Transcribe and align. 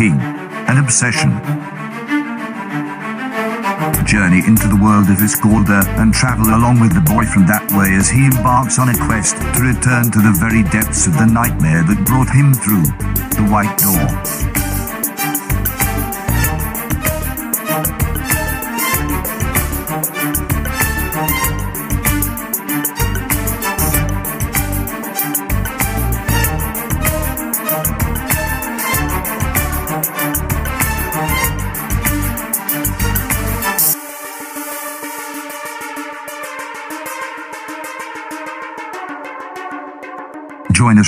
king, 0.00 0.18
an 0.72 0.78
obsession. 0.78 1.28
Journey 4.06 4.40
into 4.46 4.66
the 4.66 4.80
world 4.80 5.10
of 5.10 5.18
Isgolda 5.18 5.84
and 6.00 6.14
travel 6.14 6.54
along 6.56 6.80
with 6.80 6.94
the 6.94 7.02
boy 7.02 7.26
from 7.26 7.46
that 7.48 7.70
way 7.72 7.92
as 7.96 8.08
he 8.08 8.24
embarks 8.24 8.78
on 8.78 8.88
a 8.88 8.96
quest 8.96 9.36
to 9.36 9.60
return 9.60 10.10
to 10.10 10.20
the 10.20 10.32
very 10.40 10.62
depths 10.72 11.06
of 11.06 11.18
the 11.18 11.26
nightmare 11.26 11.82
that 11.82 12.06
brought 12.06 12.30
him 12.30 12.54
through 12.54 12.88
the 13.36 13.46
White 13.52 13.76
Door. 13.76 14.69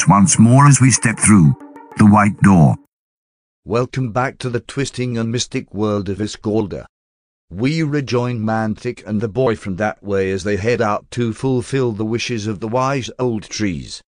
Once 0.09 0.38
more 0.38 0.66
as 0.66 0.80
we 0.80 0.91
step 0.91 1.19
through 1.19 1.55
the 1.97 2.06
White 2.06 2.41
Door. 2.41 2.77
Welcome 3.65 4.11
back 4.11 4.38
to 4.38 4.51
the 4.51 4.61
twisting 4.61 5.16
and 5.16 5.30
mystic 5.30 5.73
world 5.73 6.09
of 6.09 6.19
Isgolda. 6.19 6.87
We 7.51 7.83
rejoin 7.83 8.41
Mantic 8.41 9.06
and 9.06 9.20
the 9.20 9.28
boy 9.28 9.55
from 9.55 9.77
that 9.77 10.02
way 10.02 10.33
as 10.33 10.42
they 10.42 10.56
head 10.56 10.80
out 10.80 11.09
to 11.12 11.33
fulfill 11.33 11.92
the 11.92 12.05
wishes 12.05 12.48
of 12.48 12.59
the 12.59 12.66
wise 12.66 13.11
old 13.19 13.45
trees. 13.45 14.02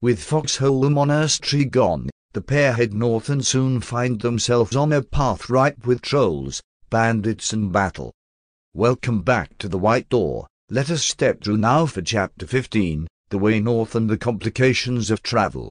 With 0.00 0.22
Foxhole 0.22 0.90
Monastery 0.90 1.64
gone, 1.64 2.10
the 2.32 2.40
pair 2.40 2.74
head 2.74 2.94
north 2.94 3.28
and 3.28 3.44
soon 3.44 3.80
find 3.80 4.20
themselves 4.20 4.76
on 4.76 4.92
a 4.92 5.02
path 5.02 5.50
ripe 5.50 5.86
with 5.86 6.02
trolls, 6.02 6.62
bandits 6.88 7.52
and 7.52 7.72
battle. 7.72 8.12
Welcome 8.74 9.22
back 9.22 9.58
to 9.58 9.68
the 9.68 9.78
White 9.78 10.08
Door. 10.08 10.46
Let 10.70 10.90
us 10.90 11.04
step 11.04 11.42
through 11.42 11.58
now 11.58 11.86
for 11.86 12.02
chapter 12.02 12.46
15, 12.46 13.08
the 13.32 13.38
way 13.38 13.58
north 13.58 13.94
and 13.94 14.10
the 14.10 14.18
complications 14.18 15.10
of 15.10 15.22
travel. 15.22 15.70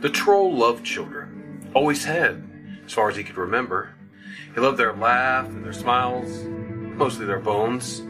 The 0.00 0.08
troll 0.08 0.56
loved 0.56 0.86
children. 0.86 1.68
Always 1.74 2.04
had, 2.04 2.48
as 2.86 2.92
far 2.92 3.10
as 3.10 3.16
he 3.16 3.24
could 3.24 3.36
remember. 3.36 3.92
He 4.54 4.60
loved 4.60 4.78
their 4.78 4.94
laugh 4.94 5.48
and 5.48 5.64
their 5.64 5.72
smiles, 5.72 6.44
mostly 6.44 7.26
their 7.26 7.40
bones. 7.40 8.02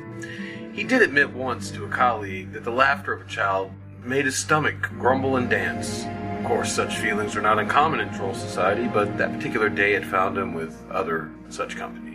He 0.75 0.85
did 0.85 1.01
admit 1.01 1.33
once 1.33 1.71
to 1.71 1.87
a 1.87 1.89
colleague 1.89 2.53
that 2.53 2.65
the 2.65 2.71
laughter 2.71 3.15
of 3.15 3.23
a 3.23 3.31
child 3.31 3.73
made 4.05 4.27
his 4.27 4.37
stomach 4.37 4.91
grumble 4.99 5.37
and 5.37 5.49
dance. 5.49 6.05
Of 6.39 6.45
course, 6.45 6.71
such 6.71 6.99
feelings 6.99 7.35
are 7.35 7.41
not 7.41 7.59
uncommon 7.59 8.01
in 8.01 8.13
troll 8.13 8.35
society, 8.35 8.89
but 8.89 9.17
that 9.17 9.33
particular 9.33 9.71
day 9.71 9.93
had 9.95 10.05
found 10.05 10.37
him 10.37 10.53
with 10.53 10.77
other 10.91 11.31
such 11.49 11.77
company. 11.77 12.10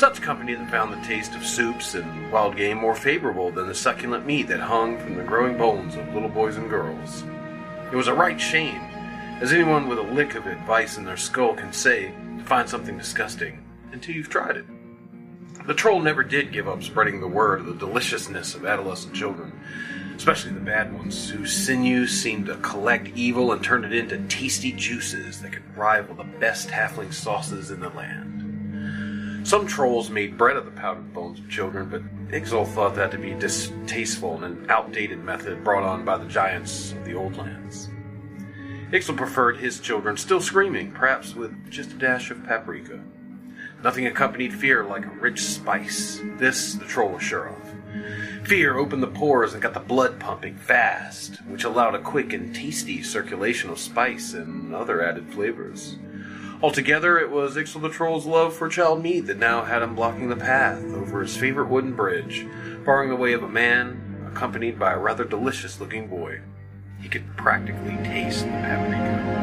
Such 0.00 0.22
company 0.22 0.54
that 0.54 0.70
found 0.70 0.94
the 0.94 1.06
taste 1.06 1.34
of 1.34 1.44
soups 1.44 1.94
and 1.94 2.32
wild 2.32 2.56
game 2.56 2.78
more 2.78 2.94
favorable 2.94 3.50
than 3.50 3.66
the 3.66 3.74
succulent 3.74 4.24
meat 4.24 4.48
that 4.48 4.58
hung 4.58 4.96
from 4.96 5.14
the 5.14 5.22
growing 5.22 5.58
bones 5.58 5.94
of 5.94 6.14
little 6.14 6.30
boys 6.30 6.56
and 6.56 6.70
girls. 6.70 7.22
It 7.92 7.96
was 7.96 8.08
a 8.08 8.14
right 8.14 8.40
shame, 8.40 8.80
as 9.42 9.52
anyone 9.52 9.88
with 9.88 9.98
a 9.98 10.02
lick 10.14 10.36
of 10.36 10.46
advice 10.46 10.96
in 10.96 11.04
their 11.04 11.18
skull 11.18 11.52
can 11.52 11.70
say, 11.74 12.14
to 12.38 12.44
find 12.44 12.66
something 12.66 12.96
disgusting 12.96 13.62
until 13.92 14.14
you've 14.14 14.30
tried 14.30 14.56
it. 14.56 14.64
The 15.66 15.74
troll 15.74 16.00
never 16.00 16.22
did 16.22 16.50
give 16.50 16.66
up 16.66 16.82
spreading 16.82 17.20
the 17.20 17.28
word 17.28 17.60
of 17.60 17.66
the 17.66 17.74
deliciousness 17.74 18.54
of 18.54 18.64
adolescent 18.64 19.14
children, 19.14 19.52
especially 20.16 20.52
the 20.52 20.60
bad 20.60 20.94
ones, 20.94 21.28
whose 21.28 21.52
sinews 21.52 22.10
seemed 22.10 22.46
to 22.46 22.56
collect 22.56 23.08
evil 23.14 23.52
and 23.52 23.62
turn 23.62 23.84
it 23.84 23.92
into 23.92 24.16
tasty 24.28 24.72
juices 24.72 25.42
that 25.42 25.52
could 25.52 25.76
rival 25.76 26.14
the 26.14 26.24
best 26.24 26.70
halfling 26.70 27.12
sauces 27.12 27.70
in 27.70 27.80
the 27.80 27.90
land. 27.90 28.49
Some 29.42 29.66
trolls 29.66 30.10
made 30.10 30.36
bread 30.36 30.56
of 30.56 30.66
the 30.66 30.70
powdered 30.70 31.12
bones 31.14 31.40
of 31.40 31.48
children, 31.48 31.88
but 31.88 32.02
Ixal 32.28 32.66
thought 32.68 32.94
that 32.96 33.10
to 33.12 33.18
be 33.18 33.34
distasteful 33.34 34.36
and 34.36 34.44
an 34.44 34.70
outdated 34.70 35.24
method 35.24 35.64
brought 35.64 35.82
on 35.82 36.04
by 36.04 36.18
the 36.18 36.26
giants 36.26 36.92
of 36.92 37.04
the 37.04 37.14
old 37.14 37.36
lands. 37.36 37.88
Ixal 38.92 39.16
preferred 39.16 39.56
his 39.56 39.80
children 39.80 40.16
still 40.16 40.40
screaming, 40.40 40.92
perhaps 40.92 41.34
with 41.34 41.70
just 41.70 41.92
a 41.92 41.96
dash 41.96 42.30
of 42.30 42.44
paprika. 42.44 43.00
Nothing 43.82 44.06
accompanied 44.06 44.52
fear 44.52 44.84
like 44.84 45.06
a 45.06 45.20
rich 45.20 45.40
spice. 45.40 46.20
This 46.36 46.74
the 46.74 46.84
troll 46.84 47.12
was 47.12 47.22
sure 47.22 47.48
of. 47.48 48.46
Fear 48.46 48.76
opened 48.76 49.02
the 49.02 49.08
pores 49.08 49.54
and 49.54 49.62
got 49.62 49.74
the 49.74 49.80
blood 49.80 50.20
pumping 50.20 50.56
fast, 50.56 51.36
which 51.46 51.64
allowed 51.64 51.94
a 51.94 52.00
quick 52.00 52.32
and 52.32 52.54
tasty 52.54 53.02
circulation 53.02 53.70
of 53.70 53.78
spice 53.78 54.34
and 54.34 54.74
other 54.74 55.02
added 55.02 55.32
flavors. 55.32 55.96
Altogether, 56.62 57.18
it 57.18 57.30
was 57.30 57.56
Ixal 57.56 57.80
the 57.80 57.88
Troll's 57.88 58.26
love 58.26 58.54
for 58.54 58.68
child 58.68 59.02
meat 59.02 59.20
that 59.20 59.38
now 59.38 59.64
had 59.64 59.80
him 59.80 59.94
blocking 59.94 60.28
the 60.28 60.36
path 60.36 60.84
over 60.92 61.22
his 61.22 61.34
favorite 61.34 61.70
wooden 61.70 61.96
bridge, 61.96 62.46
barring 62.84 63.08
the 63.08 63.16
way 63.16 63.32
of 63.32 63.42
a 63.42 63.48
man 63.48 64.28
accompanied 64.30 64.78
by 64.78 64.92
a 64.92 64.98
rather 64.98 65.24
delicious 65.24 65.80
looking 65.80 66.06
boy. 66.06 66.42
He 67.00 67.08
could 67.08 67.34
practically 67.38 67.96
taste 68.04 68.44
the 68.44 68.50
paprika. 68.50 69.38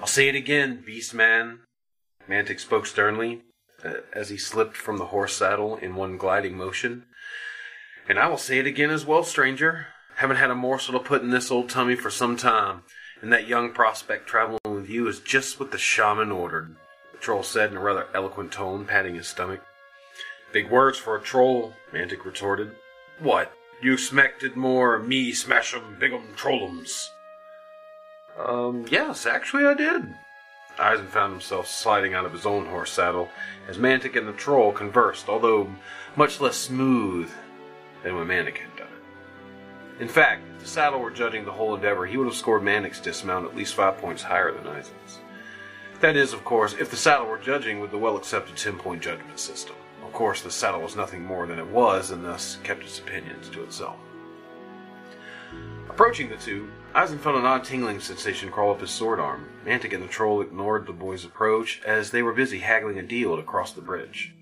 I'll 0.00 0.06
say 0.06 0.28
it 0.28 0.36
again, 0.36 0.84
beast 0.86 1.12
man, 1.12 1.58
Mantic 2.28 2.60
spoke 2.60 2.86
sternly 2.86 3.42
uh, 3.84 3.94
as 4.12 4.28
he 4.28 4.36
slipped 4.36 4.76
from 4.76 4.98
the 4.98 5.06
horse 5.06 5.34
saddle 5.34 5.76
in 5.76 5.96
one 5.96 6.18
gliding 6.18 6.56
motion. 6.56 7.06
And 8.08 8.16
I 8.16 8.28
will 8.28 8.38
say 8.38 8.58
it 8.58 8.66
again 8.66 8.90
as 8.90 9.04
well, 9.04 9.24
stranger. 9.24 9.88
Haven't 10.16 10.36
had 10.36 10.50
a 10.50 10.54
morsel 10.54 10.92
to 10.92 11.00
put 11.00 11.22
in 11.22 11.30
this 11.30 11.50
old 11.50 11.68
tummy 11.68 11.96
for 11.96 12.10
some 12.10 12.36
time 12.36 12.82
and 13.20 13.32
that 13.32 13.48
young 13.48 13.72
prospect 13.72 14.28
traveling 14.28 14.57
you 14.88 15.06
is 15.08 15.20
just 15.20 15.60
what 15.60 15.70
the 15.70 15.78
shaman 15.78 16.32
ordered, 16.32 16.76
the 17.12 17.18
troll 17.18 17.42
said 17.42 17.70
in 17.70 17.76
a 17.76 17.80
rather 17.80 18.06
eloquent 18.14 18.52
tone, 18.52 18.84
patting 18.84 19.14
his 19.14 19.28
stomach. 19.28 19.60
Big 20.52 20.70
words 20.70 20.98
for 20.98 21.16
a 21.16 21.20
troll, 21.20 21.74
Mantic 21.92 22.24
retorted. 22.24 22.74
What? 23.18 23.52
You 23.80 23.92
expected 23.92 24.56
more 24.56 24.98
me 24.98 25.32
smash 25.32 25.74
'em, 25.74 25.96
big 25.98 26.12
'em, 26.12 26.34
trollums? 26.34 27.10
Um, 28.38 28.86
yes, 28.88 29.26
actually 29.26 29.66
I 29.66 29.74
did. 29.74 30.14
Isn 30.80 31.08
found 31.08 31.32
himself 31.32 31.66
sliding 31.66 32.14
out 32.14 32.24
of 32.24 32.32
his 32.32 32.46
own 32.46 32.66
horse 32.66 32.92
saddle 32.92 33.30
as 33.68 33.78
Mantic 33.78 34.16
and 34.16 34.28
the 34.28 34.32
troll 34.32 34.72
conversed, 34.72 35.28
although 35.28 35.74
much 36.14 36.40
less 36.40 36.56
smooth 36.56 37.30
than 38.02 38.16
when 38.16 38.28
Mantic 38.28 38.58
had 38.58 38.76
done 38.76 38.88
it. 38.88 40.02
In 40.02 40.08
fact, 40.08 40.42
saddle 40.68 41.00
were 41.00 41.10
judging 41.10 41.44
the 41.44 41.52
whole 41.52 41.74
endeavor, 41.74 42.06
he 42.06 42.16
would 42.16 42.26
have 42.26 42.36
scored 42.36 42.62
Mantic's 42.62 43.00
dismount 43.00 43.46
at 43.46 43.56
least 43.56 43.74
five 43.74 43.98
points 43.98 44.22
higher 44.22 44.52
than 44.52 44.66
Isn's. 44.66 45.18
That 46.00 46.16
is, 46.16 46.32
of 46.32 46.44
course, 46.44 46.74
if 46.74 46.90
the 46.90 46.96
saddle 46.96 47.26
were 47.26 47.38
judging 47.38 47.80
with 47.80 47.90
the 47.90 47.98
well 47.98 48.16
accepted 48.16 48.56
10 48.56 48.78
point 48.78 49.02
judgment 49.02 49.40
system. 49.40 49.74
Of 50.04 50.12
course, 50.12 50.42
the 50.42 50.50
saddle 50.50 50.80
was 50.80 50.94
nothing 50.96 51.24
more 51.24 51.46
than 51.46 51.58
it 51.58 51.66
was, 51.66 52.12
and 52.12 52.24
thus 52.24 52.58
kept 52.62 52.84
its 52.84 52.98
opinions 53.00 53.48
to 53.50 53.62
itself. 53.64 53.96
Approaching 55.88 56.28
the 56.28 56.36
two, 56.36 56.70
Isn 56.96 57.18
felt 57.18 57.36
an 57.36 57.44
odd 57.44 57.64
tingling 57.64 58.00
sensation 58.00 58.50
crawl 58.50 58.70
up 58.70 58.80
his 58.80 58.90
sword 58.90 59.18
arm. 59.18 59.48
Mantic 59.66 59.92
and 59.92 60.02
the 60.02 60.08
troll 60.08 60.40
ignored 60.40 60.86
the 60.86 60.92
boy's 60.92 61.24
approach 61.24 61.82
as 61.84 62.10
they 62.10 62.22
were 62.22 62.32
busy 62.32 62.60
haggling 62.60 62.98
a 62.98 63.02
deal 63.02 63.36
to 63.36 63.42
cross 63.42 63.72
the 63.72 63.80
bridge. 63.80 64.34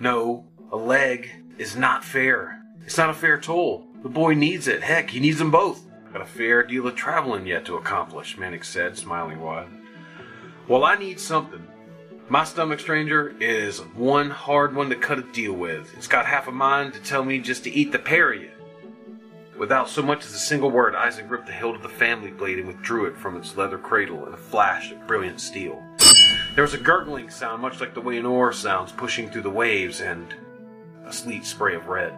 No, 0.00 0.44
a 0.72 0.76
leg 0.76 1.30
is 1.58 1.76
not 1.76 2.04
fair. 2.04 2.62
It's 2.84 2.98
not 2.98 3.10
a 3.10 3.14
fair 3.14 3.38
toll. 3.38 3.86
The 4.06 4.12
boy 4.12 4.34
needs 4.34 4.68
it. 4.68 4.84
Heck, 4.84 5.10
he 5.10 5.18
needs 5.18 5.40
them 5.40 5.50
both. 5.50 5.82
Got 6.12 6.22
a 6.22 6.26
fair 6.26 6.62
deal 6.62 6.86
of 6.86 6.94
traveling 6.94 7.44
yet 7.44 7.64
to 7.64 7.74
accomplish, 7.74 8.36
Mantic 8.36 8.64
said, 8.64 8.96
smiling 8.96 9.40
wide. 9.40 9.66
Well, 10.68 10.84
I 10.84 10.94
need 10.94 11.18
something. 11.18 11.66
My 12.28 12.44
stomach 12.44 12.78
stranger 12.78 13.34
is 13.40 13.80
one 13.80 14.30
hard 14.30 14.76
one 14.76 14.90
to 14.90 14.94
cut 14.94 15.18
a 15.18 15.22
deal 15.22 15.54
with. 15.54 15.92
It's 15.96 16.06
got 16.06 16.24
half 16.24 16.46
a 16.46 16.52
mind 16.52 16.94
to 16.94 17.00
tell 17.00 17.24
me 17.24 17.40
just 17.40 17.64
to 17.64 17.70
eat 17.72 17.90
the 17.90 17.98
pair 17.98 18.32
of 18.32 18.40
you. 18.40 18.50
Without 19.58 19.88
so 19.88 20.02
much 20.02 20.24
as 20.24 20.34
a 20.34 20.38
single 20.38 20.70
word, 20.70 20.94
Isn 20.94 21.26
gripped 21.26 21.46
the 21.46 21.52
hilt 21.52 21.74
of 21.74 21.82
the 21.82 21.88
family 21.88 22.30
blade 22.30 22.60
and 22.60 22.68
withdrew 22.68 23.06
it 23.06 23.16
from 23.16 23.36
its 23.36 23.56
leather 23.56 23.76
cradle 23.76 24.24
in 24.28 24.34
a 24.34 24.36
flash 24.36 24.92
of 24.92 25.04
brilliant 25.08 25.40
steel. 25.40 25.82
There 26.54 26.62
was 26.62 26.74
a 26.74 26.78
gurgling 26.78 27.28
sound, 27.28 27.60
much 27.60 27.80
like 27.80 27.92
the 27.92 28.00
way 28.00 28.18
an 28.18 28.26
oar 28.26 28.52
sounds 28.52 28.92
pushing 28.92 29.28
through 29.28 29.42
the 29.42 29.50
waves, 29.50 30.00
and 30.00 30.32
a 31.04 31.12
sleet 31.12 31.44
spray 31.44 31.74
of 31.74 31.88
red. 31.88 32.16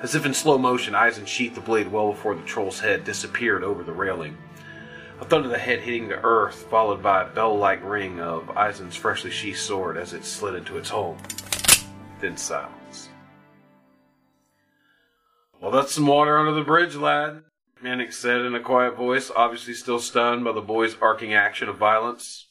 As 0.00 0.14
if 0.14 0.24
in 0.24 0.32
slow 0.32 0.58
motion, 0.58 0.94
Isn 0.94 1.26
sheathed 1.26 1.56
the 1.56 1.60
blade 1.60 1.90
well 1.90 2.12
before 2.12 2.34
the 2.34 2.42
troll's 2.42 2.78
head 2.78 3.04
disappeared 3.04 3.64
over 3.64 3.82
the 3.82 3.92
railing. 3.92 4.38
A 5.20 5.24
thud 5.24 5.44
of 5.44 5.50
the 5.50 5.58
head 5.58 5.80
hitting 5.80 6.08
the 6.08 6.22
earth, 6.22 6.66
followed 6.70 7.02
by 7.02 7.22
a 7.22 7.28
bell-like 7.28 7.82
ring 7.82 8.20
of 8.20 8.48
Isn's 8.56 8.94
freshly 8.94 9.32
sheathed 9.32 9.58
sword 9.58 9.96
as 9.96 10.12
it 10.12 10.24
slid 10.24 10.54
into 10.54 10.78
its 10.78 10.90
hole. 10.90 11.16
Then 12.20 12.36
silence. 12.36 13.08
Well, 15.60 15.72
that's 15.72 15.92
some 15.92 16.06
water 16.06 16.38
under 16.38 16.52
the 16.52 16.62
bridge, 16.62 16.94
lad, 16.94 17.42
Mantic 17.82 18.12
said 18.12 18.42
in 18.42 18.54
a 18.54 18.60
quiet 18.60 18.96
voice, 18.96 19.30
obviously 19.34 19.74
still 19.74 19.98
stunned 19.98 20.44
by 20.44 20.52
the 20.52 20.60
boy's 20.60 20.96
arcing 21.00 21.34
action 21.34 21.68
of 21.68 21.76
violence. 21.76 22.46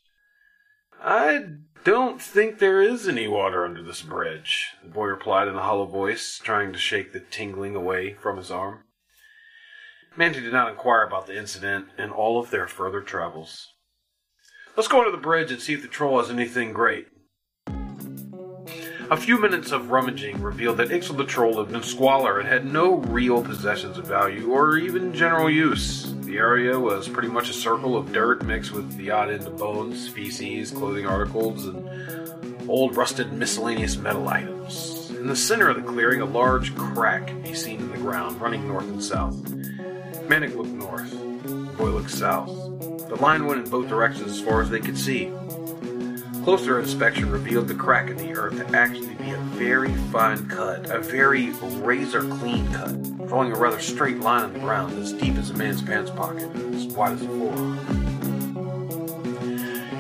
I 1.02 1.46
don't 1.84 2.22
think 2.22 2.60
there 2.60 2.82
is 2.82 3.08
any 3.08 3.28
water 3.28 3.66
under 3.66 3.82
this 3.82 4.02
bridge, 4.02 4.74
the 4.84 4.90
boy 4.90 5.06
replied 5.06 5.48
in 5.48 5.56
a 5.56 5.64
hollow 5.64 5.86
voice, 5.86 6.40
trying 6.44 6.74
to 6.74 6.80
shake 6.80 7.14
the 7.14 7.20
tingling 7.20 7.76
away 7.76 8.14
from 8.14 8.38
his 8.38 8.52
arm. 8.52 8.84
Mantic 10.18 10.44
did 10.44 10.54
not 10.54 10.70
inquire 10.70 11.04
about 11.04 11.28
the 11.28 11.38
incident 11.38 11.88
in 11.98 12.10
all 12.10 12.40
of 12.40 12.50
their 12.50 12.68
further 12.68 13.02
travels. 13.02 13.74
Let's 14.76 14.88
go 14.88 15.00
under 15.00 15.12
the 15.12 15.18
bridge 15.18 15.52
and 15.52 15.62
see 15.62 15.74
if 15.74 15.82
the 15.82 15.88
troll 15.88 16.20
has 16.20 16.30
anything 16.30 16.74
great. 16.74 17.08
A 19.10 19.16
few 19.16 19.40
minutes 19.40 19.72
of 19.72 19.90
rummaging 19.90 20.42
revealed 20.42 20.78
that 20.78 20.90
Ixal 20.90 21.16
the 21.16 21.24
troll 21.24 21.56
lived 21.56 21.74
in 21.74 21.82
squalor 21.82 22.40
and 22.40 22.48
had 22.48 22.66
no 22.66 22.96
real 22.96 23.42
possessions 23.42 23.98
of 23.98 24.06
value 24.06 24.52
or 24.52 24.78
even 24.78 25.14
general 25.14 25.50
use. 25.50 26.14
The 26.24 26.38
area 26.38 26.78
was 26.78 27.08
pretty 27.08 27.30
much 27.30 27.50
a 27.50 27.54
circle 27.54 27.96
of 27.96 28.12
dirt 28.12 28.44
mixed 28.44 28.74
with 28.74 28.98
the 28.98 29.12
odd 29.12 29.30
end 29.30 29.48
of 29.48 29.58
bones, 29.58 30.10
feces, 30.10 30.72
clothing 30.72 31.08
articles, 31.08 31.68
and 31.68 32.60
old 32.68 32.98
rusted 32.98 33.32
miscellaneous 33.32 33.96
metal 33.96 34.28
items. 34.28 35.10
In 35.12 35.28
the 35.28 35.38
center 35.38 35.70
of 35.70 35.78
the 35.78 35.90
clearing, 35.90 36.20
a 36.20 36.26
large 36.26 36.76
crack 36.76 37.28
could 37.28 37.44
be 37.44 37.54
seen 37.54 37.80
in 37.80 37.90
the 37.90 37.98
ground, 38.00 38.42
running 38.42 38.68
north 38.68 38.90
and 38.90 39.02
south. 39.02 39.42
Mantic 40.28 40.54
looked 40.54 40.72
north. 40.72 41.14
Boy 41.78 41.92
looked 41.92 42.12
south. 42.12 42.50
The 43.08 43.18
line 43.22 43.46
went 43.46 43.64
in 43.64 43.70
both 43.70 43.88
directions 43.88 44.32
as 44.32 44.42
far 44.42 44.62
as 44.62 44.70
they 44.70 44.82
could 44.82 44.98
see. 44.98 45.32
Closer 46.48 46.80
inspection 46.80 47.30
revealed 47.30 47.68
the 47.68 47.76
crack 47.76 48.10
in 48.10 48.16
the 48.16 48.34
earth 48.34 48.56
to 48.56 48.66
actually 48.74 49.16
be 49.16 49.32
a 49.32 49.38
very 49.38 49.94
fine 50.14 50.48
cut, 50.48 50.90
a 50.90 51.02
very 51.02 51.50
razor 51.82 52.22
clean 52.22 52.72
cut, 52.72 52.96
following 53.28 53.52
a 53.52 53.60
rather 53.60 53.82
straight 53.82 54.22
line 54.22 54.44
on 54.44 54.54
the 54.54 54.60
ground 54.60 54.98
as 54.98 55.12
deep 55.12 55.36
as 55.36 55.50
a 55.50 55.54
man's 55.56 55.82
pants 55.82 56.10
pocket 56.10 56.44
and 56.44 56.74
as 56.74 56.86
wide 56.86 57.12
as 57.12 57.22
a 57.22 57.28
forearm. 57.28 57.78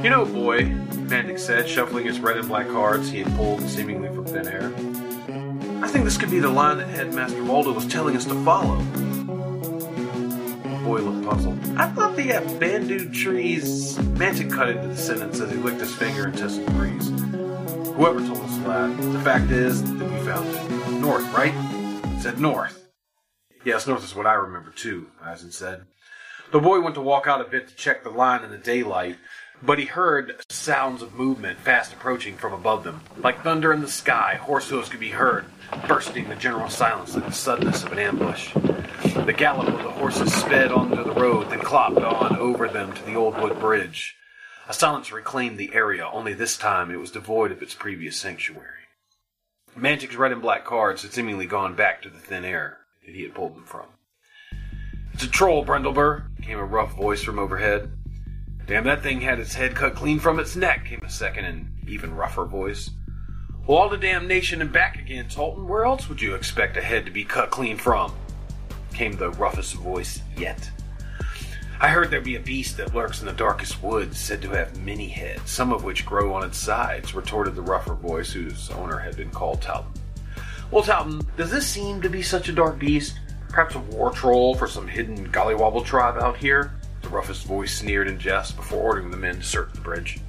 You 0.01 0.09
know, 0.09 0.23
boy, 0.23 0.61
Mantic 1.09 1.37
said, 1.37 1.67
shuffling 1.67 2.05
his 2.05 2.21
red 2.21 2.37
and 2.37 2.47
black 2.47 2.69
cards 2.69 3.09
he 3.09 3.23
had 3.23 3.35
pulled 3.35 3.61
seemingly 3.63 4.07
from 4.07 4.23
thin 4.25 4.47
air. 4.47 4.73
I 5.83 5.89
think 5.89 6.05
this 6.05 6.17
could 6.17 6.31
be 6.31 6.39
the 6.39 6.47
line 6.47 6.77
that 6.77 6.87
Headmaster 6.87 7.43
Waldo 7.43 7.73
was 7.73 7.85
telling 7.85 8.15
us 8.15 8.23
to 8.23 8.41
follow 8.45 8.79
boy 10.87 10.99
looked 11.01 11.27
puzzled. 11.27 11.59
I 11.75 11.89
thought 11.89 12.15
they 12.15 12.23
had 12.23 12.59
bandu 12.61 13.09
trees. 13.09 13.97
Mantic 14.15 14.49
cut 14.49 14.69
into 14.69 14.87
the 14.87 14.95
sentence 14.95 15.41
as 15.41 15.51
he 15.51 15.57
licked 15.57 15.81
his 15.81 15.93
finger 15.93 16.27
and 16.27 16.37
tested 16.37 16.65
the 16.65 16.71
breeze. 16.71 17.09
Whoever 17.95 18.19
told 18.25 18.39
us 18.39 18.57
that, 18.59 19.11
the 19.11 19.19
fact 19.19 19.51
is 19.51 19.83
that 19.83 20.09
we 20.09 20.17
found 20.25 20.47
it. 20.47 21.01
North, 21.01 21.29
right? 21.33 21.53
Said 22.21 22.39
north. 22.39 22.87
Yes, 23.65 23.85
north 23.85 24.05
is 24.05 24.15
what 24.15 24.27
I 24.27 24.35
remember 24.35 24.71
too, 24.71 25.07
Isn 25.29 25.51
said. 25.51 25.83
The 26.53 26.59
boy 26.59 26.79
went 26.79 26.95
to 26.95 27.01
walk 27.01 27.27
out 27.27 27.41
a 27.41 27.49
bit 27.49 27.67
to 27.67 27.75
check 27.75 28.05
the 28.05 28.09
line 28.09 28.45
in 28.45 28.51
the 28.51 28.57
daylight, 28.57 29.17
but 29.61 29.79
he 29.79 29.85
heard 29.85 30.39
sounds 30.49 31.01
of 31.01 31.15
movement 31.15 31.59
fast 31.59 31.91
approaching 31.91 32.37
from 32.37 32.53
above 32.53 32.85
them. 32.85 33.01
Like 33.17 33.43
thunder 33.43 33.73
in 33.73 33.81
the 33.81 33.89
sky, 33.89 34.35
horse 34.35 34.69
hoofs 34.69 34.87
could 34.87 35.01
be 35.01 35.09
heard, 35.09 35.47
bursting 35.85 36.29
the 36.29 36.35
general 36.35 36.69
silence 36.69 37.13
like 37.13 37.25
the 37.25 37.33
suddenness 37.33 37.83
of 37.83 37.91
an 37.91 37.99
ambush. 37.99 38.55
The 39.27 39.33
gallop 39.33 39.67
of 39.67 39.83
the 39.83 39.91
horses 39.91 40.33
sped 40.33 40.71
onto 40.71 41.03
the 41.03 41.11
road, 41.11 41.49
then 41.49 41.59
clopped 41.59 42.01
on 42.01 42.37
over 42.37 42.69
them 42.69 42.93
to 42.93 43.03
the 43.03 43.15
old 43.15 43.37
wood 43.37 43.59
bridge. 43.59 44.15
A 44.69 44.73
silence 44.73 45.11
reclaimed 45.11 45.57
the 45.57 45.73
area, 45.73 46.07
only 46.13 46.31
this 46.31 46.57
time 46.57 46.89
it 46.89 46.95
was 46.95 47.11
devoid 47.11 47.51
of 47.51 47.61
its 47.61 47.73
previous 47.73 48.15
sanctuary. 48.15 48.87
Mantic's 49.75 50.15
red 50.15 50.31
and 50.31 50.41
black 50.41 50.63
cards 50.63 51.01
had 51.01 51.11
seemingly 51.11 51.45
gone 51.45 51.75
back 51.75 52.01
to 52.03 52.09
the 52.09 52.19
thin 52.19 52.45
air 52.45 52.77
that 53.05 53.13
he 53.13 53.23
had 53.23 53.35
pulled 53.35 53.57
them 53.57 53.65
from. 53.65 53.87
It's 55.11 55.25
a 55.25 55.29
troll, 55.29 55.65
Brindleber, 55.65 56.27
came 56.41 56.57
a 56.57 56.63
rough 56.63 56.95
voice 56.95 57.21
from 57.21 57.37
overhead. 57.37 57.91
Damn, 58.65 58.85
that 58.85 59.03
thing 59.03 59.19
had 59.19 59.39
its 59.39 59.55
head 59.55 59.75
cut 59.75 59.93
clean 59.93 60.19
from 60.19 60.39
its 60.39 60.55
neck, 60.55 60.85
came 60.85 61.01
a 61.03 61.09
second 61.09 61.43
and 61.43 61.67
even 61.85 62.15
rougher 62.15 62.45
voice. 62.45 62.91
Well, 63.67 63.77
all 63.77 63.89
the 63.89 63.97
damnation 63.97 64.61
and 64.61 64.71
back 64.71 64.97
again, 64.97 65.25
Tolton. 65.25 65.67
Where 65.67 65.83
else 65.83 66.07
would 66.07 66.21
you 66.21 66.33
expect 66.33 66.77
a 66.77 66.81
head 66.81 67.05
to 67.05 67.11
be 67.11 67.25
cut 67.25 67.49
clean 67.49 67.75
from? 67.75 68.13
Came 68.97 69.15
the 69.15 69.29
roughest 69.29 69.75
voice 69.75 70.23
yet. 70.35 70.71
I 71.79 71.89
heard 71.89 72.09
there 72.09 72.19
be 72.19 72.35
a 72.35 72.39
beast 72.39 72.77
that 72.77 72.95
lurks 72.95 73.19
in 73.19 73.27
the 73.27 73.31
darkest 73.31 73.83
woods, 73.83 74.17
said 74.17 74.41
to 74.41 74.49
have 74.49 74.81
many 74.81 75.07
heads, 75.07 75.51
some 75.51 75.71
of 75.71 75.83
which 75.83 76.03
grow 76.03 76.33
on 76.33 76.43
its 76.43 76.57
sides, 76.57 77.13
retorted 77.13 77.53
the 77.53 77.61
rougher 77.61 77.93
voice 77.93 78.31
whose 78.31 78.71
owner 78.71 78.97
had 78.97 79.15
been 79.15 79.29
called 79.29 79.61
Towton. 79.61 79.91
Well, 80.71 80.81
Towton, 80.81 81.23
does 81.37 81.51
this 81.51 81.67
seem 81.67 82.01
to 82.01 82.09
be 82.09 82.23
such 82.23 82.49
a 82.49 82.51
dark 82.51 82.79
beast? 82.79 83.19
Perhaps 83.49 83.75
a 83.75 83.79
war 83.81 84.09
troll 84.09 84.55
for 84.55 84.65
some 84.65 84.87
hidden 84.87 85.31
gollywobble 85.31 85.85
tribe 85.85 86.17
out 86.17 86.37
here? 86.37 86.71
The 87.03 87.09
roughest 87.09 87.45
voice 87.45 87.77
sneered 87.77 88.07
in 88.07 88.17
jest 88.17 88.55
before 88.55 88.81
ordering 88.81 89.11
the 89.11 89.17
men 89.17 89.35
to 89.35 89.43
search 89.43 89.73
the 89.73 89.81
bridge. 89.81 90.21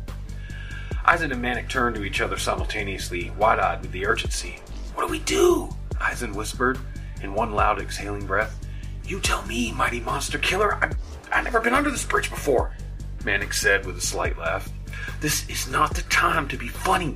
Isn 1.10 1.32
and 1.32 1.42
Mantic 1.42 1.70
turned 1.70 1.96
to 1.96 2.04
each 2.04 2.20
other 2.20 2.36
simultaneously, 2.36 3.30
wide 3.30 3.60
eyed 3.60 3.80
with 3.80 3.92
the 3.92 4.04
urgency. 4.04 4.58
What 4.94 5.06
do 5.06 5.10
we 5.10 5.20
do? 5.20 5.70
Isn 6.12 6.34
whispered 6.34 6.78
in 7.22 7.34
one 7.34 7.52
loud 7.52 7.80
exhaling 7.80 8.26
breath. 8.26 8.58
You 9.04 9.20
tell 9.20 9.44
me, 9.46 9.72
mighty 9.72 10.00
monster 10.00 10.38
killer. 10.38 10.74
I, 10.74 10.90
I've 11.32 11.44
never 11.44 11.60
been 11.60 11.74
under 11.74 11.90
this 11.90 12.04
bridge 12.04 12.30
before, 12.30 12.72
Mantic 13.24 13.54
said 13.54 13.86
with 13.86 13.96
a 13.96 14.02
slight 14.02 14.38
laugh. 14.38 14.70
This 15.20 15.48
is 15.48 15.70
not 15.70 15.94
the 15.94 16.02
time 16.02 16.48
to 16.48 16.56
be 16.56 16.68
funny. 16.68 17.14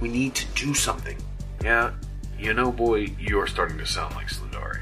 We 0.00 0.08
need 0.08 0.34
to 0.34 0.46
do 0.54 0.74
something. 0.74 1.16
Yeah, 1.62 1.92
you 2.38 2.52
know, 2.54 2.72
boy, 2.72 3.14
you're 3.18 3.46
starting 3.46 3.78
to 3.78 3.86
sound 3.86 4.14
like 4.14 4.28
Slyndari. 4.28 4.80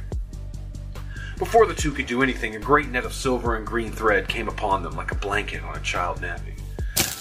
Before 1.38 1.66
the 1.66 1.74
two 1.74 1.90
could 1.90 2.06
do 2.06 2.22
anything, 2.22 2.54
a 2.54 2.60
great 2.60 2.88
net 2.88 3.04
of 3.04 3.12
silver 3.12 3.56
and 3.56 3.66
green 3.66 3.90
thread 3.90 4.28
came 4.28 4.48
upon 4.48 4.82
them 4.82 4.94
like 4.96 5.10
a 5.10 5.16
blanket 5.16 5.62
on 5.62 5.76
a 5.76 5.80
child 5.80 6.20
napping. 6.20 6.56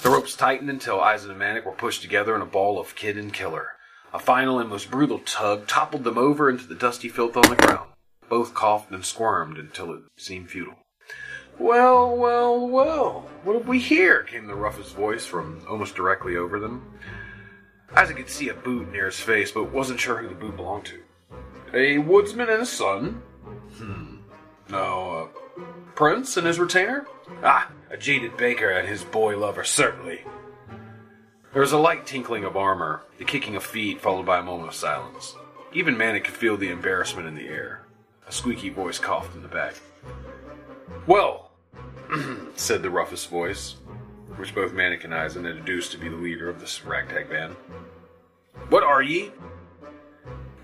The 0.04 0.10
ropes 0.10 0.36
tightened 0.36 0.70
until 0.70 1.04
Isn 1.04 1.32
and 1.32 1.40
Mantic 1.40 1.66
were 1.66 1.72
pushed 1.72 2.02
together 2.02 2.36
in 2.36 2.42
a 2.42 2.46
ball 2.46 2.80
of 2.80 2.96
kid 2.96 3.18
and 3.18 3.34
killer. 3.34 3.74
A 4.14 4.20
final 4.20 4.60
and 4.60 4.70
most 4.70 4.92
brutal 4.92 5.20
tug 5.20 5.68
toppled 5.68 6.04
them 6.04 6.18
over 6.18 6.50
into 6.50 6.68
the 6.68 6.76
dusty 6.76 7.08
filth 7.08 7.38
on 7.38 7.50
the 7.50 7.56
ground. 7.56 7.90
Both 8.30 8.54
coughed 8.54 8.92
and 8.92 9.06
squirmed 9.06 9.58
until 9.58 9.94
it 9.94 10.02
seemed 10.18 10.50
futile. 10.50 10.76
Well, 11.60 12.16
well, 12.16 12.68
well, 12.68 13.30
what 13.44 13.56
have 13.58 13.68
we 13.68 13.80
here? 13.80 14.24
came 14.24 14.48
the 14.48 14.56
roughest 14.56 14.96
voice 14.96 15.26
from 15.26 15.62
almost 15.70 15.96
directly 15.96 16.36
over 16.36 16.60
them. 16.60 17.00
Isn 17.98 18.16
could 18.16 18.30
see 18.30 18.50
a 18.50 18.54
boot 18.54 18.92
near 18.92 19.06
his 19.06 19.20
face, 19.20 19.52
but 19.52 19.72
wasn't 19.72 20.00
sure 20.00 20.18
who 20.18 20.30
the 20.30 20.36
boot 20.36 20.56
belonged 20.56 20.86
to. 20.86 21.02
A 21.74 21.98
woodsman 22.00 22.50
and 22.50 22.60
his 22.62 22.70
son? 22.70 23.22
Hmm. 23.78 24.18
No, 24.70 25.30
a 25.58 25.62
prince 25.96 26.38
and 26.38 26.48
his 26.48 26.60
retainer? 26.60 27.06
Ah, 27.44 27.70
a 27.90 27.98
jaded 27.98 28.38
baker 28.38 28.70
and 28.70 28.88
his 28.88 29.04
boy 29.04 29.38
lover, 29.38 29.64
certainly. 29.64 30.22
There 31.54 31.62
was 31.62 31.74
a 31.74 31.78
light 31.78 32.06
tinkling 32.06 32.46
of 32.46 32.56
armor, 32.56 33.02
the 33.18 33.26
kicking 33.26 33.58
of 33.58 33.64
feet, 33.64 34.00
followed 34.00 34.26
by 34.26 34.40
a 34.40 34.44
moment 34.44 34.70
of 34.70 34.76
silence. 34.76 35.36
Even 35.74 35.98
Mantic 35.98 36.24
could 36.24 36.34
feel 36.34 36.56
the 36.56 36.70
embarrassment 36.70 37.28
in 37.28 37.36
the 37.36 37.50
air. 37.50 37.82
A 38.26 38.32
squeaky 38.32 38.70
voice 38.70 39.00
coughed 39.00 39.36
in 39.36 39.42
the 39.42 39.50
back. 39.50 39.76
Well, 41.08 41.52
said 42.56 42.82
the 42.82 42.90
roughest 42.90 43.30
voice, 43.30 43.76
which 44.38 44.56
both 44.56 44.72
Mantic 44.72 45.04
and 45.04 45.14
Isn 45.14 45.44
had 45.44 45.58
deduced 45.58 45.92
to 45.92 45.98
be 45.98 46.08
the 46.08 46.16
leader 46.16 46.48
of 46.48 46.62
this 46.62 46.86
ragtag 46.86 47.30
band. 47.30 47.58
What 48.70 48.84
are 48.84 49.02
ye? 49.02 49.32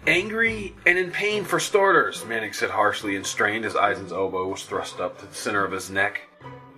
Angry 0.06 0.74
and 0.86 0.98
in 0.98 1.12
pain 1.12 1.44
for 1.44 1.60
starters, 1.60 2.24
Mantic 2.24 2.56
said 2.56 2.70
harshly 2.70 3.18
and 3.18 3.26
strained 3.26 3.66
as 3.66 3.76
Isn's 3.76 4.14
elbow 4.14 4.48
was 4.48 4.64
thrust 4.64 5.02
up 5.02 5.20
to 5.20 5.26
the 5.26 5.36
center 5.36 5.66
of 5.66 5.74
his 5.74 5.90
neck. 5.90 6.27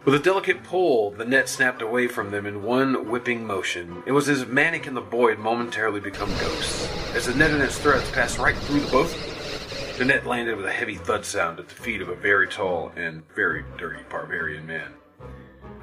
With 0.05 0.15
a 0.15 0.19
delicate 0.19 0.63
pull, 0.63 1.11
the 1.11 1.25
net 1.25 1.49
snapped 1.49 1.81
away 1.81 2.07
from 2.07 2.31
them 2.31 2.45
in 2.45 2.63
one 2.63 3.09
whipping 3.09 3.45
motion. 3.45 4.01
It 4.05 4.13
was 4.13 4.29
as 4.29 4.41
if 4.41 4.47
Mantic 4.47 4.87
and 4.87 4.95
the 4.95 5.01
boy 5.01 5.31
had 5.31 5.39
momentarily 5.39 5.99
become 5.99 6.29
ghosts. 6.39 6.87
As 7.13 7.25
the 7.25 7.35
net 7.35 7.51
and 7.51 7.61
its 7.61 7.77
threads 7.77 8.09
passed 8.11 8.37
right 8.37 8.55
through 8.55 8.79
the 8.79 8.91
both 8.91 9.97
the 9.97 10.05
net 10.05 10.25
landed 10.25 10.55
with 10.55 10.65
a 10.65 10.71
heavy 10.71 10.95
thud 10.95 11.25
sound 11.25 11.59
at 11.59 11.67
the 11.67 11.75
feet 11.75 12.01
of 12.01 12.07
a 12.07 12.15
very 12.15 12.47
tall 12.47 12.93
and 12.95 13.21
very 13.35 13.65
dirty 13.77 14.01
barbarian 14.09 14.65
man. 14.65 14.93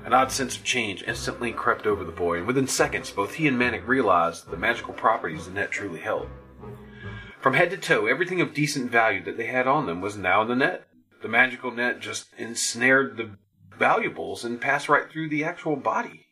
An 0.07 0.15
odd 0.15 0.33
sense 0.33 0.57
of 0.57 0.65
change 0.65 1.05
instantly 1.07 1.53
crept 1.53 1.87
over 1.87 2.03
the 2.03 2.11
boy, 2.11 2.39
and 2.39 2.47
within 2.47 2.67
seconds, 2.67 3.11
both 3.11 3.35
he 3.35 3.47
and 3.47 3.59
Mantic 3.59 3.87
realized 3.87 4.51
the 4.51 4.57
magical 4.57 4.95
properties 4.95 5.45
the 5.45 5.51
net 5.51 5.71
truly 5.71 6.01
held. 6.01 6.29
From 7.43 7.53
head 7.53 7.69
to 7.71 7.77
toe, 7.77 8.07
everything 8.07 8.41
of 8.41 8.55
decent 8.55 8.91
value 8.91 9.23
that 9.25 9.37
they 9.37 9.49
had 9.49 9.67
on 9.67 9.85
them 9.85 10.01
was 10.01 10.17
now 10.17 10.41
in 10.41 10.49
the 10.49 10.57
net. 10.57 10.89
The 11.21 11.29
magical 11.29 11.71
net 11.71 12.01
just 12.01 12.29
ensnared 12.39 13.19
the 13.19 13.37
valuables 13.79 14.45
and 14.45 14.61
pass 14.61 14.89
right 14.89 15.11
through 15.11 15.29
the 15.29 15.45
actual 15.45 15.77
body. 15.77 16.27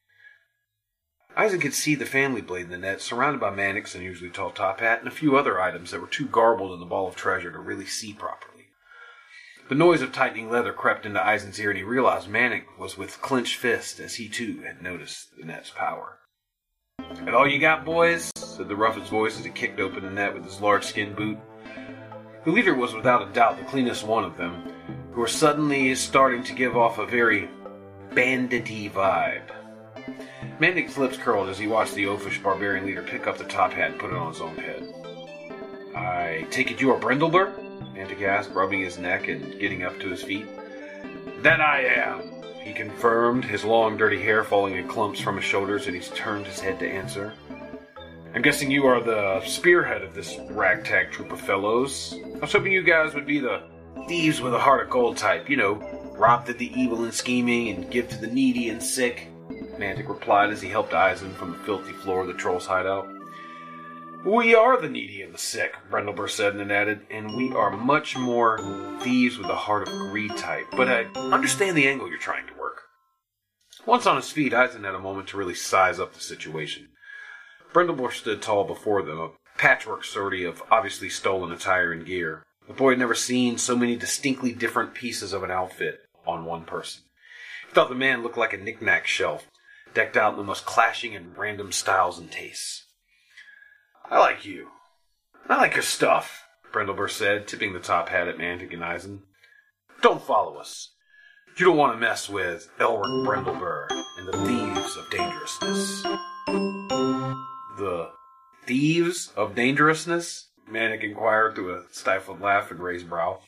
Isn 1.37 1.61
could 1.61 1.75
see 1.75 1.95
the 1.95 2.07
family 2.07 2.41
blade 2.41 2.67
in 2.67 2.71
the 2.71 2.79
net, 2.79 3.01
surrounded 3.01 3.41
by 3.41 3.51
Mantic's, 3.51 3.95
and 3.95 4.05
usually 4.05 4.31
tall 4.31 4.51
top 4.51 4.81
hat, 4.81 5.01
and 5.01 5.09
a 5.09 5.11
few 5.11 5.37
other 5.37 5.61
items 5.61 5.91
that 5.91 6.01
were 6.01 6.07
too 6.07 6.27
garbled 6.27 6.73
in 6.73 6.81
the 6.81 6.87
ball 6.87 7.09
of 7.09 7.17
treasure 7.17 7.51
to 7.51 7.59
really 7.59 7.87
see 7.87 8.13
properly. 8.13 8.67
The 9.69 9.75
noise 9.75 10.03
of 10.03 10.13
tightening 10.13 10.51
leather 10.51 10.73
crept 10.73 11.07
into 11.07 11.33
Isn's 11.33 11.59
ear, 11.59 11.71
and 11.71 11.79
he 11.79 11.85
realized 11.85 12.29
Mantic 12.29 12.65
was 12.79 12.97
with 12.97 13.21
clenched 13.21 13.57
fist 13.57 13.99
as 13.99 14.17
he 14.17 14.29
too 14.29 14.63
had 14.65 14.83
noticed 14.83 15.37
the 15.37 15.45
net's 15.45 15.71
power. 15.71 16.19
That 17.25 17.35
all 17.35 17.49
you 17.49 17.59
got, 17.59 17.85
boys? 17.85 18.31
said 18.37 18.69
the 18.69 18.77
roughest 18.77 19.11
voice 19.11 19.39
as 19.39 19.45
he 19.45 19.51
kicked 19.51 19.81
open 19.81 20.05
the 20.05 20.11
net 20.11 20.35
with 20.35 20.45
his 20.45 20.61
large 20.61 20.85
skin 20.85 21.15
boot. 21.15 21.39
The 22.45 22.51
leader 22.51 22.75
was 22.75 22.95
without 22.95 23.27
a 23.27 23.33
doubt 23.33 23.57
the 23.57 23.65
cleanest 23.65 24.07
one 24.07 24.25
of 24.25 24.37
them, 24.37 24.74
who 25.13 25.23
are 25.23 25.29
suddenly 25.29 25.95
starting 25.95 26.43
to 26.45 26.53
give 26.53 26.77
off 26.77 26.99
a 26.99 27.07
very 27.07 27.49
bandity 28.15 28.91
vibe. 28.91 29.51
Mantic's 30.59 30.97
lips 30.97 31.17
curled 31.17 31.49
as 31.49 31.59
he 31.59 31.67
watched 31.67 31.95
the 31.95 32.05
oafish 32.05 32.43
barbarian 32.43 32.87
leader 32.87 33.03
pick 33.03 33.27
up 33.27 33.39
the 33.39 33.45
top 33.45 33.73
hat 33.73 33.93
and 33.93 34.01
put 34.01 34.11
it 34.11 34.17
on 34.17 34.33
his 34.33 34.41
own 34.41 34.57
head. 34.57 34.83
I 35.97 36.47
take 36.51 36.71
it 36.71 36.81
you 36.81 36.91
are 36.93 37.01
Brindleber? 37.01 37.53
Mantic 37.95 38.23
asked, 38.23 38.51
rubbing 38.51 38.81
his 38.81 38.99
neck 38.99 39.29
and 39.29 39.59
getting 39.59 39.83
up 39.83 39.99
to 40.01 40.09
his 40.09 40.23
feet. 40.23 40.47
That 41.43 41.61
I 41.61 41.83
am, 41.83 42.43
he 42.63 42.73
confirmed, 42.73 43.45
his 43.45 43.65
long, 43.65 43.97
dirty 43.97 44.21
hair 44.21 44.43
falling 44.45 44.77
in 44.77 44.89
clumps 44.89 45.21
from 45.21 45.37
his 45.37 45.45
shoulders, 45.45 45.87
and 45.87 45.95
he 45.95 46.03
turned 46.03 46.47
his 46.47 46.61
head 46.61 46.79
to 46.81 46.89
answer. 46.89 47.33
I'm 48.35 48.43
guessing 48.43 48.71
you 48.71 48.87
are 48.87 49.01
the 49.01 49.43
spearhead 49.47 50.03
of 50.03 50.15
this 50.15 50.39
ragtag 50.51 51.13
troop 51.13 51.31
of 51.31 51.41
fellows. 51.41 52.19
I 52.35 52.39
was 52.39 52.53
hoping 52.53 52.73
you 52.73 52.83
guys 52.83 53.15
would 53.15 53.27
be 53.27 53.39
the 53.39 53.63
thieves 54.07 54.41
with 54.41 54.55
a 54.55 54.59
heart 54.59 54.85
of 54.85 54.91
gold 54.91 55.17
type, 55.17 55.49
you 55.49 55.57
know, 55.57 55.75
rob 56.17 56.47
to 56.47 56.53
the 56.53 56.73
evil 56.79 57.05
and 57.05 57.15
scheming 57.15 57.69
and 57.69 57.91
give 57.91 58.09
to 58.09 58.19
the 58.19 58.27
needy 58.27 58.69
and 58.69 58.83
sick. 58.83 59.29
Mantic 59.79 60.09
replied 60.09 60.51
as 60.51 60.63
he 60.63 60.69
helped 60.69 60.93
Isn 60.93 61.35
from 61.35 61.53
the 61.53 61.59
filthy 61.59 61.93
floor 61.93 62.23
of 62.23 62.27
the 62.29 62.35
troll's 62.35 62.67
hideout. 62.67 63.09
We 64.25 64.55
are 64.55 64.81
the 64.81 64.89
needy 64.89 65.21
and 65.21 65.35
the 65.35 65.39
sick, 65.39 65.75
Brindleber 65.91 66.31
said, 66.31 66.53
and 66.53 66.61
then 66.61 66.71
added, 66.71 67.03
and 67.11 67.37
we 67.37 67.53
are 67.53 67.71
much 67.71 68.17
more 68.17 68.59
thieves 69.03 69.37
with 69.37 69.49
a 69.51 69.55
heart 69.55 69.87
of 69.87 69.95
greed 70.11 70.35
type. 70.37 70.65
But 70.73 70.89
I 70.89 71.05
understand 71.15 71.77
the 71.77 71.87
angle 71.87 72.09
you're 72.09 72.19
trying 72.19 72.47
to 72.47 72.55
work. 72.59 72.83
Once 73.85 74.07
on 74.07 74.17
his 74.17 74.31
feet, 74.31 74.55
Isn 74.55 74.85
had 74.85 74.95
a 74.95 74.99
moment 74.99 75.29
to 75.29 75.37
really 75.37 75.55
size 75.55 76.01
up 76.01 76.15
the 76.15 76.21
situation. 76.21 76.89
Brindleber 77.75 78.13
stood 78.13 78.41
tall 78.41 78.65
before 78.65 79.03
them, 79.03 79.19
a 79.19 79.31
patchwork 79.59 80.05
sortie 80.05 80.45
of 80.45 80.63
obviously 80.71 81.11
stolen 81.11 81.53
attire 81.53 81.93
and 81.93 82.07
gear. 82.07 82.44
The 82.67 82.75
boy 82.75 82.91
had 82.91 82.99
never 82.99 83.15
seen 83.15 83.59
so 83.59 83.77
many 83.77 83.97
distinctly 83.97 84.53
different 84.53 84.95
pieces 84.95 85.33
of 85.33 85.43
an 85.43 85.51
outfit 85.51 86.01
on 86.27 86.45
one 86.45 86.65
person. 86.65 87.03
He 87.69 87.75
thought 87.75 87.89
the 87.89 87.95
man 87.95 88.23
looked 88.23 88.39
like 88.39 88.53
a 88.53 88.59
knick-knack 88.59 89.07
shelf, 89.07 89.47
decked 89.93 90.17
out 90.17 90.33
in 90.33 90.39
the 90.39 90.45
most 90.45 90.65
clashing 90.65 91.15
and 91.15 91.37
random 91.37 91.73
styles 91.73 92.19
and 92.19 92.31
tastes. 92.31 92.87
I 94.11 94.19
like 94.19 94.45
you. 94.45 94.69
I 95.49 95.57
like 95.57 95.75
your 95.75 95.83
stuff, 95.83 96.45
Brindleber 96.73 97.11
said, 97.11 97.47
tipping 97.47 97.73
the 97.75 97.81
top 97.81 98.09
hat 98.09 98.29
at 98.29 98.39
Mantic 98.39 98.73
and. 98.73 99.23
Don't 100.01 100.23
follow 100.23 100.57
us. 100.57 100.91
You 101.57 101.67
don't 101.67 101.77
want 101.77 101.95
to 101.95 102.01
mess 102.01 102.29
with 102.29 102.69
Elric 102.81 103.27
Brindleber 103.27 103.87
and 104.19 104.27
the 104.27 104.39
Thieves 104.45 104.97
of 104.97 105.11
Dangerousness. 105.11 106.03
The 107.79 108.11
Thieves 108.67 109.33
of 109.37 109.55
Dangerousness? 109.55 110.49
Mantic 110.71 111.03
inquired 111.03 111.55
through 111.55 111.75
a 111.75 111.83
stifled 111.91 112.41
laugh 112.41 112.71
and 112.71 112.81
raised 112.81 113.09
brow. 113.09 113.41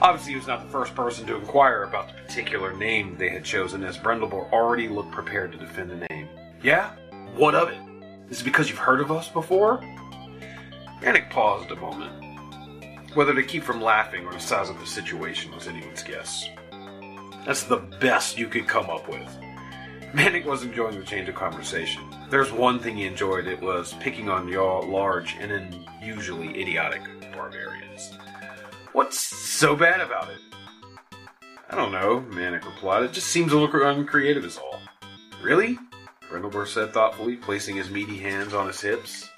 Obviously, 0.00 0.32
he 0.32 0.38
was 0.38 0.46
not 0.46 0.64
the 0.64 0.70
first 0.70 0.94
person 0.94 1.26
to 1.26 1.36
inquire 1.36 1.82
about 1.82 2.08
the 2.08 2.14
particular 2.14 2.74
name 2.74 3.16
they 3.18 3.28
had 3.28 3.44
chosen, 3.44 3.84
as 3.84 3.98
Brindleber 3.98 4.50
already 4.50 4.88
looked 4.88 5.12
prepared 5.12 5.52
to 5.52 5.58
defend 5.58 5.90
the 5.90 6.06
name. 6.08 6.28
Yeah? 6.62 6.92
What 7.36 7.54
of 7.54 7.68
it? 7.68 7.78
Is 8.30 8.40
it 8.40 8.44
because 8.44 8.70
you've 8.70 8.78
heard 8.78 9.00
of 9.00 9.12
us 9.12 9.28
before? 9.28 9.78
Mantic 11.02 11.28
paused 11.28 11.70
a 11.70 11.76
moment. 11.76 12.12
Whether 13.14 13.34
to 13.34 13.42
keep 13.42 13.62
from 13.62 13.82
laughing 13.82 14.24
or 14.24 14.32
the 14.32 14.40
size 14.40 14.70
of 14.70 14.78
the 14.80 14.86
situation 14.86 15.52
was 15.52 15.68
anyone's 15.68 16.02
guess. 16.02 16.48
That's 17.44 17.64
the 17.64 17.76
best 17.76 18.38
you 18.38 18.48
could 18.48 18.66
come 18.66 18.88
up 18.88 19.06
with. 19.08 19.28
Mantic 20.14 20.46
was 20.46 20.62
enjoying 20.62 20.98
the 20.98 21.04
change 21.04 21.28
of 21.28 21.34
conversation. 21.34 22.02
There's 22.34 22.50
one 22.50 22.80
thing 22.80 22.96
he 22.96 23.06
enjoyed, 23.06 23.46
it 23.46 23.62
was 23.62 23.94
picking 24.00 24.28
on 24.28 24.48
your 24.48 24.82
large 24.82 25.36
and 25.36 25.52
unusually 25.52 26.60
idiotic 26.60 27.00
barbarians. 27.32 28.10
What's 28.92 29.20
so 29.20 29.76
bad 29.76 30.00
about 30.00 30.28
it? 30.30 30.40
I 31.70 31.76
don't 31.76 31.92
know, 31.92 32.24
Mantic 32.30 32.64
replied. 32.64 33.04
It 33.04 33.12
just 33.12 33.28
seems 33.28 33.52
a 33.52 33.56
little 33.56 33.86
uncreative 33.86 34.44
is 34.44 34.58
all. 34.58 34.80
Really? 35.44 35.78
Brindleber 36.28 36.66
said 36.66 36.92
thoughtfully, 36.92 37.36
placing 37.36 37.76
his 37.76 37.88
meaty 37.88 38.18
hands 38.18 38.52
on 38.52 38.66
his 38.66 38.80
hips. 38.80 39.30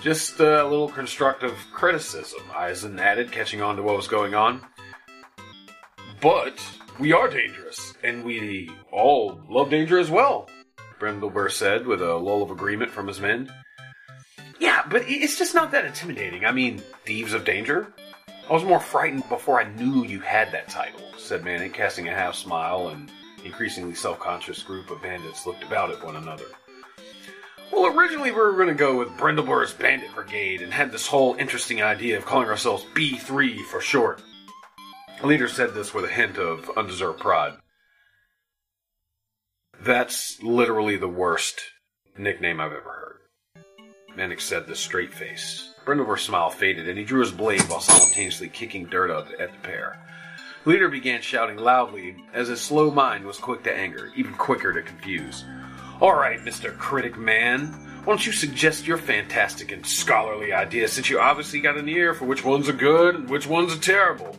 Just 0.00 0.40
a 0.40 0.64
little 0.64 0.88
constructive 0.88 1.54
criticism, 1.74 2.40
Isn 2.58 2.98
added, 2.98 3.32
catching 3.32 3.60
on 3.60 3.76
to 3.76 3.82
what 3.82 3.98
was 3.98 4.08
going 4.08 4.34
on. 4.34 4.62
But 6.22 6.58
we 6.98 7.12
are 7.12 7.28
dangerous, 7.28 7.92
and 8.02 8.24
we 8.24 8.70
all 8.90 9.42
love 9.46 9.68
danger 9.68 9.98
as 9.98 10.10
well, 10.10 10.48
Brindleber 11.00 11.50
said, 11.50 11.86
with 11.86 12.02
a 12.02 12.14
lull 12.14 12.42
of 12.42 12.50
agreement 12.50 12.90
from 12.90 13.08
his 13.08 13.20
men. 13.20 13.52
Yeah, 14.60 14.82
but 14.88 15.02
it's 15.06 15.38
just 15.38 15.54
not 15.54 15.72
that 15.72 15.86
intimidating. 15.86 16.44
I 16.44 16.52
mean, 16.52 16.82
Thieves 17.06 17.32
of 17.32 17.44
Danger? 17.44 17.92
I 18.48 18.52
was 18.52 18.64
more 18.64 18.80
frightened 18.80 19.28
before 19.28 19.60
I 19.60 19.72
knew 19.72 20.04
you 20.04 20.20
had 20.20 20.52
that 20.52 20.68
title, 20.68 21.00
said 21.16 21.42
Mantic, 21.42 21.72
casting 21.72 22.08
a 22.08 22.14
half 22.14 22.34
smile 22.34 22.88
and 22.88 23.10
increasingly 23.44 23.94
self-conscious 23.94 24.62
group 24.62 24.90
of 24.90 25.00
bandits 25.00 25.46
looked 25.46 25.62
about 25.62 25.90
at 25.90 26.04
one 26.04 26.16
another. 26.16 26.44
Well, 27.72 27.96
originally 27.96 28.32
we 28.32 28.36
were 28.36 28.52
going 28.52 28.68
to 28.68 28.74
go 28.74 28.98
with 28.98 29.08
Brindleber's 29.10 29.72
Bandit 29.72 30.12
Brigade 30.14 30.60
and 30.60 30.72
had 30.72 30.90
this 30.92 31.06
whole 31.06 31.34
interesting 31.36 31.80
idea 31.80 32.18
of 32.18 32.26
calling 32.26 32.48
ourselves 32.48 32.84
B3 32.94 33.64
for 33.64 33.80
short. 33.80 34.20
The 35.20 35.26
leader 35.26 35.48
said 35.48 35.72
this 35.72 35.94
with 35.94 36.04
a 36.04 36.08
hint 36.08 36.36
of 36.36 36.68
undeserved 36.76 37.20
pride. 37.20 37.54
That's 39.82 40.42
literally 40.42 40.96
the 40.96 41.08
worst 41.08 41.62
nickname 42.18 42.60
I've 42.60 42.72
ever 42.72 42.82
heard. 42.82 43.64
Mantic 44.14 44.42
said 44.42 44.66
this 44.66 44.78
straight 44.78 45.14
face. 45.14 45.72
Brindleber's 45.86 46.20
smile 46.20 46.50
faded 46.50 46.86
and 46.86 46.98
he 46.98 47.04
drew 47.04 47.20
his 47.20 47.32
blade 47.32 47.62
while 47.62 47.80
simultaneously 47.80 48.50
kicking 48.50 48.84
dirt 48.84 49.10
at 49.10 49.52
the 49.52 49.58
pair. 49.62 49.98
Leader 50.66 50.90
began 50.90 51.22
shouting 51.22 51.56
loudly 51.56 52.22
as 52.34 52.48
his 52.48 52.60
slow 52.60 52.90
mind 52.90 53.24
was 53.24 53.38
quick 53.38 53.62
to 53.62 53.74
anger, 53.74 54.12
even 54.14 54.34
quicker 54.34 54.74
to 54.74 54.82
confuse. 54.82 55.46
All 55.98 56.14
right, 56.14 56.40
Mr. 56.40 56.76
Critic 56.76 57.16
Man, 57.16 57.68
why 58.00 58.04
don't 58.04 58.26
you 58.26 58.32
suggest 58.32 58.86
your 58.86 58.98
fantastic 58.98 59.72
and 59.72 59.86
scholarly 59.86 60.52
ideas 60.52 60.92
since 60.92 61.08
you 61.08 61.18
obviously 61.18 61.60
got 61.60 61.78
an 61.78 61.88
ear 61.88 62.12
for 62.12 62.26
which 62.26 62.44
ones 62.44 62.68
are 62.68 62.74
good 62.74 63.14
and 63.14 63.30
which 63.30 63.46
ones 63.46 63.74
are 63.74 63.80
terrible? 63.80 64.36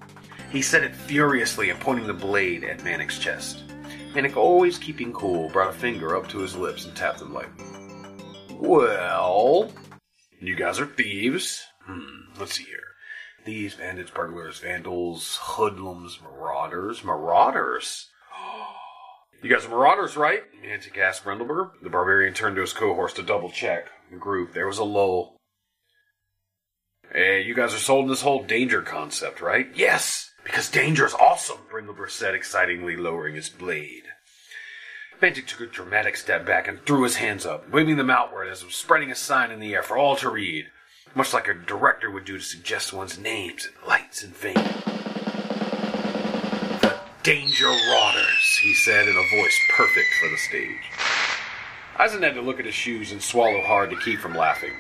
He 0.52 0.62
said 0.62 0.84
it 0.84 0.96
furiously 0.96 1.72
and 1.72 1.80
pointing 1.80 2.06
the 2.06 2.14
blade 2.14 2.64
at 2.64 2.84
Mantic's 2.84 3.18
chest. 3.18 3.64
Mantic, 4.14 4.36
always 4.36 4.78
keeping 4.78 5.14
cool, 5.14 5.50
brought 5.50 5.70
a 5.70 5.74
finger 5.74 6.18
up 6.18 6.28
to 6.30 6.40
his 6.40 6.56
lips 6.56 6.86
and 6.86 6.96
tapped 6.96 7.20
them 7.20 7.34
lightly. 7.34 7.66
Well, 8.60 9.72
you 10.40 10.56
guys 10.56 10.80
are 10.80 10.86
thieves. 10.86 11.64
Hmm, 11.86 12.38
let's 12.38 12.58
see 12.58 12.66
here. 12.66 12.80
These 13.46 13.76
bandits, 13.76 14.12
burglars, 14.12 14.60
vandals, 14.60 15.40
hoodlums, 15.42 16.20
marauders. 16.22 17.04
Marauders? 17.04 18.08
You 19.44 19.50
guys 19.50 19.66
are 19.66 19.70
marauders, 19.70 20.16
right? 20.16 20.44
Mantic 20.64 21.00
asked 21.00 21.24
Brindleber. 21.24 21.72
The 21.82 21.90
barbarian 21.90 22.36
turned 22.36 22.58
to 22.58 22.62
his 22.62 22.74
cohorts 22.74 23.16
to 23.16 23.24
double 23.24 23.50
check 23.50 23.88
the 24.12 24.18
group. 24.18 24.54
There 24.54 24.68
was 24.68 24.78
a 24.78 24.84
lull. 24.84 25.36
Hey, 27.12 27.42
you 27.42 27.56
guys 27.56 27.74
are 27.74 27.80
sold 27.80 28.04
in 28.04 28.10
this 28.10 28.22
whole 28.22 28.44
danger 28.44 28.84
concept, 28.84 29.42
right? 29.42 29.68
Yes, 29.74 30.31
because 30.44 30.70
danger 30.70 31.06
is 31.06 31.14
awesome, 31.14 31.60
Brindleber 31.72 32.10
said, 32.10 32.36
excitingly 32.36 32.96
lowering 32.96 33.36
his 33.36 33.50
blade. 33.50 34.04
Mantic 35.22 35.46
took 35.46 35.62
a 35.62 35.66
dramatic 35.68 36.18
step 36.18 36.46
back 36.46 36.68
and 36.68 36.84
threw 36.86 37.04
his 37.04 37.18
hands 37.18 37.46
up, 37.46 37.70
waving 37.70 37.98
them 37.98 38.10
outward 38.10 38.48
as 38.48 38.64
if 38.64 38.74
spreading 38.74 39.12
a 39.12 39.16
sign 39.16 39.52
in 39.52 39.60
the 39.60 39.74
air 39.74 39.84
for 39.84 39.98
all 39.98 40.16
to 40.16 40.30
read 40.30 40.68
much 41.16 41.34
like 41.34 41.48
a 41.48 41.54
director 41.54 42.10
would 42.10 42.26
do 42.26 42.38
to 42.38 42.44
suggest 42.44 42.94
one's 42.94 43.18
names 43.18 43.66
and 43.66 43.88
lights 43.88 44.24
and 44.24 44.36
fame. 44.36 44.54
The 46.82 46.98
Danger 47.24 47.68
Rotters, 47.68 48.60
he 48.62 48.74
said 48.74 49.08
in 49.08 49.16
a 49.16 49.42
voice 49.42 49.60
perfect 49.70 50.08
for 50.20 50.30
the 50.30 50.38
stage. 50.38 50.78
Isn 52.04 52.24
had 52.24 52.36
to 52.36 52.42
look 52.42 52.60
at 52.60 52.66
his 52.66 52.74
shoes 52.76 53.12
and 53.12 53.22
swallow 53.22 53.62
hard 53.62 53.90
to 53.90 53.98
keep 53.98 54.20
from 54.20 54.36
laughing. 54.36 54.74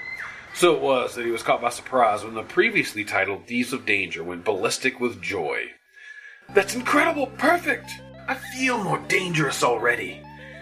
So 0.54 0.76
it 0.76 0.82
was 0.82 1.16
that 1.16 1.26
he 1.26 1.32
was 1.32 1.44
caught 1.44 1.62
by 1.62 1.70
surprise 1.70 2.24
when 2.24 2.34
the 2.34 2.44
previously 2.44 3.04
titled 3.04 3.48
Thieves 3.48 3.74
of 3.74 3.86
Danger 3.86 4.24
went 4.24 4.46
ballistic 4.46 5.00
with 5.00 5.22
joy. 5.22 5.72
That's 6.54 6.76
incredible! 6.76 7.28
Perfect! 7.28 7.90
I 8.28 8.36
feel 8.36 8.84
more 8.84 9.00
dangerous 9.08 9.64
already. 9.64 10.22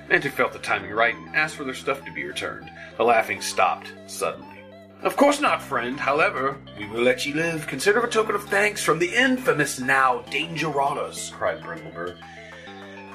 Mantic 0.09 0.31
felt 0.31 0.53
the 0.53 0.59
timing 0.59 0.91
right 0.91 1.15
and 1.15 1.35
asked 1.35 1.55
for 1.55 1.63
their 1.63 1.73
stuff 1.73 2.03
to 2.05 2.13
be 2.13 2.23
returned. 2.23 2.69
The 2.97 3.03
laughing 3.03 3.41
stopped 3.41 3.91
suddenly. 4.07 4.59
Of 5.01 5.15
course 5.15 5.39
not, 5.39 5.61
friend. 5.61 5.99
However, 5.99 6.57
we 6.77 6.87
will 6.87 7.01
let 7.01 7.25
ye 7.25 7.33
live. 7.33 7.67
Consider 7.67 8.01
a 8.01 8.09
token 8.09 8.35
of 8.35 8.43
thanks 8.45 8.83
from 8.83 8.99
the 8.99 9.13
infamous 9.15 9.79
now 9.79 10.23
Dangerotters, 10.29 11.31
cried 11.31 11.61
Brindleber. 11.61 12.17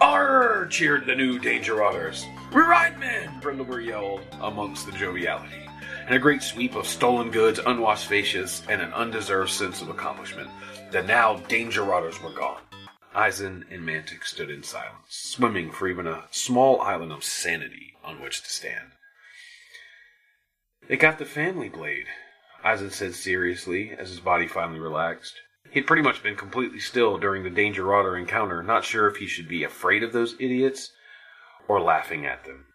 Arr! 0.01 0.67
cheered 0.71 1.07
the 1.07 1.15
new. 1.15 1.39
We're 2.53 2.69
right, 2.69 2.99
men! 2.99 3.41
Brindleber 3.41 3.85
yelled 3.85 4.23
amongst 4.41 4.87
the 4.87 4.93
joviality. 4.93 5.64
And 6.07 6.15
a 6.15 6.19
great 6.19 6.43
sweep 6.43 6.75
of 6.75 6.87
stolen 6.87 7.31
goods, 7.31 7.61
unwashed 7.65 8.07
faces, 8.07 8.63
and 8.69 8.83
an 8.83 8.93
undeserved 8.93 9.51
sense 9.51 9.81
of 9.81 9.89
accomplishment. 9.89 10.51
The 10.91 11.03
now 11.03 11.37
danger 11.49 11.83
riders 11.83 12.21
were 12.21 12.31
gone. 12.31 12.61
Isn 13.17 13.65
and 13.71 13.83
Mantic 13.83 14.25
stood 14.25 14.51
in 14.51 14.63
silence, 14.63 15.09
swimming 15.09 15.71
for 15.71 15.89
even 15.89 16.07
a 16.07 16.25
small 16.31 16.81
island 16.83 17.13
of 17.13 17.25
sanity 17.25 17.95
on 18.05 18.21
which 18.21 18.43
to 18.43 18.51
stand. 18.51 18.93
It 20.89 20.99
got 20.99 21.19
the 21.19 21.25
family 21.25 21.71
blade, 21.71 22.07
Isn 22.65 22.91
said 22.91 23.15
seriously 23.15 23.93
as 23.93 24.11
his 24.11 24.21
body 24.21 24.47
finally 24.47 24.81
relaxed. 24.81 25.41
He'd 25.71 25.87
pretty 25.87 26.03
much 26.03 26.23
been 26.23 26.37
completely 26.37 26.81
still 26.81 27.17
during 27.17 27.45
the 27.45 27.51
Danger 27.51 27.85
Rotter 27.85 28.17
encounter, 28.17 28.63
not 28.63 28.85
sure 28.85 29.09
if 29.09 29.17
he 29.17 29.27
should 29.27 29.49
be 29.49 29.65
afraid 29.65 30.03
of 30.03 30.13
those 30.13 30.35
idiots 30.39 30.93
or 31.67 31.81
laughing 31.81 32.27
at 32.27 32.45
them. 32.45 32.67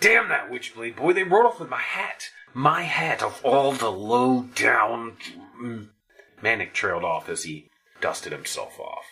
Damn 0.00 0.28
that 0.28 0.50
witchblade 0.50 0.96
boy, 0.96 1.12
they 1.12 1.24
rode 1.24 1.46
off 1.46 1.58
with 1.58 1.70
my 1.70 1.80
hat. 1.80 2.30
My 2.56 2.84
hat 2.84 3.22
of 3.22 3.44
all 3.44 3.72
the 3.72 3.92
low 3.92 4.44
down. 4.54 5.18
Mantic 6.42 6.72
trailed 6.72 7.04
off 7.04 7.28
as 7.28 7.42
he 7.42 7.68
dusted 8.00 8.32
himself 8.32 8.80
off. 8.80 9.04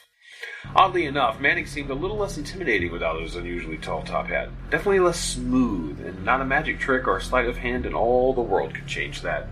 Oddly 0.75 1.05
enough, 1.05 1.39
Mantic 1.39 1.69
seemed 1.69 1.91
a 1.91 1.95
little 1.95 2.17
less 2.17 2.39
intimidating 2.39 2.91
without 2.91 3.21
his 3.21 3.37
unusually 3.37 3.77
tall 3.77 4.03
top 4.03 4.29
hat. 4.29 4.49
Definitely 4.71 5.01
less 5.01 5.21
smooth, 5.21 6.01
and 6.01 6.25
not 6.25 6.41
a 6.41 6.45
magic 6.47 6.81
trick 6.81 7.07
or 7.07 7.21
sleight 7.21 7.47
of 7.47 7.59
hand 7.59 7.85
in 7.85 7.93
all 7.93 8.33
the 8.33 8.41
world 8.41 8.75
could 8.75 8.87
change 8.87 9.21
that. 9.21 9.49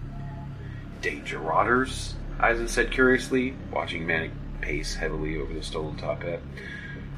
Danger 1.02 1.38
Rotters? 1.38 2.14
Isn 2.42 2.68
said 2.68 2.92
curiously, 2.92 3.54
watching 3.70 4.06
Mantic 4.06 4.32
pace 4.62 4.94
heavily 4.94 5.36
over 5.36 5.52
the 5.52 5.62
stolen 5.62 5.98
top 5.98 6.22
hat. 6.22 6.40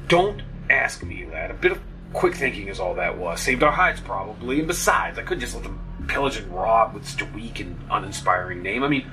Don't 0.09 0.41
ask 0.69 1.03
me, 1.03 1.25
lad. 1.25 1.51
A 1.51 1.53
bit 1.53 1.71
of 1.71 1.79
quick 2.11 2.35
thinking 2.35 2.67
is 2.67 2.81
all 2.81 2.95
that 2.95 3.17
was. 3.17 3.39
Saved 3.39 3.63
our 3.63 3.71
hides, 3.71 4.01
probably, 4.01 4.59
and 4.59 4.67
besides, 4.67 5.17
I 5.17 5.21
couldn't 5.21 5.39
just 5.39 5.55
let 5.55 5.63
them 5.63 5.79
pillage 6.07 6.37
and 6.37 6.51
rob 6.53 6.93
with 6.93 7.07
such 7.07 7.21
a 7.21 7.25
weak 7.25 7.59
and 7.59 7.77
uninspiring 7.89 8.61
name. 8.61 8.83
I 8.83 8.87
mean, 8.87 9.09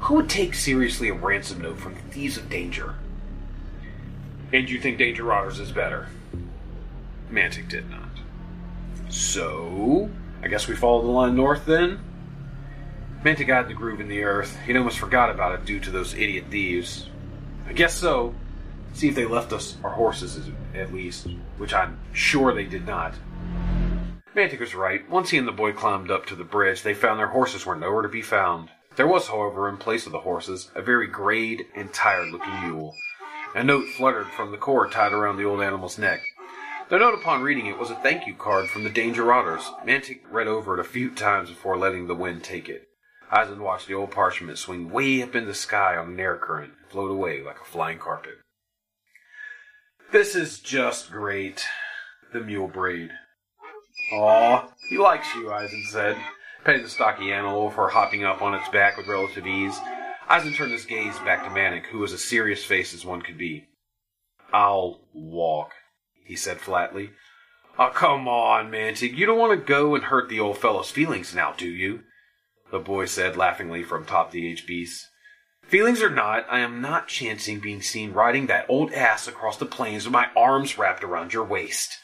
who 0.00 0.14
would 0.14 0.28
take 0.28 0.54
seriously 0.54 1.08
a 1.08 1.14
ransom 1.14 1.62
note 1.62 1.78
from 1.78 1.94
thieves 1.94 2.36
of 2.36 2.50
danger? 2.50 2.94
And 4.52 4.68
you 4.68 4.80
think 4.80 4.98
Danger 4.98 5.24
Rotters 5.24 5.58
is 5.58 5.72
better? 5.72 6.08
Mantic 7.30 7.68
did 7.68 7.90
not. 7.90 8.08
So, 9.08 10.10
I 10.42 10.48
guess 10.48 10.68
we 10.68 10.76
follow 10.76 11.02
the 11.02 11.08
line 11.08 11.34
north 11.34 11.66
then? 11.66 12.00
Mantic 13.24 13.50
eyed 13.50 13.68
the 13.68 13.74
groove 13.74 14.00
in 14.00 14.08
the 14.08 14.22
earth. 14.22 14.56
He'd 14.66 14.76
almost 14.76 14.98
forgot 14.98 15.30
about 15.30 15.54
it 15.54 15.64
due 15.64 15.80
to 15.80 15.90
those 15.90 16.14
idiot 16.14 16.44
thieves. 16.50 17.08
I 17.66 17.72
guess 17.72 17.94
so. 17.94 18.34
See 18.92 19.08
if 19.08 19.14
they 19.14 19.24
left 19.24 19.52
us 19.52 19.76
our 19.82 19.90
horses, 19.90 20.50
at 20.74 20.92
least, 20.92 21.26
which 21.56 21.72
I'm 21.72 21.98
sure 22.12 22.54
they 22.54 22.66
did 22.66 22.86
not. 22.86 23.14
Mantic 24.34 24.58
was 24.58 24.74
right. 24.74 25.08
Once 25.08 25.30
he 25.30 25.38
and 25.38 25.46
the 25.46 25.52
boy 25.52 25.72
climbed 25.72 26.10
up 26.10 26.26
to 26.26 26.34
the 26.34 26.44
bridge, 26.44 26.82
they 26.82 26.94
found 26.94 27.20
their 27.20 27.28
horses 27.28 27.64
were 27.64 27.76
nowhere 27.76 28.02
to 28.02 28.08
be 28.08 28.22
found. 28.22 28.68
There 28.96 29.06
was, 29.06 29.28
however, 29.28 29.68
in 29.68 29.76
place 29.76 30.06
of 30.06 30.12
the 30.12 30.20
horses, 30.20 30.70
a 30.74 30.82
very 30.82 31.06
grayed 31.06 31.66
and 31.76 31.92
tired 31.92 32.30
looking 32.30 32.60
mule. 32.62 32.94
A 33.54 33.62
note 33.62 33.86
fluttered 33.96 34.26
from 34.26 34.50
the 34.50 34.58
cord 34.58 34.90
tied 34.90 35.12
around 35.12 35.36
the 35.36 35.44
old 35.44 35.60
animal's 35.60 35.98
neck. 35.98 36.20
The 36.88 36.98
note, 36.98 37.14
upon 37.14 37.42
reading 37.42 37.66
it, 37.66 37.78
was 37.78 37.90
a 37.90 37.96
thank 37.96 38.26
you 38.26 38.34
card 38.34 38.68
from 38.68 38.82
the 38.82 38.90
Danger 38.90 39.22
Rotters. 39.22 39.70
Mantic 39.86 40.20
read 40.30 40.48
over 40.48 40.74
it 40.74 40.80
a 40.80 40.84
few 40.84 41.10
times 41.10 41.48
before 41.48 41.78
letting 41.78 42.08
the 42.08 42.14
wind 42.14 42.42
take 42.42 42.68
it. 42.68 42.88
Isn 43.32 43.62
watched 43.62 43.86
the 43.86 43.94
old 43.94 44.10
parchment 44.10 44.58
swing 44.58 44.90
way 44.90 45.22
up 45.22 45.34
in 45.34 45.46
the 45.46 45.54
sky 45.54 45.96
on 45.96 46.12
an 46.12 46.20
air 46.20 46.36
current 46.36 46.72
and 46.80 46.90
float 46.90 47.10
away 47.10 47.42
like 47.42 47.60
a 47.60 47.64
flying 47.64 47.98
carpet. 47.98 48.34
This 50.12 50.34
is 50.34 50.60
just 50.60 51.10
great, 51.10 51.64
the 52.32 52.40
mule 52.40 52.68
brayed. 52.68 53.10
Aw, 54.20 54.68
he 54.88 54.98
likes 54.98 55.34
you, 55.34 55.52
Isn 55.54 55.84
said, 55.86 56.16
petting 56.64 56.82
the 56.82 56.88
stocky 56.88 57.32
animal 57.32 57.70
for 57.70 57.88
hopping 57.88 58.24
up 58.24 58.42
on 58.42 58.54
its 58.54 58.68
back 58.68 58.96
with 58.96 59.06
relative 59.06 59.46
ease. 59.46 59.78
Isn 60.34 60.52
turned 60.52 60.72
his 60.72 60.86
gaze 60.86 61.18
back 61.20 61.44
to 61.44 61.50
Mantic, 61.50 61.86
who 61.86 61.98
was 61.98 62.12
as 62.12 62.24
serious 62.24 62.64
faced 62.64 62.94
as 62.94 63.04
one 63.04 63.22
could 63.22 63.38
be. 63.38 63.68
I'll 64.52 65.00
walk, 65.12 65.72
he 66.24 66.36
said 66.36 66.60
flatly. 66.60 67.10
Oh, 67.78 67.90
come 67.92 68.28
on, 68.28 68.70
Mantic. 68.70 69.16
You 69.16 69.26
don't 69.26 69.38
want 69.38 69.58
to 69.58 69.66
go 69.66 69.94
and 69.94 70.04
hurt 70.04 70.28
the 70.28 70.40
old 70.40 70.58
fellow's 70.58 70.90
feelings 70.90 71.34
now, 71.34 71.52
do 71.56 71.68
you? 71.68 72.04
The 72.70 72.78
boy 72.78 73.06
said 73.06 73.36
laughingly 73.36 73.82
from 73.82 74.04
top 74.04 74.30
the 74.30 74.54
HBs. 74.54 75.06
Feelings 75.62 76.02
or 76.02 76.10
not, 76.10 76.46
I 76.50 76.60
am 76.60 76.80
not 76.80 77.08
chancing 77.08 77.58
being 77.58 77.82
seen 77.82 78.12
riding 78.12 78.46
that 78.46 78.66
old 78.68 78.92
ass 78.92 79.26
across 79.26 79.56
the 79.56 79.66
plains 79.66 80.04
with 80.04 80.12
my 80.12 80.28
arms 80.36 80.78
wrapped 80.78 81.02
around 81.02 81.32
your 81.32 81.44
waist. 81.44 81.98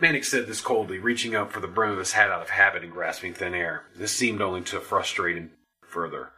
Mantic 0.00 0.24
said 0.24 0.46
this 0.46 0.60
coldly, 0.60 0.98
reaching 0.98 1.34
up 1.34 1.50
for 1.50 1.60
the 1.60 1.66
brim 1.66 1.90
of 1.90 1.98
his 1.98 2.12
hat 2.12 2.30
out 2.30 2.42
of 2.42 2.50
habit 2.50 2.82
and 2.82 2.92
grasping 2.92 3.32
thin 3.32 3.54
air. 3.54 3.84
This 3.96 4.12
seemed 4.12 4.42
only 4.42 4.60
to 4.62 4.80
frustrate 4.80 5.36
him 5.36 5.52
further. 5.86 6.32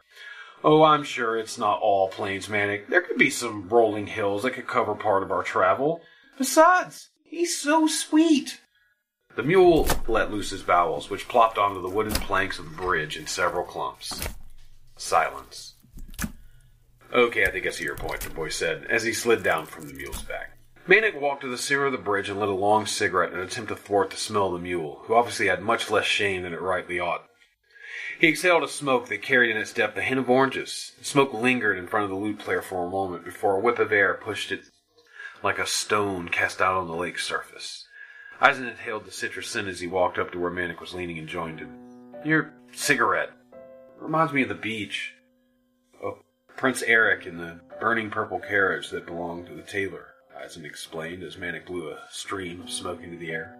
Oh, 0.63 0.83
I'm 0.83 1.03
sure 1.03 1.37
it's 1.37 1.57
not 1.57 1.81
all 1.81 2.09
plains, 2.09 2.47
Mantic. 2.47 2.87
There 2.87 3.01
could 3.01 3.17
be 3.17 3.29
some 3.29 3.67
rolling 3.69 4.07
hills 4.07 4.43
that 4.43 4.51
could 4.51 4.67
cover 4.67 4.95
part 4.95 5.23
of 5.23 5.31
our 5.31 5.43
travel. 5.43 6.01
Besides, 6.37 7.09
he's 7.23 7.57
so 7.57 7.87
sweet. 7.87 8.61
The 9.35 9.43
mule 9.43 9.87
let 10.07 10.31
loose 10.31 10.49
his 10.49 10.63
bowels, 10.63 11.09
which 11.09 11.27
plopped 11.27 11.57
onto 11.57 11.81
the 11.81 11.93
wooden 11.93 12.13
planks 12.13 12.59
of 12.59 12.65
the 12.65 12.75
bridge 12.75 13.15
in 13.15 13.27
several 13.27 13.63
clumps. 13.63 14.21
Silence. 14.97 15.75
Okay, 17.13 17.45
I 17.45 17.51
think 17.51 17.65
I 17.65 17.71
see 17.71 17.85
your 17.85 17.95
point, 17.95 18.21
the 18.21 18.29
boy 18.29 18.49
said, 18.49 18.85
as 18.89 19.03
he 19.03 19.13
slid 19.13 19.43
down 19.43 19.65
from 19.65 19.87
the 19.87 19.93
mule's 19.93 20.21
back. 20.23 20.58
Mantic 20.89 21.21
walked 21.21 21.41
to 21.41 21.47
the 21.47 21.55
center 21.55 21.85
of 21.85 21.91
the 21.91 21.99
bridge 21.99 22.29
and 22.29 22.39
lit 22.39 22.49
a 22.49 22.53
long 22.53 22.87
cigarette 22.87 23.31
in 23.31 23.37
an 23.37 23.45
attempt 23.45 23.69
to 23.69 23.75
thwart 23.75 24.09
the 24.09 24.17
smell 24.17 24.47
of 24.47 24.53
the 24.53 24.57
mule, 24.57 25.03
who 25.03 25.13
obviously 25.13 25.45
had 25.45 25.61
much 25.61 25.91
less 25.91 26.07
shame 26.07 26.41
than 26.41 26.51
it 26.51 26.61
rightly 26.61 26.99
ought. 26.99 27.25
He 28.19 28.27
exhaled 28.27 28.63
a 28.63 28.67
smoke 28.67 29.07
that 29.09 29.21
carried 29.21 29.51
in 29.51 29.61
its 29.61 29.71
depth 29.71 29.95
a 29.99 30.01
hint 30.01 30.19
of 30.19 30.31
oranges. 30.31 30.93
The 30.97 31.05
smoke 31.05 31.31
lingered 31.31 31.77
in 31.77 31.85
front 31.85 32.05
of 32.05 32.09
the 32.09 32.15
lute 32.15 32.39
player 32.39 32.63
for 32.63 32.87
a 32.87 32.89
moment 32.89 33.23
before 33.23 33.55
a 33.55 33.59
whip 33.59 33.77
of 33.77 33.91
air 33.91 34.15
pushed 34.15 34.51
it 34.51 34.61
like 35.43 35.59
a 35.59 35.67
stone 35.67 36.27
cast 36.27 36.59
out 36.59 36.73
on 36.73 36.87
the 36.87 36.95
lake's 36.95 37.23
surface. 37.23 37.87
Isn 38.41 38.65
inhaled 38.65 39.05
the 39.05 39.11
citrus 39.11 39.47
scent 39.47 39.67
as 39.67 39.81
he 39.81 39.85
walked 39.85 40.17
up 40.17 40.31
to 40.31 40.39
where 40.39 40.49
Mantic 40.49 40.81
was 40.81 40.95
leaning 40.95 41.19
and 41.19 41.27
joined 41.27 41.59
him. 41.59 41.69
Your 42.25 42.55
cigarette 42.71 43.29
reminds 43.99 44.33
me 44.33 44.41
of 44.41 44.49
the 44.49 44.55
beach. 44.55 45.13
Of 46.01 46.23
Prince 46.57 46.81
Eric 46.81 47.27
in 47.27 47.37
the 47.37 47.59
burning 47.79 48.09
purple 48.09 48.39
carriage 48.39 48.89
that 48.89 49.05
belonged 49.05 49.45
to 49.49 49.53
the 49.53 49.61
tailor. 49.61 50.15
Isn 50.45 50.65
explained 50.65 51.23
as 51.23 51.35
Mantic 51.35 51.65
blew 51.65 51.89
a 51.89 51.99
stream 52.09 52.61
of 52.61 52.69
smoke 52.69 53.03
into 53.03 53.17
the 53.17 53.31
air. 53.31 53.57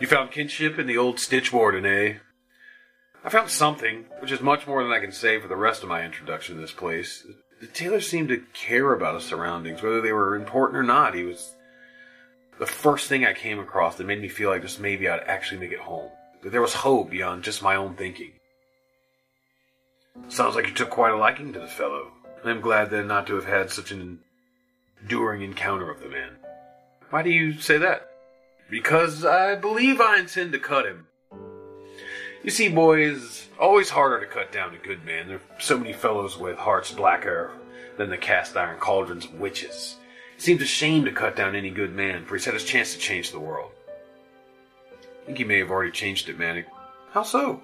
You 0.00 0.06
found 0.06 0.30
kinship 0.30 0.78
in 0.78 0.86
the 0.86 0.98
old 0.98 1.20
stitch 1.20 1.52
warden, 1.52 1.86
eh? 1.86 2.14
I 3.24 3.28
found 3.28 3.50
something, 3.50 4.06
which 4.18 4.32
is 4.32 4.40
much 4.40 4.66
more 4.66 4.82
than 4.82 4.92
I 4.92 4.98
can 4.98 5.12
say 5.12 5.40
for 5.40 5.48
the 5.48 5.56
rest 5.56 5.82
of 5.82 5.88
my 5.88 6.04
introduction 6.04 6.56
to 6.56 6.60
this 6.60 6.72
place. 6.72 7.24
The 7.60 7.68
tailor 7.68 8.00
seemed 8.00 8.28
to 8.30 8.42
care 8.52 8.92
about 8.92 9.14
his 9.14 9.24
surroundings, 9.24 9.82
whether 9.82 10.00
they 10.00 10.12
were 10.12 10.34
important 10.34 10.78
or 10.78 10.82
not. 10.82 11.14
He 11.14 11.22
was 11.22 11.54
the 12.58 12.66
first 12.66 13.08
thing 13.08 13.24
I 13.24 13.32
came 13.32 13.60
across 13.60 13.96
that 13.96 14.06
made 14.06 14.20
me 14.20 14.28
feel 14.28 14.50
like 14.50 14.62
just 14.62 14.80
maybe 14.80 15.08
I'd 15.08 15.20
actually 15.20 15.60
make 15.60 15.72
it 15.72 15.78
home. 15.78 16.10
That 16.42 16.50
there 16.50 16.60
was 16.60 16.74
hope 16.74 17.10
beyond 17.10 17.44
just 17.44 17.62
my 17.62 17.76
own 17.76 17.94
thinking. 17.94 18.32
Sounds 20.28 20.56
like 20.56 20.66
you 20.66 20.74
took 20.74 20.90
quite 20.90 21.12
a 21.12 21.16
liking 21.16 21.52
to 21.52 21.60
the 21.60 21.68
fellow. 21.68 22.10
I'm 22.44 22.60
glad 22.60 22.90
then 22.90 23.06
not 23.06 23.28
to 23.28 23.36
have 23.36 23.44
had 23.44 23.70
such 23.70 23.92
an 23.92 24.18
enduring 25.02 25.42
encounter 25.42 25.90
of 25.90 26.00
the 26.00 26.08
man. 26.08 26.30
Why 27.10 27.22
do 27.22 27.30
you 27.30 27.60
say 27.60 27.78
that? 27.78 28.08
Because 28.70 29.24
I 29.24 29.54
believe 29.54 30.00
I 30.00 30.18
intend 30.18 30.52
to 30.52 30.58
cut 30.58 30.86
him. 30.86 31.06
You 32.42 32.50
see, 32.50 32.68
boys, 32.68 33.48
always 33.60 33.90
harder 33.90 34.18
to 34.20 34.26
cut 34.26 34.50
down 34.50 34.74
a 34.74 34.78
good 34.78 35.04
man. 35.04 35.28
There 35.28 35.36
are 35.36 35.60
so 35.60 35.78
many 35.78 35.92
fellows 35.92 36.38
with 36.38 36.56
hearts 36.56 36.90
blacker 36.90 37.52
than 37.96 38.10
the 38.10 38.16
cast 38.16 38.56
iron 38.56 38.78
cauldrons 38.78 39.26
of 39.26 39.38
witches. 39.38 39.96
It 40.36 40.42
seems 40.42 40.62
a 40.62 40.66
shame 40.66 41.04
to 41.04 41.12
cut 41.12 41.36
down 41.36 41.54
any 41.54 41.70
good 41.70 41.94
man, 41.94 42.24
for 42.24 42.34
he's 42.34 42.44
had 42.44 42.54
his 42.54 42.64
chance 42.64 42.94
to 42.94 42.98
change 42.98 43.30
the 43.30 43.38
world. 43.38 43.70
I 45.22 45.26
think 45.26 45.38
he 45.38 45.44
may 45.44 45.58
have 45.58 45.70
already 45.70 45.92
changed 45.92 46.28
it, 46.28 46.38
Mantic. 46.38 46.64
How 47.12 47.22
so? 47.22 47.62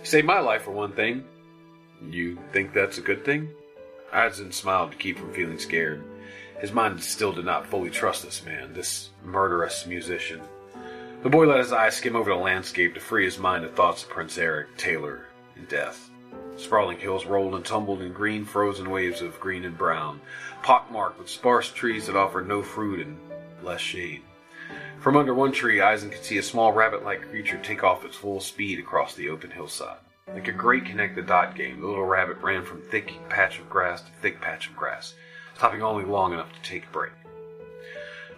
He 0.00 0.06
saved 0.06 0.26
my 0.26 0.40
life, 0.40 0.62
for 0.62 0.72
one 0.72 0.92
thing. 0.92 1.24
You 2.10 2.38
think 2.52 2.72
that's 2.72 2.98
a 2.98 3.02
good 3.02 3.24
thing? 3.24 3.50
Isn 4.12 4.50
smiled 4.50 4.90
to 4.90 4.96
keep 4.96 5.18
from 5.18 5.32
feeling 5.32 5.58
scared. 5.58 6.02
His 6.64 6.72
mind 6.72 7.02
still 7.02 7.30
did 7.30 7.44
not 7.44 7.66
fully 7.66 7.90
trust 7.90 8.22
this 8.22 8.42
man, 8.42 8.72
this 8.72 9.10
murderous 9.22 9.84
musician. 9.84 10.40
The 11.22 11.28
boy 11.28 11.46
let 11.46 11.58
his 11.58 11.74
eyes 11.74 11.94
skim 11.94 12.16
over 12.16 12.30
the 12.30 12.36
landscape 12.36 12.94
to 12.94 13.00
free 13.00 13.26
his 13.26 13.38
mind 13.38 13.66
of 13.66 13.74
thoughts 13.74 14.02
of 14.02 14.08
Prince 14.08 14.38
Eric, 14.38 14.74
Taylor, 14.78 15.26
and 15.56 15.68
death. 15.68 16.08
Sprawling 16.56 16.96
hills 16.98 17.26
rolled 17.26 17.54
and 17.54 17.66
tumbled 17.66 18.00
in 18.00 18.14
green 18.14 18.46
frozen 18.46 18.88
waves 18.88 19.20
of 19.20 19.38
green 19.40 19.66
and 19.66 19.76
brown, 19.76 20.22
pockmarked 20.62 21.18
with 21.18 21.28
sparse 21.28 21.70
trees 21.70 22.06
that 22.06 22.16
offered 22.16 22.48
no 22.48 22.62
fruit 22.62 23.06
and 23.06 23.18
less 23.62 23.82
shade. 23.82 24.22
From 25.00 25.18
under 25.18 25.34
one 25.34 25.52
tree, 25.52 25.82
Isn 25.82 26.08
could 26.08 26.24
see 26.24 26.38
a 26.38 26.42
small 26.42 26.72
rabbit-like 26.72 27.28
creature 27.28 27.60
take 27.62 27.84
off 27.84 28.06
at 28.06 28.14
full 28.14 28.40
speed 28.40 28.78
across 28.78 29.14
the 29.14 29.28
open 29.28 29.50
hillside. 29.50 29.98
Like 30.32 30.48
a 30.48 30.52
great 30.52 30.86
connect-the-dot 30.86 31.56
game, 31.56 31.82
the 31.82 31.86
little 31.86 32.06
rabbit 32.06 32.38
ran 32.38 32.64
from 32.64 32.80
thick 32.80 33.12
patch 33.28 33.58
of 33.58 33.68
grass 33.68 34.00
to 34.00 34.10
thick 34.22 34.40
patch 34.40 34.70
of 34.70 34.76
grass, 34.76 35.12
stopping 35.56 35.82
only 35.82 36.04
long 36.04 36.32
enough 36.32 36.52
to 36.52 36.68
take 36.68 36.84
a 36.86 36.92
break. 36.92 37.12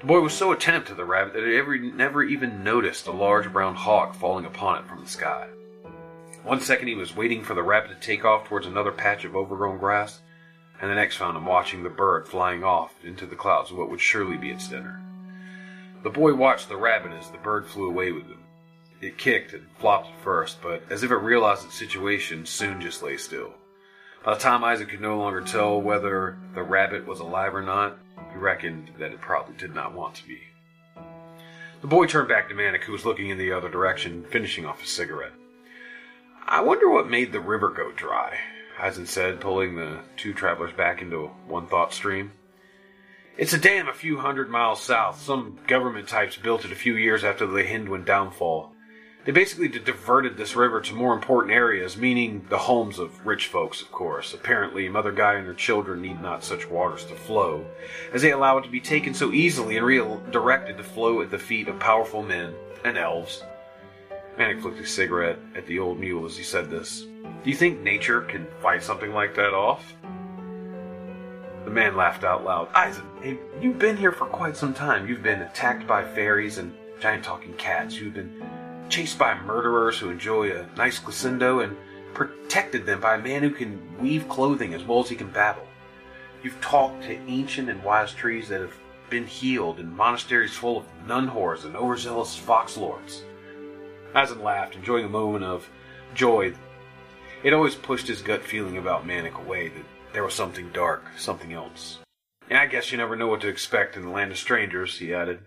The 0.00 0.06
boy 0.06 0.20
was 0.20 0.34
so 0.34 0.52
attentive 0.52 0.86
to 0.88 0.94
the 0.94 1.04
rabbit 1.04 1.32
that 1.34 1.46
he 1.46 1.56
ever, 1.56 1.76
never 1.78 2.22
even 2.22 2.62
noticed 2.62 3.06
a 3.06 3.12
large 3.12 3.52
brown 3.52 3.74
hawk 3.74 4.14
falling 4.14 4.44
upon 4.44 4.78
it 4.78 4.88
from 4.88 5.02
the 5.02 5.08
sky. 5.08 5.48
One 6.42 6.60
second 6.60 6.88
he 6.88 6.94
was 6.94 7.16
waiting 7.16 7.42
for 7.42 7.54
the 7.54 7.62
rabbit 7.62 7.88
to 7.88 8.06
take 8.06 8.24
off 8.24 8.46
towards 8.46 8.66
another 8.66 8.92
patch 8.92 9.24
of 9.24 9.34
overgrown 9.34 9.78
grass, 9.78 10.20
and 10.80 10.90
the 10.90 10.94
next 10.94 11.16
found 11.16 11.36
him 11.36 11.46
watching 11.46 11.82
the 11.82 11.88
bird 11.88 12.28
flying 12.28 12.62
off 12.62 12.94
into 13.02 13.26
the 13.26 13.34
clouds 13.34 13.70
of 13.70 13.78
what 13.78 13.90
would 13.90 14.00
surely 14.00 14.36
be 14.36 14.50
its 14.50 14.68
dinner. 14.68 15.02
The 16.02 16.10
boy 16.10 16.34
watched 16.34 16.68
the 16.68 16.76
rabbit 16.76 17.12
as 17.12 17.30
the 17.30 17.38
bird 17.38 17.66
flew 17.66 17.88
away 17.88 18.12
with 18.12 18.26
him. 18.26 18.38
It 19.00 19.18
kicked 19.18 19.54
and 19.54 19.66
flopped 19.78 20.08
at 20.08 20.20
first, 20.20 20.62
but 20.62 20.84
as 20.90 21.02
if 21.02 21.10
it 21.10 21.16
realized 21.16 21.64
its 21.64 21.78
situation, 21.78 22.46
soon 22.46 22.80
just 22.80 23.02
lay 23.02 23.16
still. 23.16 23.54
The 24.26 24.34
time 24.34 24.64
Isn 24.64 24.88
could 24.88 25.00
no 25.00 25.16
longer 25.16 25.40
tell 25.40 25.80
whether 25.80 26.36
the 26.52 26.64
rabbit 26.64 27.06
was 27.06 27.20
alive 27.20 27.54
or 27.54 27.62
not, 27.62 27.96
he 28.32 28.38
reckoned 28.38 28.90
that 28.98 29.12
it 29.12 29.20
probably 29.20 29.54
did 29.54 29.72
not 29.72 29.94
want 29.94 30.16
to 30.16 30.26
be. 30.26 30.40
The 31.80 31.86
boy 31.86 32.06
turned 32.06 32.28
back 32.28 32.48
to 32.48 32.54
Mantic, 32.54 32.82
who 32.82 32.92
was 32.92 33.04
looking 33.04 33.30
in 33.30 33.38
the 33.38 33.52
other 33.52 33.68
direction, 33.68 34.24
finishing 34.28 34.66
off 34.66 34.80
his 34.80 34.90
cigarette. 34.90 35.30
I 36.44 36.60
wonder 36.60 36.90
what 36.90 37.08
made 37.08 37.30
the 37.30 37.38
river 37.38 37.70
go 37.70 37.92
dry, 37.92 38.36
Isn 38.84 39.06
said, 39.06 39.40
pulling 39.40 39.76
the 39.76 40.00
two 40.16 40.34
travelers 40.34 40.72
back 40.72 41.00
into 41.00 41.28
one 41.46 41.68
thought 41.68 41.94
stream. 41.94 42.32
It's 43.38 43.52
a 43.52 43.58
dam 43.58 43.88
a 43.88 43.94
few 43.94 44.18
hundred 44.18 44.50
miles 44.50 44.82
south. 44.82 45.22
Some 45.22 45.60
government 45.68 46.08
types 46.08 46.36
built 46.36 46.64
it 46.64 46.72
a 46.72 46.76
few 46.76 46.96
years 46.96 47.22
after 47.22 47.46
the 47.46 47.62
Hindwin 47.62 48.04
downfall. 48.04 48.72
They 49.26 49.32
basically 49.32 49.66
diverted 49.66 50.36
this 50.36 50.54
river 50.54 50.80
to 50.80 50.94
more 50.94 51.12
important 51.12 51.52
areas, 51.52 51.96
meaning 51.96 52.46
the 52.48 52.58
homes 52.58 53.00
of 53.00 53.26
rich 53.26 53.48
folks, 53.48 53.82
of 53.82 53.90
course. 53.90 54.32
Apparently, 54.32 54.88
Mother 54.88 55.10
Gaia 55.10 55.38
and 55.38 55.46
her 55.48 55.52
children 55.52 56.00
need 56.00 56.22
not 56.22 56.44
such 56.44 56.70
waters 56.70 57.04
to 57.06 57.16
flow, 57.16 57.66
as 58.12 58.22
they 58.22 58.30
allow 58.30 58.58
it 58.58 58.62
to 58.62 58.70
be 58.70 58.80
taken 58.80 59.14
so 59.14 59.32
easily 59.32 59.76
and 59.76 59.84
redirected 59.84 60.76
to 60.76 60.84
flow 60.84 61.22
at 61.22 61.32
the 61.32 61.38
feet 61.38 61.66
of 61.66 61.80
powerful 61.80 62.22
men 62.22 62.54
and 62.84 62.96
elves. 62.96 63.42
Mantic 64.38 64.62
flicked 64.62 64.78
a 64.78 64.86
cigarette 64.86 65.40
at 65.56 65.66
the 65.66 65.80
old 65.80 65.98
mule 65.98 66.24
as 66.24 66.36
he 66.36 66.44
said 66.44 66.70
this. 66.70 67.00
Do 67.00 67.50
you 67.50 67.56
think 67.56 67.80
nature 67.80 68.20
can 68.20 68.46
fight 68.62 68.84
something 68.84 69.12
like 69.12 69.34
that 69.34 69.52
off? 69.52 69.96
The 71.64 71.70
man 71.72 71.96
laughed 71.96 72.22
out 72.22 72.44
loud. 72.44 72.68
Isn, 72.76 73.02
hey, 73.20 73.38
you've 73.60 73.80
been 73.80 73.96
here 73.96 74.12
for 74.12 74.26
quite 74.26 74.56
some 74.56 74.72
time. 74.72 75.08
You've 75.08 75.24
been 75.24 75.42
attacked 75.42 75.84
by 75.84 76.04
fairies 76.04 76.58
and 76.58 76.72
giant 77.00 77.24
talking 77.24 77.54
cats. 77.54 77.96
You've 77.96 78.14
been 78.14 78.40
chased 78.88 79.18
by 79.18 79.38
murderers 79.40 79.98
who 79.98 80.10
enjoy 80.10 80.50
a 80.50 80.66
nice 80.76 80.98
glissando 80.98 81.64
and 81.64 81.76
protected 82.14 82.86
them 82.86 83.00
by 83.00 83.16
a 83.16 83.22
man 83.22 83.42
who 83.42 83.50
can 83.50 83.80
weave 83.98 84.28
clothing 84.28 84.74
as 84.74 84.84
well 84.84 85.00
as 85.00 85.08
he 85.08 85.16
can 85.16 85.30
babble. 85.30 85.66
You've 86.42 86.60
talked 86.60 87.02
to 87.04 87.18
ancient 87.28 87.68
and 87.68 87.82
wise 87.82 88.12
trees 88.12 88.48
that 88.48 88.60
have 88.60 88.76
been 89.10 89.26
healed 89.26 89.78
in 89.78 89.94
monasteries 89.94 90.54
full 90.54 90.78
of 90.78 90.86
nun 91.06 91.28
whores 91.28 91.64
and 91.64 91.76
overzealous 91.76 92.36
fox 92.36 92.76
lords. 92.76 93.22
Isn 94.14 94.42
laughed, 94.42 94.76
enjoying 94.76 95.04
a 95.04 95.10
moment 95.10 95.44
of 95.44 95.68
joy. 96.14 96.54
It 97.42 97.52
always 97.52 97.74
pushed 97.74 98.08
his 98.08 98.22
gut 98.22 98.42
feeling 98.42 98.78
about 98.78 99.06
Mantic 99.06 99.34
away 99.34 99.68
that 99.68 99.84
there 100.12 100.24
was 100.24 100.34
something 100.34 100.70
dark, 100.72 101.04
something 101.16 101.52
else. 101.52 101.98
And 102.48 102.58
I 102.58 102.66
guess 102.66 102.90
you 102.90 102.98
never 102.98 103.16
know 103.16 103.26
what 103.26 103.40
to 103.42 103.48
expect 103.48 103.96
in 103.96 104.02
the 104.02 104.10
land 104.10 104.30
of 104.30 104.38
strangers, 104.38 104.98
he 104.98 105.12
added. 105.12 105.40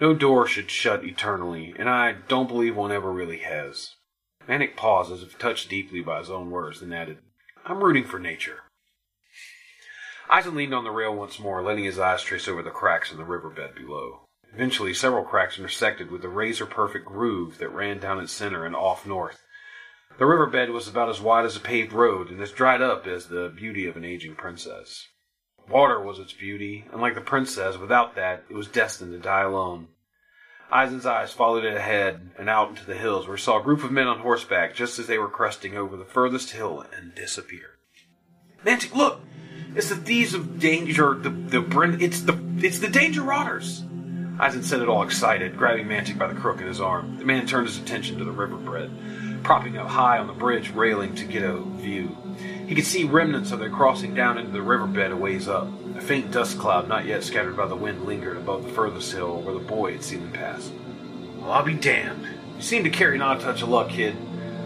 No 0.00 0.14
door 0.14 0.46
should 0.46 0.70
shut 0.70 1.04
eternally, 1.04 1.74
and 1.78 1.88
I 1.88 2.12
don't 2.12 2.48
believe 2.48 2.74
one 2.74 2.90
ever 2.90 3.12
really 3.12 3.38
has. 3.38 3.96
Mantic 4.48 4.74
paused 4.74 5.12
as 5.12 5.22
if 5.22 5.38
touched 5.38 5.68
deeply 5.68 6.00
by 6.00 6.18
his 6.18 6.30
own 6.30 6.50
words, 6.50 6.80
and 6.80 6.94
added, 6.94 7.18
I'm 7.66 7.84
rooting 7.84 8.04
for 8.04 8.18
nature. 8.18 8.62
Isn 10.34 10.54
leaned 10.54 10.74
on 10.74 10.84
the 10.84 10.90
rail 10.90 11.14
once 11.14 11.38
more, 11.38 11.62
letting 11.62 11.84
his 11.84 11.98
eyes 11.98 12.22
trace 12.22 12.48
over 12.48 12.62
the 12.62 12.70
cracks 12.70 13.12
in 13.12 13.18
the 13.18 13.24
riverbed 13.24 13.74
below. 13.74 14.22
Eventually, 14.54 14.94
several 14.94 15.24
cracks 15.24 15.58
intersected 15.58 16.10
with 16.10 16.24
a 16.24 16.28
razor 16.28 16.66
perfect 16.66 17.04
groove 17.04 17.58
that 17.58 17.68
ran 17.68 17.98
down 17.98 18.20
its 18.20 18.32
center 18.32 18.64
and 18.64 18.74
off 18.74 19.06
north, 19.06 19.44
the 20.18 20.26
riverbed 20.26 20.70
was 20.70 20.88
about 20.88 21.08
as 21.08 21.20
wide 21.20 21.44
as 21.44 21.56
a 21.56 21.60
paved 21.60 21.92
road 21.92 22.30
and 22.30 22.40
as 22.40 22.52
dried 22.52 22.82
up 22.82 23.06
as 23.06 23.28
the 23.28 23.48
beauty 23.48 23.86
of 23.86 23.96
an 23.96 24.04
aging 24.04 24.34
princess. 24.34 25.08
Water 25.70 26.00
was 26.00 26.18
its 26.18 26.32
beauty, 26.32 26.84
and 26.92 27.00
like 27.00 27.14
the 27.14 27.20
princess, 27.20 27.78
without 27.78 28.16
that, 28.16 28.44
it 28.48 28.54
was 28.54 28.66
destined 28.66 29.12
to 29.12 29.18
die 29.18 29.42
alone. 29.42 29.88
Isn's 30.76 31.06
eyes 31.06 31.32
followed 31.32 31.64
it 31.64 31.76
ahead 31.76 32.30
and 32.38 32.48
out 32.48 32.70
into 32.70 32.84
the 32.84 32.96
hills, 32.96 33.26
where 33.26 33.36
he 33.36 33.42
saw 33.42 33.60
a 33.60 33.62
group 33.62 33.84
of 33.84 33.90
men 33.90 34.06
on 34.06 34.18
horseback 34.20 34.74
just 34.74 34.98
as 34.98 35.06
they 35.06 35.18
were 35.18 35.28
cresting 35.28 35.76
over 35.76 35.96
the 35.96 36.04
furthest 36.04 36.50
hill 36.50 36.84
and 36.96 37.14
disappeared. 37.14 37.78
Mantic, 38.64 38.94
look! 38.94 39.20
It's 39.74 39.88
the 39.88 39.96
thieves 39.96 40.34
of 40.34 40.58
danger. 40.58 41.14
The 41.14 41.30
the 41.30 41.98
it's 42.00 42.22
the 42.22 42.38
it's 42.58 42.80
the 42.80 42.88
danger 42.88 43.22
rotters. 43.22 43.84
Isn 44.44 44.62
said 44.62 44.80
it 44.80 44.88
all 44.88 45.02
excited, 45.02 45.56
grabbing 45.56 45.86
Mantic 45.86 46.18
by 46.18 46.26
the 46.26 46.40
crook 46.40 46.60
in 46.60 46.66
his 46.66 46.80
arm. 46.80 47.18
The 47.18 47.24
man 47.24 47.46
turned 47.46 47.68
his 47.68 47.78
attention 47.78 48.18
to 48.18 48.24
the 48.24 48.32
riverbed 48.32 48.90
propping 49.42 49.78
up 49.78 49.88
high 49.88 50.18
on 50.18 50.26
the 50.26 50.32
bridge 50.32 50.70
railing 50.70 51.14
to 51.14 51.24
get 51.24 51.42
a 51.42 51.58
view. 51.60 52.16
He 52.70 52.76
could 52.76 52.86
see 52.86 53.02
remnants 53.02 53.50
of 53.50 53.58
their 53.58 53.68
crossing 53.68 54.14
down 54.14 54.38
into 54.38 54.52
the 54.52 54.62
riverbed 54.62 55.10
a 55.10 55.16
ways 55.16 55.48
up. 55.48 55.66
A 55.96 56.00
faint 56.00 56.30
dust 56.30 56.56
cloud, 56.56 56.86
not 56.86 57.04
yet 57.04 57.24
scattered 57.24 57.56
by 57.56 57.66
the 57.66 57.74
wind, 57.74 58.04
lingered 58.04 58.36
above 58.36 58.62
the 58.62 58.70
furthest 58.70 59.10
hill 59.10 59.40
where 59.40 59.54
the 59.54 59.58
boy 59.58 59.94
had 59.94 60.04
seen 60.04 60.20
them 60.20 60.30
pass. 60.30 60.70
Well, 61.40 61.50
I'll 61.50 61.64
be 61.64 61.74
damned. 61.74 62.24
You 62.54 62.62
seem 62.62 62.84
to 62.84 62.90
carry 62.90 63.18
not 63.18 63.38
a 63.38 63.40
touch 63.40 63.62
of 63.62 63.70
luck, 63.70 63.88
kid. 63.88 64.14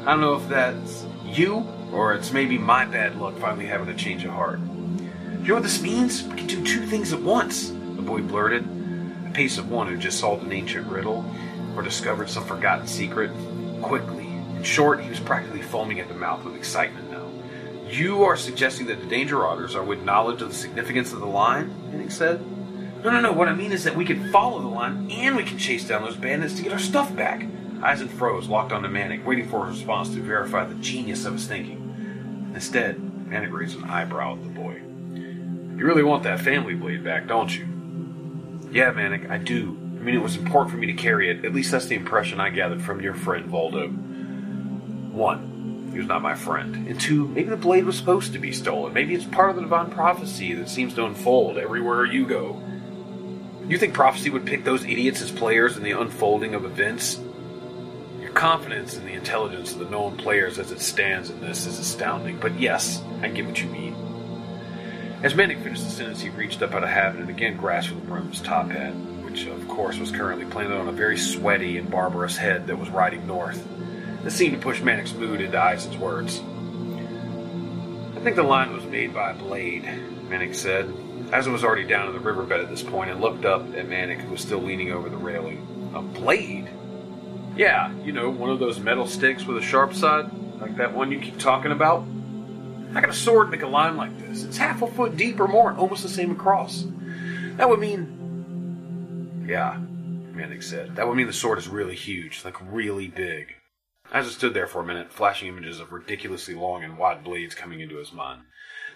I 0.03 0.11
don't 0.11 0.21
know 0.21 0.35
if 0.35 0.47
that's 0.51 1.07
you, 1.25 1.67
or 1.95 2.13
it's 2.13 2.31
maybe 2.31 2.59
my 2.59 2.85
bad 2.85 3.19
luck 3.19 3.39
finally 3.39 3.65
having 3.65 3.89
a 3.89 3.97
change 3.97 4.23
of 4.27 4.33
heart. 4.33 4.61
You 4.61 5.49
know 5.49 5.55
what 5.55 5.63
this 5.63 5.81
means? 5.81 6.25
We 6.25 6.37
can 6.37 6.47
do 6.47 6.63
two 6.63 6.85
things 6.85 7.15
at 7.15 7.23
once, 7.23 7.71
the 7.71 8.03
boy 8.03 8.21
blurted, 8.21 8.69
a 9.27 9.31
pace 9.31 9.57
of 9.57 9.71
one 9.71 9.87
who 9.87 9.97
just 9.97 10.21
solved 10.21 10.45
an 10.45 10.53
ancient 10.53 10.87
riddle 10.89 11.25
or 11.75 11.81
discovered 11.81 12.29
some 12.29 12.45
forgotten 12.45 12.87
secret. 12.87 13.31
Quickly, 13.81 14.27
In 14.27 14.63
short, 14.63 15.01
he 15.01 15.09
was 15.09 15.21
practically 15.21 15.63
foaming 15.63 16.01
at 16.01 16.09
the 16.09 16.15
mouth 16.15 16.45
with 16.45 16.55
excitement 16.55 17.11
now. 17.11 17.24
You 17.95 18.25
are 18.25 18.37
suggesting 18.37 18.87
that 18.87 19.01
the 19.01 19.07
danger 19.07 19.47
otters 19.47 19.77
are 19.77 19.85
with 19.85 20.03
knowledge 20.03 20.43
of 20.43 20.49
the 20.49 20.55
significance 20.55 21.13
of 21.13 21.21
the 21.21 21.27
line? 21.27 21.71
Hennig 21.93 22.11
said. 22.11 22.45
No, 23.05 23.11
no, 23.11 23.21
no. 23.21 23.31
What 23.31 23.47
I 23.47 23.55
mean 23.55 23.71
is 23.71 23.85
that 23.85 23.95
we 23.95 24.05
can 24.05 24.33
follow 24.33 24.61
the 24.61 24.67
line 24.67 25.09
and 25.13 25.37
we 25.37 25.45
can 25.45 25.59
chase 25.59 25.87
down 25.87 26.03
those 26.03 26.17
bandits 26.17 26.55
to 26.55 26.65
get 26.65 26.73
our 26.73 26.81
stuff 26.81 27.15
back. 27.15 27.47
Isn 27.89 28.09
froze, 28.09 28.49
locked 28.49 28.73
onto 28.73 28.89
Mantic, 28.89 29.25
waiting 29.25 29.49
for 29.49 29.65
a 29.65 29.69
response 29.71 30.09
to 30.09 30.21
verify 30.21 30.65
the 30.65 30.75
genius 30.75 31.25
of 31.25 31.35
his 31.35 31.47
thinking. 31.47 32.51
Instead, 32.53 32.97
Mantic 32.97 33.53
raised 33.53 33.79
an 33.79 33.85
eyebrow 33.85 34.35
at 34.35 34.43
the 34.43 34.49
boy. 34.49 34.73
You 35.15 35.87
really 35.87 36.03
want 36.03 36.25
that 36.25 36.41
family 36.41 36.75
blade 36.75 37.05
back, 37.05 37.29
don't 37.29 37.57
you? 37.57 37.65
Yeah, 38.73 38.93
Mantic, 38.93 39.31
I 39.31 39.39
do. 39.39 39.69
I 39.69 40.03
mean, 40.03 40.17
it 40.17 40.23
was 40.23 40.35
important 40.35 40.73
for 40.73 40.79
me 40.79 40.89
to 40.89 40.95
carry 40.95 41.31
it. 41.31 41.45
At 41.45 41.55
least 41.55 41.71
that's 41.71 41.87
the 41.87 41.95
impression 41.95 42.41
I 42.41 42.51
gathered 42.51 42.83
from 42.83 43.01
your 43.01 43.15
friend 43.15 43.49
Voldo. 43.49 43.89
One, 45.13 45.54
he 45.95 46.01
was 46.01 46.09
not 46.09 46.23
my 46.23 46.35
friend. 46.35 46.89
And 46.89 47.01
two, 47.01 47.29
maybe 47.29 47.49
the 47.49 47.57
blade 47.57 47.85
was 47.85 47.97
supposed 47.97 48.33
to 48.33 48.39
be 48.39 48.53
stolen. 48.53 48.93
Maybe 48.93 49.15
it's 49.15 49.25
part 49.25 49.51
of 49.51 49.57
the 49.57 49.63
divine 49.63 49.91
prophecy 49.91 50.53
that 50.55 50.69
seems 50.69 50.95
to 50.95 51.07
unfold 51.07 51.57
everywhere 51.57 52.05
you 52.05 52.27
go. 52.27 52.61
You 53.69 53.79
think 53.79 53.95
prophecy 53.95 54.29
would 54.29 54.45
pick 54.45 54.65
those 54.65 54.85
idiots 54.85 55.23
as 55.23 55.31
players 55.31 55.77
in 55.77 55.85
the 55.85 55.93
unfolding 55.93 56.55
of 56.55 56.65
events? 56.65 57.19
Your 58.21 58.33
confidence 58.33 58.97
in 58.97 59.07
the 59.07 59.13
intelligence 59.13 59.73
of 59.73 59.79
the 59.79 59.89
known 59.89 60.17
players 60.17 60.59
as 60.59 60.71
it 60.71 60.81
stands 60.81 61.31
in 61.31 61.41
this 61.41 61.65
is 61.65 61.79
astounding, 61.79 62.39
but 62.41 62.59
yes, 62.61 63.01
I 63.23 63.29
get 63.29 63.47
what 63.47 63.63
you 63.63 63.71
mean. 63.71 63.95
As 65.23 65.33
Mantic 65.33 65.63
finished 65.63 65.85
the 65.85 65.91
sentence, 65.91 66.21
he 66.21 66.29
reached 66.29 66.61
up 66.61 66.75
out 66.75 66.83
of 66.83 66.91
habit 66.91 67.21
and 67.21 67.31
again 67.31 67.57
grasped 67.57 67.95
for 67.95 67.99
the 68.01 68.07
brim 68.07 68.27
of 68.27 68.33
his 68.33 68.43
top 68.43 68.69
hat, 68.69 68.93
which 69.23 69.47
of 69.47 69.67
course 69.69 69.97
was 69.97 70.11
currently 70.11 70.45
planted 70.45 70.77
on 70.77 70.89
a 70.89 70.93
very 70.93 71.17
sweaty 71.17 71.79
and 71.79 71.91
barbarous 71.91 72.37
head 72.37 72.67
that 72.67 72.77
was 72.77 72.91
riding 72.91 73.27
north. 73.27 73.67
This 74.25 74.35
seemed 74.35 74.55
to 74.55 74.61
push 74.61 74.81
Mantic's 74.81 75.13
mood 75.13 75.43
into 75.43 75.73
Isn's 75.73 75.99
words. 75.99 76.41
I 78.17 78.21
think 78.21 78.37
the 78.37 78.43
line 78.43 78.73
was 78.73 78.85
made 78.87 79.13
by 79.13 79.33
a 79.33 79.35
blade, 79.35 79.85
Mantic 80.29 80.55
said. 80.55 80.87
Isn 81.33 81.53
was 81.53 81.63
already 81.63 81.87
down 81.87 82.09
in 82.09 82.15
the 82.15 82.21
riverbed 82.21 82.59
at 82.59 82.71
this 82.71 82.83
point 82.83 83.11
and 83.11 83.21
looked 83.21 83.45
up 83.45 83.61
at 83.75 83.87
Mantic, 83.87 84.23
who 84.23 84.31
was 84.31 84.41
still 84.41 84.61
leaning 84.61 84.93
over 84.93 85.11
the 85.11 85.19
railing. 85.19 85.93
A 85.95 86.01
blade? 86.01 86.71
Yeah, 87.55 87.93
you 87.99 88.13
know, 88.13 88.31
one 88.31 88.49
of 88.49 88.59
those 88.59 88.81
metal 88.81 89.07
sticks 89.07 89.45
with 89.45 89.59
a 89.59 89.63
sharp 89.63 89.93
side, 89.93 90.31
like 90.59 90.79
that 90.79 90.95
one 90.95 91.13
you 91.13 91.21
keep 91.21 91.39
talking 91.39 91.71
about. 91.71 92.07
I 92.95 93.03
got 93.03 93.11
a 93.11 93.13
sword 93.13 93.51
make 93.51 93.63
a 93.63 93.67
line 93.67 93.99
like 93.99 94.19
this. 94.19 94.43
It's 94.45 94.57
half 94.57 94.81
a 94.81 94.87
foot 94.87 95.19
deep 95.19 95.39
or 95.39 95.49
more 95.49 95.75
almost 95.75 96.03
the 96.03 96.09
same 96.09 96.31
across. 96.31 96.87
That 97.57 97.69
would 97.69 97.79
mean. 97.79 99.45
Yeah, 99.47 99.77
Mantic 100.33 100.63
said. 100.63 100.97
That 100.97 101.07
would 101.07 101.17
mean 101.17 101.27
the 101.27 101.35
sword 101.35 101.59
is 101.59 101.69
really 101.69 101.95
huge, 101.95 102.43
like 102.43 102.57
really 102.73 103.09
big. 103.09 103.57
As 104.13 104.27
it 104.27 104.33
stood 104.33 104.55
there 104.55 104.67
for 104.67 104.81
a 104.81 104.87
minute, 104.87 105.13
flashing 105.13 105.49
images 105.49 105.81
of 105.81 105.93
ridiculously 105.93 106.55
long 106.55 106.85
and 106.85 106.97
wide 106.97 107.25
blades 107.25 107.55
coming 107.55 107.81
into 107.81 107.97
his 107.97 108.13
mind. 108.13 108.43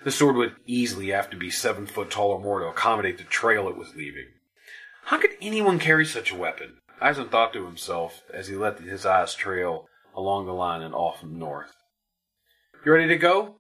The 0.05 0.13
sword 0.13 0.37
would 0.37 0.57
easily 0.65 1.09
have 1.09 1.29
to 1.31 1.37
be 1.37 1.51
seven 1.51 1.87
foot 1.87 2.11
tall 2.11 2.31
or 2.31 2.41
more 2.41 2.61
to 2.61 2.67
accommodate 2.67 3.19
the 3.19 3.25
trail 3.25 3.69
it 3.69 3.77
was 3.77 3.97
leaving. 3.97 4.29
How 5.05 5.19
could 5.19 5.37
anyone 5.41 5.79
carry 5.79 6.05
such 6.07 6.31
a 6.31 6.37
weapon? 6.37 6.79
Isn 7.03 7.29
thought 7.29 7.53
to 7.55 7.65
himself 7.65 8.23
as 8.33 8.49
he 8.49 8.57
let 8.57 8.79
his 8.79 9.07
eyes 9.07 9.35
trail 9.35 9.89
along 10.15 10.47
the 10.47 10.53
line 10.53 10.83
and 10.83 10.95
off 10.95 11.23
north. 11.25 11.75
You 12.85 12.93
ready 12.93 13.09
to 13.09 13.17
go? 13.17 13.57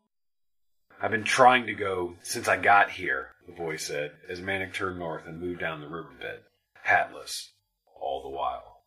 I've 1.00 1.11
been 1.11 1.24
trying 1.24 1.66
to 1.66 1.74
go 1.74 2.16
since 2.22 2.48
I 2.48 2.56
got 2.56 2.90
here, 2.90 3.30
the 3.46 3.52
boy 3.52 3.76
said, 3.76 4.12
as 4.28 4.40
Mantic 4.40 4.74
turned 4.74 4.98
north 4.98 5.26
and 5.26 5.40
moved 5.40 5.61
down 5.61 5.80
the 5.80 5.88
riverbed, 5.88 6.40
hatless, 6.82 7.52
all 8.00 8.22
the 8.22 8.28
while. 8.28 8.77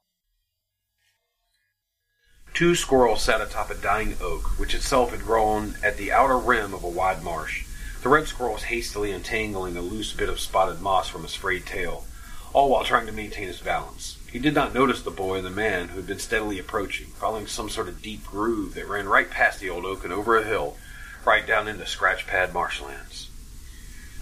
Two 2.53 2.75
squirrels 2.75 3.23
sat 3.23 3.41
atop 3.41 3.69
a 3.69 3.75
dying 3.75 4.17
oak, 4.21 4.59
which 4.59 4.75
itself 4.75 5.11
had 5.11 5.21
grown 5.21 5.75
at 5.81 5.97
the 5.97 6.11
outer 6.11 6.37
rim 6.37 6.73
of 6.73 6.83
a 6.83 6.89
wide 6.89 7.23
marsh. 7.23 7.65
The 8.03 8.09
red 8.09 8.27
squirrel 8.27 8.53
was 8.53 8.63
hastily 8.63 9.11
untangling 9.11 9.77
a 9.77 9.81
loose 9.81 10.13
bit 10.13 10.29
of 10.29 10.39
spotted 10.39 10.81
moss 10.81 11.07
from 11.07 11.23
his 11.23 11.33
frayed 11.33 11.65
tail, 11.65 12.05
all 12.51 12.69
while 12.69 12.83
trying 12.83 13.05
to 13.05 13.11
maintain 13.11 13.47
his 13.47 13.61
balance. 13.61 14.17
He 14.31 14.39
did 14.39 14.53
not 14.53 14.73
notice 14.73 15.01
the 15.01 15.11
boy 15.11 15.37
and 15.37 15.45
the 15.45 15.49
man 15.49 15.89
who 15.89 15.95
had 15.97 16.07
been 16.07 16.19
steadily 16.19 16.59
approaching, 16.59 17.07
following 17.07 17.47
some 17.47 17.69
sort 17.69 17.87
of 17.87 18.01
deep 18.01 18.25
groove 18.25 18.73
that 18.75 18.87
ran 18.87 19.07
right 19.07 19.29
past 19.29 19.59
the 19.59 19.69
old 19.69 19.85
oak 19.85 20.03
and 20.03 20.13
over 20.13 20.37
a 20.37 20.43
hill, 20.43 20.77
right 21.25 21.47
down 21.47 21.67
into 21.67 21.85
scratch 21.85 22.27
pad 22.27 22.53
marshlands. 22.53 23.29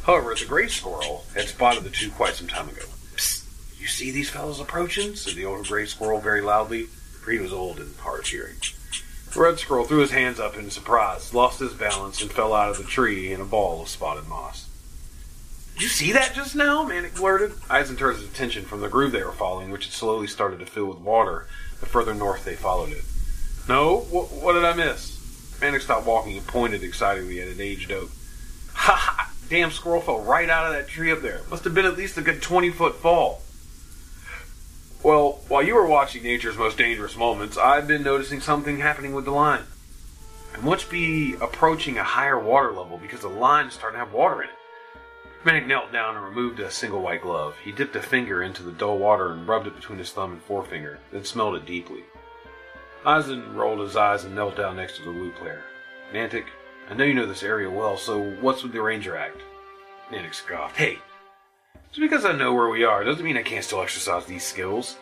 However, 0.03 0.35
the 0.35 0.45
gray 0.45 0.67
squirrel 0.67 1.25
had 1.35 1.47
spotted 1.47 1.83
the 1.83 1.89
two 1.89 2.11
quite 2.11 2.35
some 2.35 2.47
time 2.47 2.69
ago. 2.69 2.85
Psst, 3.15 3.45
You 3.79 3.87
see 3.87 4.11
these 4.11 4.29
fellows 4.29 4.59
approaching? 4.59 5.15
said 5.15 5.35
the 5.35 5.45
old 5.45 5.67
gray 5.67 5.85
squirrel 5.85 6.19
very 6.19 6.41
loudly, 6.41 6.87
for 7.21 7.31
he 7.31 7.39
was 7.39 7.53
old 7.53 7.79
and 7.79 7.95
hard 7.97 8.27
hearing. 8.27 8.55
Red 9.35 9.59
squirrel 9.59 9.85
threw 9.85 9.99
his 9.99 10.11
hands 10.11 10.39
up 10.39 10.57
in 10.57 10.71
surprise, 10.71 11.33
lost 11.33 11.59
his 11.59 11.73
balance, 11.73 12.21
and 12.21 12.31
fell 12.31 12.53
out 12.53 12.71
of 12.71 12.77
the 12.77 12.83
tree 12.83 13.31
in 13.31 13.39
a 13.39 13.45
ball 13.45 13.81
of 13.81 13.87
spotted 13.87 14.27
moss. 14.27 14.67
Did 15.73 15.83
you 15.83 15.89
see 15.89 16.11
that 16.11 16.33
just 16.33 16.55
now? 16.55 16.83
Mantic 16.83 17.15
blurted. 17.15 17.53
Isn 17.73 17.95
turned 17.95 18.17
his 18.17 18.27
attention 18.27 18.65
from 18.65 18.81
the 18.81 18.89
groove 18.89 19.11
they 19.11 19.23
were 19.23 19.31
following, 19.31 19.69
which 19.69 19.85
had 19.85 19.93
slowly 19.93 20.27
started 20.27 20.59
to 20.59 20.65
fill 20.65 20.85
with 20.87 20.97
water, 20.97 21.45
the 21.79 21.85
further 21.85 22.13
north 22.13 22.43
they 22.43 22.55
followed 22.55 22.91
it. 22.91 23.03
No? 23.67 23.99
Wh- 23.99 24.43
what 24.43 24.53
did 24.53 24.65
I 24.65 24.73
miss? 24.73 25.15
Mantic 25.61 25.81
stopped 25.81 26.07
walking 26.07 26.35
and 26.35 26.47
pointed 26.47 26.83
excitedly 26.83 27.39
at 27.41 27.47
an 27.47 27.61
aged 27.61 27.91
oak. 27.91 28.09
Ha 28.73 28.95
ha! 28.95 29.31
Damn 29.49 29.71
squirrel 29.71 30.01
fell 30.01 30.21
right 30.21 30.49
out 30.49 30.65
of 30.67 30.73
that 30.73 30.87
tree 30.87 31.11
up 31.11 31.21
there. 31.21 31.41
Must 31.49 31.63
have 31.63 31.73
been 31.73 31.85
at 31.85 31.97
least 31.97 32.17
a 32.17 32.21
good 32.21 32.41
20 32.41 32.71
foot 32.71 32.95
fall. 32.95 33.41
Well, 35.01 35.39
while 35.47 35.63
you 35.63 35.75
were 35.75 35.87
watching 35.87 36.23
nature's 36.23 36.57
most 36.57 36.77
dangerous 36.77 37.15
moments, 37.15 37.57
I've 37.57 37.87
been 37.87 38.03
noticing 38.03 38.41
something 38.41 38.79
happening 38.79 39.13
with 39.13 39.23
the 39.23 39.31
line. 39.31 39.63
It 40.53 40.61
must 40.61 40.89
be 40.89 41.35
approaching 41.35 41.97
a 41.97 42.03
higher 42.03 42.37
water 42.37 42.71
level 42.73 42.97
because 42.97 43.21
the 43.21 43.29
line 43.29 43.67
is 43.67 43.73
starting 43.73 43.97
to 43.97 44.03
have 44.03 44.13
water 44.13 44.43
in 44.43 44.49
it. 44.49 44.55
Mantic 45.45 45.67
knelt 45.67 45.93
down 45.93 46.17
and 46.17 46.25
removed 46.25 46.59
a 46.59 46.69
single 46.69 47.01
white 47.01 47.21
glove. 47.21 47.55
He 47.63 47.71
dipped 47.71 47.95
a 47.95 48.01
finger 48.01 48.43
into 48.43 48.61
the 48.61 48.73
dull 48.73 48.97
water 48.97 49.31
and 49.31 49.47
rubbed 49.47 49.67
it 49.67 49.75
between 49.75 49.99
his 49.99 50.11
thumb 50.11 50.33
and 50.33 50.41
forefinger, 50.41 50.99
then 51.13 51.23
smelled 51.23 51.55
it 51.55 51.65
deeply. 51.65 52.03
Isn 53.07 53.55
rolled 53.55 53.79
his 53.79 53.95
eyes 53.95 54.25
and 54.25 54.35
knelt 54.35 54.57
down 54.57 54.75
next 54.75 54.97
to 54.97 55.03
the 55.03 55.11
lute 55.11 55.35
player. 55.35 55.63
Mantic, 56.11 56.47
I 56.89 56.93
know 56.95 57.05
you 57.05 57.13
know 57.13 57.25
this 57.25 57.43
area 57.43 57.69
well, 57.69 57.95
so 57.95 58.31
what's 58.41 58.63
with 58.63 58.73
the 58.73 58.81
Ranger 58.81 59.15
Act? 59.15 59.37
Mantic 60.11 60.33
scoffed. 60.33 60.75
Hey, 60.75 60.99
just 61.99 62.09
because 62.11 62.23
I 62.23 62.31
know 62.31 62.53
where 62.53 62.69
we 62.69 62.85
are 62.85 63.03
doesn't 63.03 63.25
mean 63.25 63.35
I 63.35 63.43
can't 63.43 63.65
still 63.65 63.81
exercise 63.81 64.25
these 64.25 64.45
skills. 64.45 64.97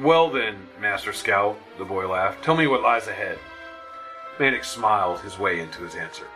Well 0.00 0.30
then, 0.30 0.56
Master 0.80 1.12
Scout, 1.12 1.58
the 1.76 1.84
boy 1.84 2.08
laughed, 2.08 2.42
tell 2.42 2.56
me 2.56 2.66
what 2.66 2.82
lies 2.82 3.08
ahead. 3.08 3.38
Mantic 4.38 4.64
smiled 4.64 5.20
his 5.20 5.38
way 5.38 5.60
into 5.60 5.82
his 5.82 5.96
answer. 5.96 6.26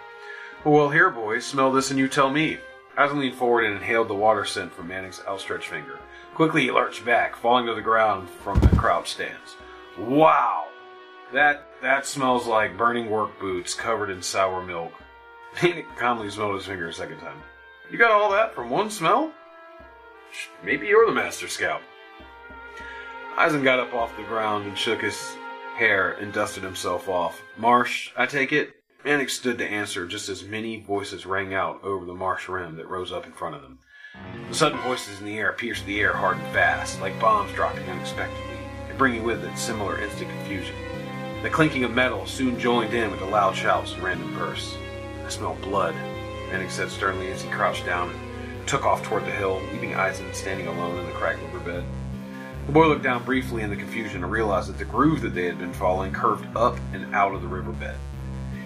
Well, 0.62 0.90
here, 0.90 1.08
boys, 1.08 1.46
smell 1.46 1.72
this 1.72 1.90
and 1.90 1.98
you 1.98 2.08
tell 2.08 2.28
me. 2.28 2.58
Isn 2.98 3.18
leaned 3.18 3.36
forward 3.36 3.64
and 3.64 3.76
inhaled 3.76 4.08
the 4.08 4.14
water 4.14 4.44
scent 4.44 4.74
from 4.74 4.88
Mantic's 4.88 5.22
outstretched 5.26 5.68
finger. 5.68 5.98
Quickly 6.34 6.62
he 6.64 6.70
lurched 6.70 7.04
back, 7.06 7.34
falling 7.34 7.64
to 7.66 7.74
the 7.74 7.80
ground 7.80 8.28
from 8.28 8.60
the 8.60 8.76
crouch 8.76 9.12
stance. 9.12 9.56
Wow! 9.98 10.66
That 11.32 11.66
that 11.80 12.04
smells 12.04 12.46
like 12.46 12.76
burning 12.76 13.08
work 13.08 13.40
boots 13.40 13.72
covered 13.72 14.10
in 14.10 14.20
sour 14.20 14.62
milk. 14.62 14.92
Mantic 15.56 15.86
calmly 15.96 16.28
smelled 16.28 16.56
his 16.56 16.66
finger 16.66 16.88
a 16.88 16.92
second 16.92 17.20
time. 17.20 17.40
You 17.90 17.96
got 17.96 18.10
all 18.10 18.30
that 18.32 18.54
from 18.54 18.68
one 18.68 18.90
smell? 18.90 19.32
Maybe 20.64 20.86
you're 20.86 21.06
the 21.06 21.12
master 21.12 21.48
scout. 21.48 21.82
Isn 23.40 23.64
got 23.64 23.80
up 23.80 23.92
off 23.92 24.16
the 24.16 24.22
ground 24.22 24.66
and 24.66 24.78
shook 24.78 25.02
his 25.02 25.36
hair 25.76 26.12
and 26.12 26.32
dusted 26.32 26.62
himself 26.62 27.08
off. 27.08 27.42
Marsh, 27.56 28.10
I 28.16 28.26
take 28.26 28.52
it? 28.52 28.74
Mantic 29.04 29.28
stood 29.28 29.58
to 29.58 29.66
answer 29.66 30.06
just 30.06 30.28
as 30.28 30.44
many 30.44 30.80
voices 30.80 31.26
rang 31.26 31.52
out 31.52 31.82
over 31.82 32.06
the 32.06 32.14
marsh 32.14 32.48
rim 32.48 32.76
that 32.76 32.88
rose 32.88 33.12
up 33.12 33.26
in 33.26 33.32
front 33.32 33.54
of 33.54 33.62
them. 33.62 33.78
The 34.48 34.54
sudden 34.54 34.78
voices 34.78 35.20
in 35.20 35.26
the 35.26 35.36
air 35.36 35.52
pierced 35.52 35.84
the 35.84 36.00
air 36.00 36.14
hard 36.14 36.38
and 36.38 36.46
fast, 36.54 37.00
like 37.00 37.18
bombs 37.20 37.52
dropping 37.52 37.88
unexpectedly, 37.88 38.58
and 38.88 38.96
bringing 38.96 39.24
with 39.24 39.44
it 39.44 39.58
similar 39.58 40.00
instant 40.00 40.30
confusion. 40.30 40.74
The 41.42 41.50
clinking 41.50 41.84
of 41.84 41.90
metal 41.90 42.24
soon 42.24 42.58
joined 42.58 42.94
in 42.94 43.10
with 43.10 43.20
the 43.20 43.26
loud 43.26 43.56
shouts 43.56 43.92
and 43.92 44.02
random 44.02 44.32
bursts. 44.38 44.76
I 45.26 45.28
smell 45.28 45.56
blood, 45.56 45.94
Mantic 46.50 46.70
said 46.70 46.90
sternly 46.90 47.30
as 47.30 47.42
he 47.42 47.50
crouched 47.50 47.84
down 47.84 48.10
took 48.66 48.84
off 48.84 49.02
toward 49.02 49.24
the 49.24 49.30
hill, 49.30 49.60
leaving 49.72 49.90
Isn 49.90 50.32
standing 50.32 50.66
alone 50.66 50.98
in 50.98 51.06
the 51.06 51.12
cracked 51.12 51.42
riverbed. 51.42 51.84
The 52.66 52.72
boy 52.72 52.86
looked 52.86 53.02
down 53.02 53.24
briefly 53.24 53.62
in 53.62 53.70
the 53.70 53.76
confusion 53.76 54.22
and 54.22 54.32
realized 54.32 54.68
that 54.68 54.78
the 54.78 54.84
groove 54.84 55.20
that 55.20 55.34
they 55.34 55.44
had 55.44 55.58
been 55.58 55.74
following 55.74 56.12
curved 56.12 56.46
up 56.56 56.78
and 56.92 57.14
out 57.14 57.34
of 57.34 57.42
the 57.42 57.48
riverbed. 57.48 57.96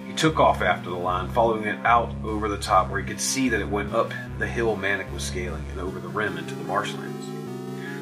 He 0.07 0.15
took 0.15 0.39
off 0.39 0.63
after 0.63 0.89
the 0.91 0.97
line, 0.97 1.29
following 1.31 1.65
it 1.65 1.85
out 1.85 2.15
over 2.25 2.49
the 2.49 2.59
top 2.59 2.91
where 2.91 3.01
he 3.01 3.07
could 3.07 3.21
see 3.21 3.49
that 3.49 3.61
it 3.61 3.69
went 3.69 3.93
up 3.95 4.13
the 4.39 4.47
hill 4.47 4.77
Mantic 4.77 5.13
was 5.13 5.25
scaling 5.25 5.65
and 5.73 5.81
over 5.81 5.99
the 5.99 6.09
rim 6.09 6.39
into 6.39 6.55
the 6.55 6.65
marshlands. 6.65 7.27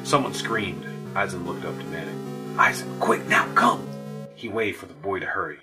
Someone 0.07 0.33
screamed. 0.33 0.85
Isn 1.17 1.47
looked 1.47 1.65
up 1.65 1.77
to 1.77 1.83
Mantic. 1.85 2.71
Isn, 2.71 2.99
quick, 2.99 3.25
now 3.25 3.51
come! 3.55 3.87
He 4.35 4.49
waved 4.49 4.77
for 4.77 4.85
the 4.85 4.93
boy 4.93 5.19
to 5.19 5.25
hurry. 5.25 5.59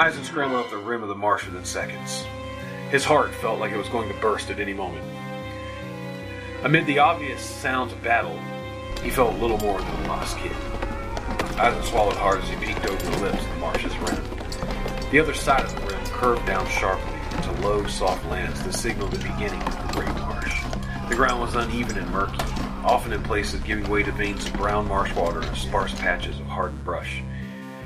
Isn 0.00 0.24
scrambled 0.24 0.64
up 0.64 0.70
the 0.70 0.78
rim 0.78 1.02
of 1.02 1.08
the 1.10 1.14
marsh 1.14 1.44
within 1.44 1.66
seconds. 1.66 2.24
His 2.90 3.04
heart 3.04 3.34
felt 3.34 3.58
like 3.58 3.72
it 3.72 3.76
was 3.76 3.88
going 3.88 4.08
to 4.08 4.20
burst 4.20 4.48
at 4.50 4.60
any 4.60 4.72
moment. 4.72 5.04
Amid 6.62 6.86
the 6.86 7.00
obvious 7.00 7.42
sounds 7.42 7.92
of 7.92 8.02
battle, 8.02 8.38
he 9.02 9.10
felt 9.10 9.38
little 9.38 9.58
more 9.58 9.78
than 9.78 10.04
a 10.04 10.08
lost 10.08 10.38
kid. 10.38 10.52
Isn 11.58 11.82
swallowed 11.82 12.16
hard 12.16 12.42
as 12.42 12.48
he 12.48 12.56
peeked 12.56 12.86
over 12.86 13.10
the 13.10 13.18
lips 13.22 13.44
of 13.44 13.50
the 13.50 13.56
marsh's 13.56 13.96
rim. 13.98 15.10
The 15.10 15.18
other 15.18 15.34
side 15.34 15.64
of 15.64 15.74
the 15.74 15.86
rim 15.86 16.04
curved 16.06 16.46
down 16.46 16.66
sharply 16.68 17.12
into 17.36 17.52
low, 17.62 17.86
soft 17.86 18.24
lands 18.26 18.62
that 18.62 18.72
signaled 18.72 19.10
the 19.10 19.18
beginning 19.18 19.62
of 19.62 19.88
the 19.88 19.92
Great 19.92 20.14
Marsh. 20.14 20.64
The 21.08 21.16
ground 21.16 21.40
was 21.40 21.56
uneven 21.56 21.98
and 21.98 22.10
murky, 22.10 22.38
often 22.84 23.12
in 23.12 23.22
places 23.24 23.60
giving 23.62 23.88
way 23.90 24.04
to 24.04 24.12
veins 24.12 24.46
of 24.46 24.52
brown 24.54 24.86
marsh 24.86 25.12
water 25.14 25.40
and 25.40 25.56
sparse 25.56 25.94
patches 25.94 26.38
of 26.38 26.46
hardened 26.46 26.84
brush. 26.84 27.22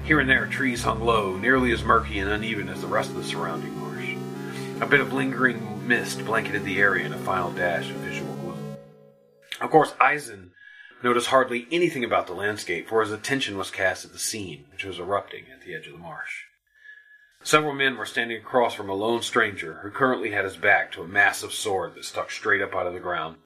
Here 0.05 0.21
and 0.21 0.29
there, 0.29 0.47
trees 0.47 0.83
hung 0.83 1.01
low, 1.01 1.37
nearly 1.37 1.73
as 1.73 1.85
murky 1.85 2.19
and 2.19 2.31
uneven 2.31 2.69
as 2.69 2.83
the 2.83 2.87
rest 2.87 3.11
of 3.11 3.17
the 3.17 3.25
surrounding. 3.25 3.80
A 4.81 4.87
bit 4.87 5.01
of 5.01 5.13
lingering 5.13 5.87
mist 5.87 6.25
blanketed 6.25 6.65
the 6.65 6.81
area 6.81 7.05
in 7.05 7.13
a 7.13 7.19
final 7.19 7.53
dash 7.53 7.91
of 7.91 7.97
visual 7.97 8.35
gloom. 8.37 8.77
Of 9.61 9.71
course, 9.71 9.93
Isn 10.01 10.53
noticed 11.03 11.27
hardly 11.27 11.67
anything 11.71 12.03
about 12.03 12.27
the 12.27 12.33
landscape, 12.33 12.89
for 12.89 13.03
his 13.03 13.13
attention 13.13 13.59
was 13.59 13.71
cast 13.71 14.07
at 14.07 14.13
the 14.13 14.19
scene, 14.19 14.65
which 14.73 14.85
was 14.85 14.99
erupting 14.99 15.45
at 15.53 15.61
the 15.61 15.75
edge 15.75 15.87
of 15.87 15.93
the 15.93 15.99
marsh. 15.99 16.45
Several 17.43 17.75
men 17.75 17.99
were 17.99 18.07
standing 18.07 18.39
across 18.39 18.73
from 18.73 18.89
a 18.89 18.95
lone 18.95 19.21
stranger 19.21 19.81
who 19.83 19.91
currently 19.91 20.31
had 20.31 20.45
his 20.45 20.57
back 20.57 20.93
to 20.93 21.03
a 21.03 21.07
massive 21.09 21.53
sword 21.53 21.95
that 21.95 22.07
stuck 22.07 22.31
straight 22.31 22.63
up 22.63 22.75
out 22.75 22.87
of 22.87 22.95
the 22.95 23.01
ground. 23.01 23.37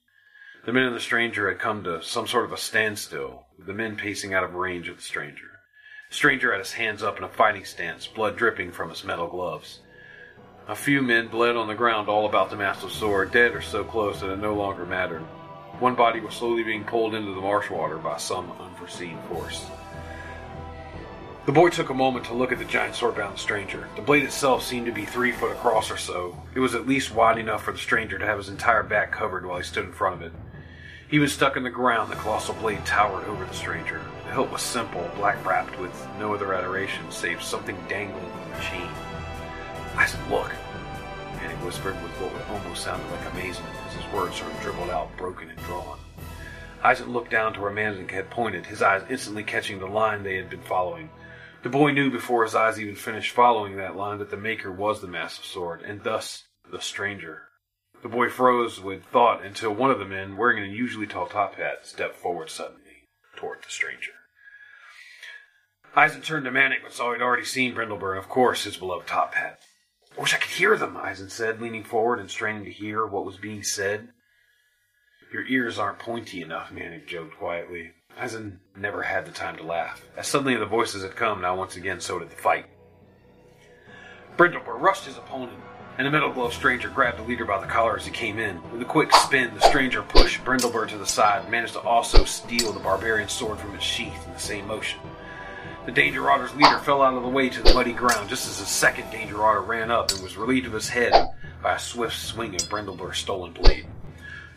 The 0.66 0.73
men 0.73 0.85
and 0.85 0.94
the 0.94 1.01
stranger 1.01 1.49
had 1.49 1.59
come 1.59 1.83
to 1.83 2.01
some 2.01 2.29
sort 2.29 2.44
of 2.44 2.53
a 2.53 2.57
standstill, 2.57 3.47
with 3.59 3.66
the 3.66 3.75
men 3.75 3.97
pacing 3.97 4.33
out 4.35 4.44
of 4.44 4.55
range 4.55 4.88
of 4.88 4.97
the 4.97 5.03
stranger. 5.03 5.51
The 6.11 6.14
stranger 6.14 6.53
had 6.53 6.61
his 6.61 6.75
hands 6.75 7.03
up 7.03 7.18
in 7.18 7.25
a 7.25 7.29
fighting 7.29 7.64
stance, 7.64 8.07
blood 8.07 8.37
dripping 8.37 8.70
from 8.70 8.90
his 8.90 9.03
metal 9.03 9.27
gloves. 9.27 9.81
A 10.66 10.74
few 10.74 11.03
men 11.03 11.29
bled 11.29 11.57
on 11.57 11.68
the 11.68 11.74
ground 11.74 12.09
all 12.09 12.24
about 12.24 12.48
the 12.48 12.57
massive 12.57 12.90
sword, 12.90 13.33
dead 13.33 13.55
or 13.55 13.61
so 13.61 13.85
close 13.85 14.20
that 14.20 14.33
it 14.33 14.38
no 14.38 14.55
longer 14.55 14.87
mattered. 14.87 15.20
One 15.79 15.94
body 15.94 16.20
was 16.20 16.33
slowly 16.33 16.62
being 16.62 16.85
pulled 16.85 17.14
into 17.14 17.35
the 17.35 17.40
marsh 17.42 17.68
water 17.68 17.98
by 17.98 18.16
some 18.16 18.50
unforeseen 18.59 19.18
force. 19.29 19.66
The 21.44 21.53
boy 21.53 21.68
took 21.68 21.90
a 21.90 21.94
moment 21.94 22.24
to 22.27 22.33
look 22.33 22.50
at 22.50 22.59
the 22.59 22.64
giant 22.64 22.94
sword-bound 22.94 23.38
stranger. 23.38 23.87
The 23.96 24.00
blade 24.00 24.22
itself 24.22 24.64
seemed 24.64 24.87
to 24.87 24.92
be 24.92 25.05
three 25.05 25.33
foot 25.33 25.53
across 25.53 25.90
or 25.90 25.98
so. 25.98 26.35
It 26.55 26.61
was 26.61 26.74
at 26.74 26.88
least 26.88 27.14
wide 27.14 27.37
enough 27.37 27.64
for 27.64 27.72
the 27.72 27.79
stranger 27.79 28.18
to 28.18 28.24
have 28.24 28.38
his 28.38 28.48
entire 28.48 28.83
back 28.83 29.12
covered 29.12 29.44
while 29.44 29.59
he 29.59 29.64
stood 29.64 29.85
in 29.85 29.92
front 29.92 30.14
of 30.14 30.22
it. 30.22 30.33
He 31.09 31.18
was 31.18 31.35
stuck 31.35 31.59
in 31.59 31.62
the 31.62 31.68
ground, 31.68 32.11
the 32.11 32.16
colossal 32.16 32.55
blade 32.55 32.87
towered 32.87 33.29
over 33.29 33.44
the 33.44 33.53
stranger. 33.53 34.00
The 34.24 34.33
hilt 34.33 34.50
was 34.50 34.62
simple, 34.62 35.11
black 35.16 35.44
wrapped, 35.44 35.79
with 35.79 36.09
no 36.18 36.33
other 36.33 36.55
adoration 36.55 37.11
save 37.11 37.42
something 37.42 37.77
dangling 37.87 38.33
from 38.33 38.53
a 38.53 38.62
chain. 38.62 39.03
I 39.96 40.07
said, 40.07 40.28
look, 40.28 40.52
and 41.40 41.50
he 41.50 41.64
whispered 41.64 41.94
with 42.02 42.12
what 42.20 42.50
almost 42.50 42.83
sounded 42.83 43.09
like 43.11 43.33
amazement 43.33 43.74
as 43.87 43.94
his 43.94 44.12
words 44.12 44.37
sort 44.37 44.52
of 44.52 44.61
dribbled 44.61 44.90
out, 44.90 45.16
broken 45.16 45.50
and 45.50 45.59
drawn. 45.61 45.98
Isn 46.85 47.12
looked 47.12 47.30
down 47.30 47.54
to 47.54 47.61
where 47.61 47.70
Mantic 47.70 48.11
had 48.11 48.28
pointed, 48.28 48.66
his 48.66 48.83
eyes 48.83 49.04
instantly 49.09 49.44
catching 49.44 49.78
the 49.78 49.87
line 49.87 50.22
they 50.22 50.37
had 50.37 50.50
been 50.50 50.62
following. 50.62 51.11
The 51.62 51.70
boy 51.70 51.92
knew 51.92 52.11
before 52.11 52.44
his 52.44 52.54
eyes 52.54 52.78
even 52.78 52.94
finished 52.94 53.33
following 53.35 53.76
that 53.76 53.96
line 53.96 54.18
that 54.18 54.30
the 54.30 54.37
maker 54.37 54.70
was 54.70 55.00
the 55.00 55.07
massive 55.07 55.46
sword, 55.46 55.80
and 55.80 56.02
thus 56.02 56.44
the 56.70 56.80
stranger. 56.80 57.44
The 58.02 58.09
boy 58.11 58.28
froze 58.28 58.80
with 58.80 59.04
thought 59.07 59.42
until 59.42 59.74
one 59.74 59.90
of 59.90 59.98
the 59.98 60.04
men, 60.04 60.37
wearing 60.37 60.59
an 60.59 60.64
unusually 60.64 61.07
tall 61.07 61.26
top 61.26 61.54
hat, 61.54 61.87
stepped 61.87 62.16
forward 62.16 62.50
suddenly 62.50 63.09
toward 63.37 63.62
the 63.62 63.70
stranger. 63.70 64.12
Isn 65.96 66.20
turned 66.20 66.44
to 66.44 66.50
Mantic 66.50 66.83
but 66.83 66.92
saw 66.92 67.12
he'd 67.12 67.22
already 67.22 67.44
seen 67.44 67.74
Brindleber, 67.74 68.18
of 68.18 68.28
course, 68.28 68.64
his 68.64 68.76
beloved 68.76 69.07
top 69.07 69.35
hat. 69.35 69.61
I 70.16 70.20
wish 70.20 70.35
I 70.35 70.38
could 70.38 70.50
hear 70.50 70.77
them, 70.77 70.96
Isn 70.96 71.29
said, 71.29 71.61
leaning 71.61 71.83
forward 71.83 72.20
and 72.20 72.31
straining 72.31 72.64
to 72.64 72.70
hear 72.70 73.05
what 73.05 73.24
was 73.24 73.37
being 73.37 73.64
said. 73.64 74.09
Your 75.33 75.44
ears 75.46 75.79
aren't 75.79 75.98
pointy 75.98 76.40
enough, 76.40 76.70
Mantic 76.70 77.09
joked 77.09 77.37
quietly. 77.37 77.90
Isn 78.22 78.61
never 78.77 79.03
had 79.03 79.27
the 79.27 79.33
time 79.33 79.57
to 79.57 79.64
laugh. 79.64 80.05
As 80.16 80.29
suddenly 80.29 80.55
the 80.55 80.66
voices 80.66 81.03
had 81.03 81.16
come, 81.16 81.40
now 81.40 81.57
once 81.57 81.74
again 81.74 82.00
so 82.00 82.20
did 82.20 82.31
the 82.31 82.37
fight. 82.37 82.66
Brindleber 84.37 84.81
rushed 84.81 85.07
his 85.07 85.16
opponent, 85.16 85.59
and 85.98 86.07
the 86.07 86.12
metal 86.12 86.33
gloved 86.33 86.55
stranger 86.55 86.88
grabbed 86.88 87.18
the 87.18 87.22
leader 87.22 87.44
by 87.44 87.61
the 87.61 87.66
collar 87.66 87.96
as 87.96 88.07
he 88.07 88.12
came 88.12 88.38
in. 88.38 88.61
With 88.70 88.83
a 88.83 88.85
quick 88.85 89.12
spin, 89.12 89.53
the 89.55 89.61
stranger 89.62 90.03
pushed 90.03 90.44
Brindleber 90.44 90.88
to 90.88 90.98
the 90.98 91.07
side 91.07 91.42
and 91.42 91.50
managed 91.50 91.72
to 91.72 91.81
also 91.81 92.24
steal 92.24 92.72
the 92.72 92.79
barbarian's 92.79 93.33
sword 93.33 93.59
from 93.59 93.74
its 93.74 93.85
sheath 93.85 94.27
in 94.27 94.33
the 94.33 94.38
same 94.38 94.68
motion. 94.68 95.00
The 95.87 95.92
Danger 95.92 96.31
Otter's 96.31 96.55
leader 96.55 96.79
fell 96.79 97.03
out 97.03 97.12
of 97.12 97.23
the 97.23 97.29
way 97.29 97.51
to 97.51 97.62
the 97.62 97.75
muddy 97.75 97.92
ground 97.92 98.31
just 98.31 98.49
as 98.49 98.59
a 98.59 98.64
second 98.64 99.11
Danger 99.11 99.44
Otter 99.44 99.61
ran 99.61 99.90
up 99.90 100.11
and 100.12 100.23
was 100.23 100.35
relieved 100.35 100.66
of 100.66 100.73
his 100.73 100.88
head 100.88 101.12
by 101.62 101.75
a 101.75 101.79
swift 101.79 102.16
swing 102.16 102.55
of 102.55 102.62
Brindleber's 102.70 103.18
stolen 103.18 103.53
blade. 103.53 103.87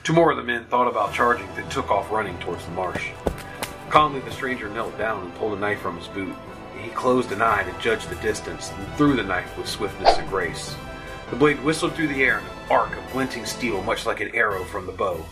Two 0.04 0.14
more 0.14 0.32
of 0.32 0.38
the 0.38 0.44
men 0.44 0.64
thought 0.66 0.88
about 0.88 1.14
charging, 1.14 1.54
then 1.54 1.68
took 1.68 1.92
off 1.92 2.10
running 2.12 2.40
towards 2.40 2.64
the 2.64 2.72
marsh. 2.72 3.10
Calmly, 3.90 4.22
the 4.22 4.32
stranger 4.32 4.70
knelt 4.70 4.98
down 4.98 5.26
and 5.26 5.36
pulled 5.36 5.58
a 5.58 5.60
knife 5.60 5.82
from 5.82 5.98
his 5.98 6.08
boot. 6.08 6.34
He 6.82 6.90
closed 6.92 7.34
an 7.34 7.42
eye 7.42 7.64
to 7.64 7.82
judge 7.82 8.06
the 8.08 8.16
distance 8.16 8.72
and 8.72 8.88
threw 8.94 9.18
the 9.18 9.24
knife 9.24 9.58
with 9.58 9.68
swiftness 9.68 10.18
and 10.18 10.30
grace. 10.30 10.78
The 11.30 11.36
blade 11.36 11.62
whistled 11.62 11.94
through 11.94 12.08
the 12.08 12.24
air 12.24 12.40
in 12.40 12.46
an 12.46 12.72
arc 12.72 12.96
of 12.96 13.12
glinting 13.12 13.46
steel, 13.46 13.84
much 13.84 14.06
like 14.06 14.22
an 14.22 14.34
arrow 14.34 14.64
from 14.64 14.86
the 14.86 14.94
bow. 14.94 15.26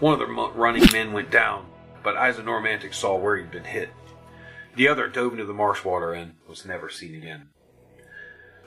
One 0.00 0.12
of 0.12 0.18
the 0.18 0.26
running 0.26 0.84
men 0.92 1.14
went 1.14 1.30
down, 1.30 1.64
but 2.02 2.16
Eisenor 2.16 2.60
Mantic 2.62 2.92
saw 2.92 3.16
where 3.16 3.38
he'd 3.38 3.50
been 3.50 3.64
hit. 3.64 3.88
The 4.78 4.86
other 4.86 5.08
dove 5.08 5.32
into 5.32 5.44
the 5.44 5.52
marsh 5.52 5.84
water 5.84 6.12
and 6.12 6.34
was 6.46 6.64
never 6.64 6.88
seen 6.88 7.16
again. 7.16 7.48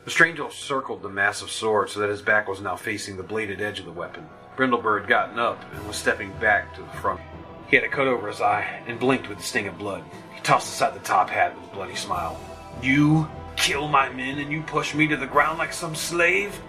The 0.04 0.12
stranger 0.12 0.52
circled 0.52 1.04
the 1.04 1.10
massive 1.10 1.50
sword 1.50 1.90
so 1.90 2.02
that 2.02 2.10
his 2.10 2.22
back 2.22 2.50
was 2.50 2.60
now 2.60 2.76
facing 2.76 3.16
the 3.16 3.24
bladed 3.24 3.62
edge 3.62 3.80
of 3.80 3.86
the 3.86 3.94
weapon. 3.94 4.28
Brindleber 4.58 5.00
had 5.00 5.08
gotten 5.08 5.40
up 5.40 5.64
and 5.74 5.88
was 5.88 5.96
stepping 5.96 6.34
back 6.34 6.76
to 6.76 6.82
the 6.82 6.98
front. 7.00 7.22
He 7.70 7.78
had 7.78 7.86
a 7.86 7.88
cut 7.88 8.08
over 8.08 8.28
his 8.28 8.42
eye 8.42 8.84
and 8.88 9.00
blinked 9.00 9.30
with 9.30 9.38
the 9.38 9.44
sting 9.46 9.68
of 9.68 9.78
blood. 9.78 10.04
He 10.36 10.42
tossed 10.42 10.68
aside 10.68 10.96
the 10.96 11.00
top 11.00 11.30
hat 11.30 11.56
with 11.56 11.72
a 11.72 11.74
bloody 11.74 11.96
smile. 11.96 12.38
You 12.82 13.30
kill 13.56 13.88
my 13.88 14.10
men 14.10 14.38
and 14.40 14.52
you 14.52 14.64
push 14.64 14.94
me 14.94 15.08
to 15.08 15.16
the 15.16 15.28
ground 15.28 15.60
like 15.60 15.72
some 15.72 15.96
slave? 15.96 16.60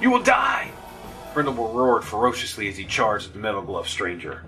You 0.00 0.12
will 0.12 0.22
die! 0.22 0.70
Brindleber 1.34 1.74
roared 1.74 2.04
ferociously 2.04 2.68
as 2.68 2.76
he 2.76 2.84
charged 2.84 3.26
at 3.26 3.32
the 3.32 3.40
metal 3.40 3.62
gloved 3.62 3.88
stranger. 3.88 4.44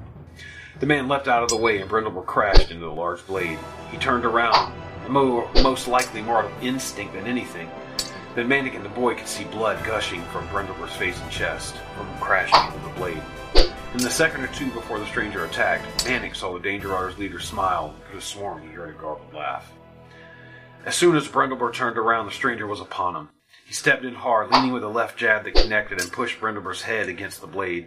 The 0.79 0.87
man 0.87 1.09
leapt 1.09 1.27
out 1.27 1.43
of 1.43 1.49
the 1.49 1.57
way 1.57 1.81
and 1.81 1.91
Brindleber 1.91 2.25
crashed 2.25 2.71
into 2.71 2.87
the 2.87 2.93
large 2.93 3.27
blade. 3.27 3.59
He 3.95 4.01
turned 4.01 4.25
around, 4.25 4.73
mo- 5.07 5.49
most 5.63 5.87
likely 5.87 6.21
more 6.21 6.39
out 6.39 6.47
of 6.47 6.65
instinct 6.65 7.15
than 7.15 7.29
anything. 7.29 7.71
Then 8.35 8.49
Mantic 8.49 8.75
and 8.75 8.85
the 8.85 8.89
boy 8.89 9.15
could 9.15 9.29
see 9.29 9.45
blood 9.45 9.85
gushing 9.85 10.21
from 10.33 10.49
Brindleber's 10.49 10.97
face 10.97 11.21
and 11.21 11.31
chest 11.31 11.77
from 11.97 12.09
crashing 12.19 12.75
into 12.75 12.89
the 12.89 12.95
blade. 12.97 13.23
In 13.93 13.99
the 13.99 14.11
second 14.11 14.43
or 14.43 14.49
two 14.49 14.69
before 14.73 14.99
the 14.99 15.07
stranger 15.07 15.45
attacked, 15.45 15.85
Mantic 16.05 16.35
saw 16.35 16.53
the 16.53 16.59
Danger 16.59 16.89
Riders' 16.89 17.19
leader 17.19 17.39
smile 17.39 17.95
and 17.95 18.05
could 18.07 18.15
have 18.15 18.25
sworn 18.25 18.65
he 18.65 18.71
heard 18.71 18.97
a 18.97 18.99
garbled 18.99 19.33
laugh. 19.33 19.71
As 20.85 20.97
soon 20.97 21.15
as 21.15 21.29
Brindleber 21.29 21.73
turned 21.73 21.97
around, 21.97 22.27
the 22.27 22.33
stranger 22.33 22.67
was 22.67 22.81
upon 22.81 23.15
him. 23.15 23.29
He 23.65 23.75
stepped 23.75 24.05
in 24.05 24.17
hard, 24.17 24.51
leaning 24.51 24.73
with 24.73 24.83
a 24.83 24.89
left 24.89 25.17
jab 25.17 25.45
that 25.45 25.55
connected 25.55 26.01
and 26.01 26.11
pushed 26.11 26.41
Brindleber's 26.41 26.83
head 26.83 27.09
against 27.09 27.41
the 27.41 27.47
blade. 27.47 27.87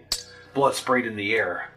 Blood 0.53 0.73
sprayed 0.73 1.05
in 1.05 1.17
the 1.17 1.35
air, 1.35 1.71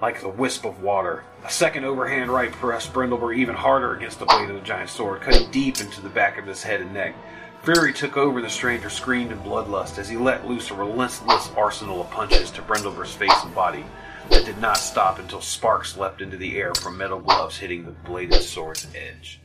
like 0.00 0.20
the 0.20 0.28
wisp 0.28 0.64
of 0.64 0.82
water. 0.82 1.24
A 1.44 1.50
second 1.50 1.84
overhand 1.84 2.30
right 2.30 2.50
pressed 2.50 2.92
Brindleber 2.92 3.36
even 3.36 3.54
harder 3.54 3.94
against 3.94 4.18
the 4.18 4.26
blade 4.26 4.48
of 4.48 4.56
the 4.56 4.62
giant 4.62 4.90
sword, 4.90 5.20
cutting 5.20 5.50
deep 5.50 5.80
into 5.80 6.00
the 6.00 6.08
back 6.08 6.38
of 6.38 6.46
his 6.46 6.62
head 6.62 6.80
and 6.80 6.94
neck. 6.94 7.14
Fury 7.62 7.92
took 7.92 8.16
over 8.16 8.40
the 8.40 8.48
stranger, 8.48 8.88
screamed 8.88 9.32
in 9.32 9.38
bloodlust 9.40 9.98
as 9.98 10.08
he 10.08 10.16
let 10.16 10.48
loose 10.48 10.70
a 10.70 10.74
relentless 10.74 11.50
arsenal 11.56 12.00
of 12.00 12.10
punches 12.10 12.50
to 12.52 12.62
Brindleber's 12.62 13.14
face 13.14 13.44
and 13.44 13.54
body 13.54 13.84
that 14.30 14.46
did 14.46 14.58
not 14.58 14.78
stop 14.78 15.18
until 15.18 15.42
sparks 15.42 15.96
leapt 15.96 16.22
into 16.22 16.38
the 16.38 16.56
air 16.56 16.74
from 16.74 16.96
metal 16.96 17.20
gloves 17.20 17.58
hitting 17.58 17.84
the 17.84 17.90
bladed 17.90 18.42
sword's 18.42 18.86
edge. 18.94 19.40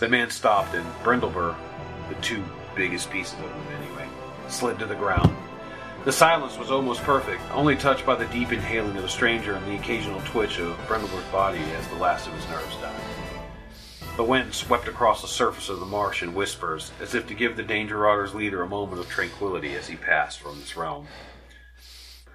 The 0.00 0.08
man 0.08 0.30
stopped, 0.30 0.74
and 0.74 0.84
Brindleber, 1.04 1.54
the 2.08 2.16
two 2.16 2.42
biggest 2.74 3.10
pieces 3.10 3.34
of 3.34 3.44
him 3.44 3.82
anyway, 3.82 4.08
slid 4.48 4.80
to 4.80 4.86
the 4.86 4.96
ground. 4.96 5.36
The 6.04 6.12
silence 6.12 6.58
was 6.58 6.70
almost 6.70 7.02
perfect, 7.02 7.40
only 7.52 7.76
touched 7.76 8.04
by 8.04 8.14
the 8.14 8.26
deep 8.26 8.52
inhaling 8.52 8.94
of 8.94 9.02
the 9.02 9.08
stranger 9.08 9.54
and 9.54 9.66
the 9.66 9.76
occasional 9.76 10.20
twitch 10.26 10.58
of 10.58 10.76
Brindleber's 10.86 11.24
body 11.32 11.60
as 11.78 11.88
the 11.88 11.94
last 11.94 12.26
of 12.26 12.34
his 12.34 12.46
nerves 12.50 12.76
died. 12.76 13.00
The 14.18 14.22
wind 14.22 14.52
swept 14.52 14.86
across 14.86 15.22
the 15.22 15.28
surface 15.28 15.70
of 15.70 15.80
the 15.80 15.86
marsh 15.86 16.22
in 16.22 16.34
whispers, 16.34 16.92
as 17.00 17.14
if 17.14 17.26
to 17.28 17.34
give 17.34 17.56
the 17.56 17.62
Danger 17.62 17.96
Riders' 17.96 18.34
leader 18.34 18.60
a 18.60 18.68
moment 18.68 19.00
of 19.00 19.08
tranquility 19.08 19.74
as 19.76 19.86
he 19.86 19.96
passed 19.96 20.40
from 20.40 20.60
this 20.60 20.76
realm. 20.76 21.06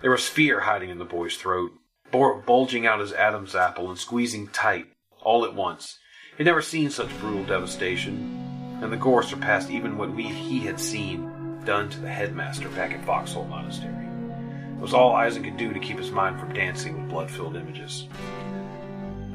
There 0.01 0.11
was 0.11 0.27
fear 0.27 0.61
hiding 0.61 0.89
in 0.89 0.97
the 0.97 1.05
boy's 1.05 1.37
throat, 1.37 1.71
bulging 2.11 2.87
out 2.87 3.01
his 3.01 3.13
Adam's 3.13 3.53
apple 3.53 3.91
and 3.91 3.99
squeezing 3.99 4.47
tight, 4.47 4.87
all 5.21 5.45
at 5.45 5.53
once. 5.53 5.99
He'd 6.39 6.45
never 6.45 6.63
seen 6.63 6.89
such 6.89 7.15
brutal 7.19 7.45
devastation, 7.45 8.79
and 8.81 8.91
the 8.91 8.97
gore 8.97 9.21
surpassed 9.21 9.69
even 9.69 9.95
what 9.95 10.09
he 10.17 10.61
had 10.61 10.79
seen 10.79 11.38
done 11.69 11.87
to 11.87 11.99
the 11.99 12.09
headmaster 12.09 12.67
back 12.69 12.93
at 12.93 13.05
Foxhole 13.05 13.45
Monastery. 13.45 13.93
It 13.93 14.81
was 14.81 14.95
all 14.95 15.13
Isaac 15.13 15.43
could 15.43 15.57
do 15.57 15.71
to 15.71 15.79
keep 15.79 15.99
his 15.99 16.09
mind 16.09 16.39
from 16.39 16.51
dancing 16.51 16.99
with 16.99 17.11
blood-filled 17.11 17.55
images. 17.55 18.07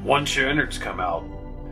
Once 0.03 0.35
your 0.35 0.49
innards 0.49 0.77
come 0.77 0.99
out, 0.99 1.23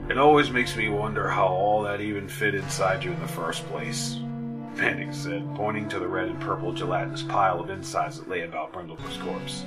it 0.10 0.18
always 0.18 0.52
makes 0.52 0.78
me 0.78 0.88
wonder 0.88 1.28
how 1.28 1.48
all 1.48 1.82
that 1.84 2.00
even 2.00 2.30
fit 2.30 2.56
inside 2.56 3.04
you 3.04 3.12
in 3.12 3.20
the 3.20 3.28
first 3.28 3.66
place. 3.66 4.20
Mantic 4.76 5.14
said, 5.14 5.46
pointing 5.54 5.90
to 5.90 6.00
the 6.00 6.08
red 6.08 6.30
and 6.30 6.40
purple 6.40 6.72
gelatinous 6.72 7.24
pile 7.24 7.60
of 7.60 7.70
insides 7.70 8.18
that 8.18 8.30
lay 8.30 8.44
about 8.44 8.72
Brindleber's 8.72 9.18
corpse. 9.18 9.66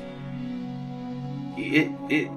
It 1.58 1.90
it 2.08 2.30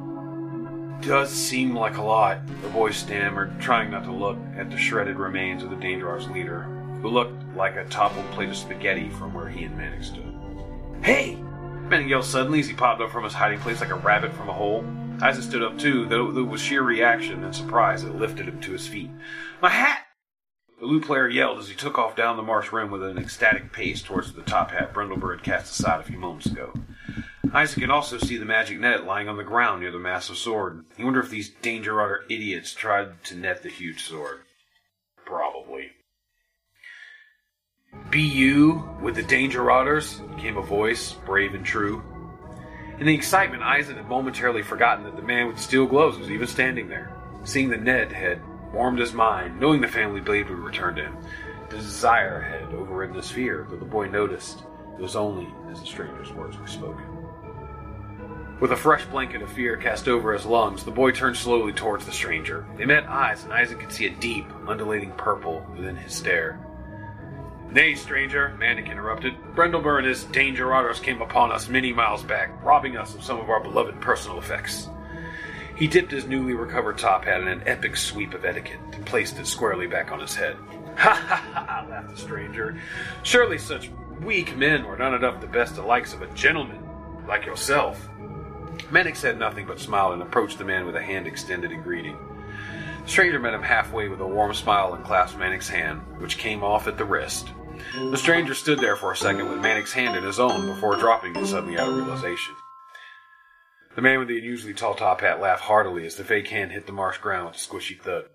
does 1.02 1.32
seem 1.32 1.74
like 1.74 1.96
a 1.96 2.04
lot, 2.04 2.46
the 2.62 2.68
boy 2.68 2.92
stammered, 2.92 3.58
trying 3.62 3.92
not 3.92 4.04
to 4.04 4.12
look 4.12 4.38
at 4.58 4.70
the 4.70 4.78
shredded 4.78 5.16
remains 5.16 5.64
of 5.64 5.70
the 5.70 5.78
Dangerous 5.78 6.28
leader, 6.28 6.68
who 7.02 7.10
looked 7.10 7.42
like 7.56 7.76
a 7.76 7.86
toppled 7.86 8.30
plate 8.32 8.50
of 8.50 8.56
spaghetti 8.56 9.10
from 9.10 9.34
where 9.34 9.48
he 9.48 9.66
and 9.66 9.78
Mantic 9.78 10.04
stood. 10.04 10.34
Hey! 11.02 11.38
Mantic 11.88 12.10
yelled 12.10 12.26
suddenly 12.26 12.60
as 12.60 12.68
he 12.68 12.74
popped 12.74 13.02
up 13.02 13.12
from 13.12 13.24
his 13.24 13.34
hiding 13.34 13.60
place 13.60 13.82
like 13.82 13.90
a 13.90 13.96
rabbit 13.96 14.34
from 14.34 14.50
a 14.50 14.54
hole. 14.54 14.86
Isaac 15.22 15.44
stood 15.44 15.64
up 15.64 15.78
too, 15.78 16.06
though 16.06 16.30
it 16.38 16.48
was 16.48 16.62
sheer 16.62 16.82
reaction 16.82 17.44
and 17.44 17.56
surprise 17.56 18.04
that 18.04 18.16
lifted 18.16 18.48
him 18.48 18.62
to 18.62 18.72
his 18.72 18.88
feet. 18.88 19.10
My 19.62 19.70
hat! 19.70 20.06
The 20.80 20.86
lute 20.86 21.04
player 21.06 21.28
yelled 21.28 21.60
as 21.60 21.68
he 21.68 21.76
took 21.76 21.98
off 21.98 22.16
down 22.16 22.38
the 22.38 22.44
marsh 22.44 22.72
rim 22.72 22.90
with 22.90 23.04
an 23.04 23.18
ecstatic 23.18 23.74
pace 23.74 24.02
towards 24.02 24.32
the 24.32 24.44
top 24.44 24.72
hat 24.72 24.94
Brindleber 24.94 25.36
had 25.36 25.44
cast 25.44 25.78
aside 25.78 26.00
a 26.00 26.04
few 26.04 26.18
moments 26.18 26.46
ago. 26.46 26.74
Isaac 27.52 27.82
could 27.82 27.90
also 27.90 28.18
see 28.18 28.38
the 28.38 28.46
magic 28.46 28.80
net 28.80 29.06
lying 29.06 29.28
on 29.28 29.36
the 29.36 29.44
ground 29.44 29.82
near 29.82 29.92
the 29.92 30.00
massive 30.00 30.38
sword. 30.38 30.86
He 30.96 31.04
wondered 31.04 31.26
if 31.26 31.32
these 31.32 31.50
Danger 31.50 31.96
Rider 31.96 32.24
idiots 32.30 32.74
tried 32.74 33.24
to 33.26 33.36
net 33.36 33.64
the 33.64 33.70
huge 33.70 34.04
sword. 34.04 34.42
Be 38.10 38.22
you 38.22 38.90
with 39.02 39.16
the 39.16 39.22
Danger 39.22 39.62
Riders? 39.62 40.20
came 40.40 40.58
a 40.58 40.64
voice, 40.64 41.14
brave 41.14 41.54
and 41.54 41.64
true. 41.64 42.02
In 42.98 43.06
the 43.06 43.14
excitement, 43.14 43.62
Isn 43.62 43.98
had 43.98 44.10
momentarily 44.10 44.64
forgotten 44.64 45.04
that 45.04 45.16
the 45.16 45.22
man 45.22 45.46
with 45.46 45.58
the 45.58 45.62
steel 45.62 45.86
gloves 45.86 46.18
was 46.18 46.32
even 46.32 46.48
standing 46.48 46.90
there. 46.90 47.12
Seeing 47.44 47.70
the 47.70 47.78
Ned 47.78 48.12
had 48.12 48.42
warmed 48.74 48.98
his 48.98 49.14
mind, 49.14 49.60
knowing 49.60 49.80
the 49.80 49.88
family 49.88 50.22
blade 50.22 50.50
would 50.50 50.58
return 50.58 50.96
to 50.96 51.04
him. 51.04 51.18
Desire 51.70 52.42
had 52.42 52.74
overridden 52.74 53.16
his 53.16 53.30
fear, 53.30 53.68
though 53.70 53.76
the 53.76 53.86
boy 53.86 54.08
noticed 54.08 54.64
it 54.98 55.02
was 55.02 55.16
only 55.16 55.48
as 55.70 55.80
the 55.80 55.86
stranger's 55.86 56.34
words 56.34 56.58
were 56.58 56.66
spoken. 56.66 57.06
With 58.60 58.72
a 58.72 58.76
fresh 58.76 59.06
blanket 59.06 59.44
of 59.44 59.52
fear 59.52 59.78
cast 59.78 60.08
over 60.08 60.34
his 60.34 60.48
lungs, 60.48 60.84
the 60.84 60.90
boy 60.90 61.12
turned 61.12 61.38
slowly 61.38 61.74
towards 61.74 62.08
the 62.08 62.12
stranger. 62.12 62.66
They 62.76 62.86
met 62.86 63.08
eyes, 63.08 63.44
and 63.44 63.54
Isaac 63.54 63.80
could 63.80 63.92
see 63.92 64.08
a 64.08 64.16
deep, 64.16 64.48
undulating 64.68 65.12
purple 65.12 65.66
within 65.76 65.96
his 65.96 66.16
stare. 66.16 66.60
Nay, 67.72 67.94
stranger, 67.94 68.56
Mantic 68.60 68.90
interrupted. 68.90 69.36
Brindleber 69.56 70.00
and 70.00 70.08
his 70.08 70.24
danger 70.26 70.66
riders 70.66 71.00
came 71.00 71.22
upon 71.22 71.52
us 71.52 71.70
many 71.70 71.94
miles 71.94 72.24
back, 72.24 72.64
robbing 72.64 72.98
us 72.98 73.14
of 73.14 73.24
some 73.24 73.40
of 73.40 73.50
our 73.50 73.60
beloved 73.60 74.02
personal 74.02 74.40
effects. 74.40 74.90
He 75.76 75.88
dipped 75.88 76.12
his 76.12 76.26
newly 76.26 76.54
recovered 76.54 76.98
top 76.98 77.26
hat 77.26 77.42
in 77.42 77.48
an 77.48 77.62
epic 77.68 77.96
sweep 77.96 78.34
of 78.34 78.44
etiquette 78.44 78.80
and 78.94 79.06
placed 79.06 79.38
it 79.38 79.46
squarely 79.46 79.86
back 79.86 80.12
on 80.12 80.20
his 80.20 80.36
head. 80.36 80.58
Ha 81.00 81.14
ha 81.14 81.36
ha, 81.54 81.88
laughed 81.90 82.10
the 82.10 82.18
stranger. 82.18 82.78
Surely 83.24 83.58
such 83.58 83.90
weak 84.22 84.58
men 84.58 84.84
were 84.84 84.98
not 84.98 85.14
enough 85.14 85.40
the 85.40 85.48
best 85.48 85.78
of 85.78 85.86
likes 85.86 86.14
of 86.14 86.22
a 86.22 86.28
gentleman 86.34 86.84
like 87.26 87.46
yourself. 87.46 88.10
Mantic 88.92 89.16
said 89.16 89.40
nothing 89.40 89.66
but 89.66 89.80
smiled 89.80 90.12
and 90.12 90.22
approached 90.22 90.58
the 90.58 90.66
man 90.66 90.86
with 90.86 90.98
a 90.98 91.02
hand 91.02 91.26
extended 91.26 91.72
in 91.72 91.82
greeting. 91.84 92.18
The 93.06 93.10
stranger 93.10 93.40
met 93.40 93.54
him 93.54 93.62
halfway 93.62 94.10
with 94.10 94.20
a 94.20 94.28
warm 94.28 94.54
smile 94.54 94.94
and 94.94 95.06
clasped 95.06 95.40
Mantic's 95.40 95.70
hand, 95.70 96.02
which 96.18 96.38
came 96.38 96.66
off 96.66 96.88
at 96.88 96.98
the 96.98 97.06
wrist. 97.06 97.50
The 97.94 98.18
stranger 98.18 98.54
stood 98.54 98.80
there 98.80 98.96
for 98.96 99.12
a 99.12 99.18
second 99.18 99.50
with 99.50 99.60
Mantic's 99.60 99.94
hand 99.94 100.16
in 100.16 100.24
his 100.24 100.40
own 100.40 100.66
before 100.66 100.96
dropping 100.96 101.36
it 101.36 101.46
suddenly 101.46 101.78
out 101.78 101.90
of 101.90 101.96
realization. 101.96 102.56
The 103.96 104.02
man 104.02 104.20
with 104.20 104.28
the 104.28 104.38
unusually 104.38 104.74
tall 104.74 104.96
top 104.96 105.22
hat 105.22 105.42
laughed 105.42 105.64
heartily 105.64 106.06
as 106.06 106.16
the 106.16 106.24
fake 106.24 106.48
hand 106.48 106.72
hit 106.72 106.86
the 106.86 106.94
marsh 106.94 107.18
ground 107.18 107.48
with 107.48 107.56
a 107.56 107.60
squishy 107.60 108.00
thud. 108.00 108.26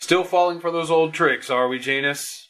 Still 0.00 0.24
falling 0.24 0.60
for 0.60 0.70
those 0.70 0.90
old 0.90 1.12
tricks, 1.12 1.50
are 1.50 1.68
we, 1.68 1.78
Janus? 1.78 2.48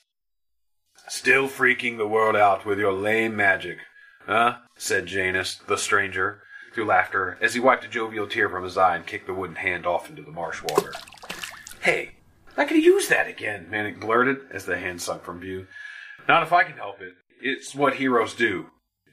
Still 1.09 1.49
freaking 1.49 1.99
the 1.99 2.07
world 2.07 2.37
out 2.37 2.64
with 2.64 2.79
your 2.79 2.93
lame 2.93 3.35
magic, 3.35 3.79
huh? 4.27 4.59
said 4.77 5.07
Janus, 5.07 5.57
the 5.66 5.77
stranger, 5.77 6.43
through 6.73 6.87
laughter, 6.87 7.37
as 7.41 7.55
he 7.55 7.61
wiped 7.61 7.85
a 7.85 7.89
jovial 7.89 8.29
tear 8.29 8.49
from 8.49 8.62
his 8.62 8.79
eye 8.79 8.97
and 8.97 9.07
kicked 9.07 9.27
the 9.27 9.35
wooden 9.35 9.57
hand 9.57 9.85
off 9.87 10.09
into 10.09 10.23
the 10.23 10.31
marsh 10.31 10.62
water. 10.62 10.93
Hey, 11.81 12.12
I 12.57 12.64
could 12.64 12.83
use 12.83 13.09
that 13.09 13.27
again, 13.27 13.66
Mantic 13.71 14.01
blurted 14.01 14.39
as 14.53 14.64
the 14.64 14.79
hand 14.79 15.03
sunk 15.03 15.25
from 15.25 15.41
view. 15.41 15.66
Not 16.29 16.43
if 16.43 16.53
I 16.53 16.64
can 16.64 16.77
help 16.77 17.01
it. 17.01 17.14
It's 17.43 17.75
what 17.75 17.95
heroes 17.95 18.35
do, 18.35 18.66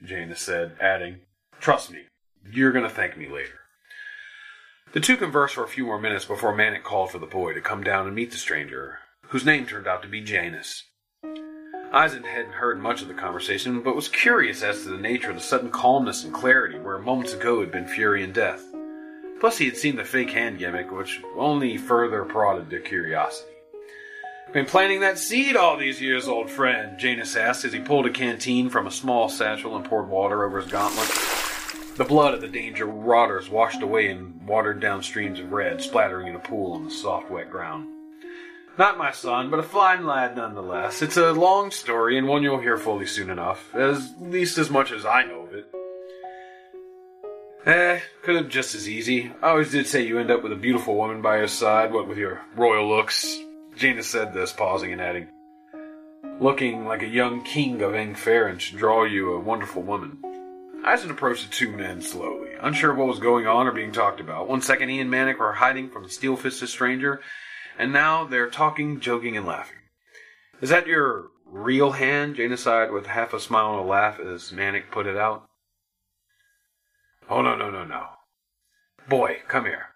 Janus 0.04 0.40
said, 0.40 0.76
adding, 0.80 1.20
Trust 1.60 1.90
me, 1.90 2.02
you're 2.50 2.72
going 2.72 2.84
to 2.84 2.90
thank 2.90 3.16
me 3.16 3.28
later. 3.28 3.60
The 4.92 5.00
two 5.00 5.16
conversed 5.16 5.54
for 5.54 5.64
a 5.64 5.68
few 5.68 5.84
more 5.84 6.00
minutes 6.00 6.24
before 6.24 6.54
Mantic 6.54 6.82
called 6.82 7.10
for 7.10 7.18
the 7.18 7.26
boy 7.26 7.52
to 7.52 7.60
come 7.60 7.82
down 7.82 8.06
and 8.06 8.14
meet 8.14 8.30
the 8.30 8.38
stranger, 8.38 8.98
whose 9.28 9.44
name 9.44 9.66
turned 9.66 9.86
out 9.86 10.02
to 10.02 10.08
be 10.08 10.22
Janus. 10.22 10.84
Isn 11.24 12.24
hadn't 12.24 12.52
heard 12.52 12.80
much 12.80 13.02
of 13.02 13.08
the 13.08 13.14
conversation, 13.14 13.82
but 13.82 13.96
was 13.96 14.08
curious 14.08 14.62
as 14.62 14.82
to 14.82 14.90
the 14.90 14.98
nature 14.98 15.30
of 15.30 15.36
the 15.36 15.42
sudden 15.42 15.70
calmness 15.70 16.24
and 16.24 16.32
clarity 16.32 16.78
where 16.78 16.98
moments 16.98 17.32
ago 17.32 17.60
had 17.60 17.72
been 17.72 17.86
fury 17.86 18.22
and 18.22 18.32
death. 18.32 18.62
Plus, 19.40 19.58
he 19.58 19.66
had 19.66 19.76
seen 19.76 19.96
the 19.96 20.04
fake 20.04 20.30
hand 20.30 20.58
gimmick, 20.58 20.90
which 20.90 21.20
only 21.36 21.76
further 21.76 22.24
prodded 22.24 22.68
their 22.68 22.80
curiosity. 22.80 23.52
Been 24.52 24.64
planting 24.64 25.00
that 25.00 25.18
seed 25.18 25.56
all 25.56 25.76
these 25.76 26.00
years, 26.00 26.26
old 26.26 26.50
friend, 26.50 26.98
Janus 26.98 27.36
asked 27.36 27.66
as 27.66 27.74
he 27.74 27.80
pulled 27.80 28.06
a 28.06 28.10
canteen 28.10 28.70
from 28.70 28.86
a 28.86 28.90
small 28.90 29.28
satchel 29.28 29.76
and 29.76 29.84
poured 29.84 30.08
water 30.08 30.42
over 30.42 30.60
his 30.60 30.70
gauntlet. 30.70 31.10
The 31.96 32.04
blood 32.04 32.32
of 32.32 32.40
the 32.40 32.48
danger 32.48 32.86
rotters 32.86 33.50
washed 33.50 33.82
away 33.82 34.08
in 34.08 34.46
watered 34.46 34.80
down 34.80 35.02
streams 35.02 35.38
of 35.38 35.52
red, 35.52 35.82
splattering 35.82 36.28
in 36.28 36.34
a 36.34 36.38
pool 36.38 36.72
on 36.72 36.84
the 36.84 36.90
soft, 36.90 37.30
wet 37.30 37.50
ground. 37.50 37.88
Not 38.78 38.96
my 38.96 39.10
son, 39.10 39.50
but 39.50 39.60
a 39.60 39.64
fine 39.64 40.06
lad 40.06 40.34
nonetheless. 40.34 41.02
It's 41.02 41.18
a 41.18 41.32
long 41.32 41.70
story, 41.70 42.16
and 42.16 42.26
one 42.26 42.42
you'll 42.42 42.60
hear 42.60 42.78
fully 42.78 43.06
soon 43.06 43.28
enough, 43.28 43.74
as 43.74 44.14
least 44.18 44.56
as 44.56 44.70
much 44.70 44.92
as 44.92 45.04
I 45.04 45.24
know 45.24 45.42
of 45.42 45.52
it. 45.52 45.66
Eh, 47.66 48.00
could 48.22 48.36
have 48.36 48.48
just 48.48 48.74
as 48.74 48.88
easy. 48.88 49.30
I 49.42 49.50
always 49.50 49.72
did 49.72 49.86
say 49.86 50.06
you 50.06 50.18
end 50.18 50.30
up 50.30 50.42
with 50.42 50.52
a 50.52 50.56
beautiful 50.56 50.94
woman 50.94 51.20
by 51.20 51.36
your 51.36 51.48
side, 51.48 51.92
what 51.92 52.08
with 52.08 52.16
your 52.16 52.40
royal 52.56 52.88
looks. 52.88 53.42
Jaina 53.78 54.02
said 54.02 54.34
this, 54.34 54.52
pausing 54.52 54.90
and 54.92 55.00
adding, 55.00 55.28
Looking 56.40 56.84
like 56.84 57.02
a 57.02 57.06
young 57.06 57.44
king 57.44 57.80
of 57.80 57.92
Angfarin 57.92 58.58
should 58.58 58.76
draw 58.76 59.04
you 59.04 59.32
a 59.32 59.40
wonderful 59.40 59.82
woman. 59.82 60.18
Isn 60.84 61.12
approached 61.12 61.48
the 61.48 61.54
two 61.54 61.70
men 61.70 62.02
slowly, 62.02 62.54
unsure 62.60 62.92
what 62.92 63.06
was 63.06 63.20
going 63.20 63.46
on 63.46 63.68
or 63.68 63.72
being 63.72 63.92
talked 63.92 64.18
about. 64.18 64.48
One 64.48 64.62
second 64.62 64.88
he 64.88 64.98
and 64.98 65.08
Mantic 65.08 65.38
were 65.38 65.52
hiding 65.52 65.90
from 65.90 66.02
the 66.02 66.08
steel-fisted 66.08 66.68
stranger, 66.68 67.20
and 67.78 67.92
now 67.92 68.24
they're 68.24 68.50
talking, 68.50 68.98
joking, 68.98 69.36
and 69.36 69.46
laughing. 69.46 69.78
Is 70.60 70.70
that 70.70 70.88
your 70.88 71.28
real 71.46 71.92
hand? 71.92 72.34
Jaina 72.34 72.56
sighed 72.56 72.90
with 72.90 73.06
half 73.06 73.32
a 73.32 73.38
smile 73.38 73.74
and 73.74 73.80
a 73.80 73.88
laugh 73.88 74.18
as 74.18 74.50
Mantic 74.50 74.90
put 74.90 75.06
it 75.06 75.16
out. 75.16 75.46
Oh, 77.30 77.42
no, 77.42 77.54
no, 77.54 77.70
no, 77.70 77.84
no. 77.84 78.06
Boy, 79.08 79.38
come 79.46 79.66
here. 79.66 79.90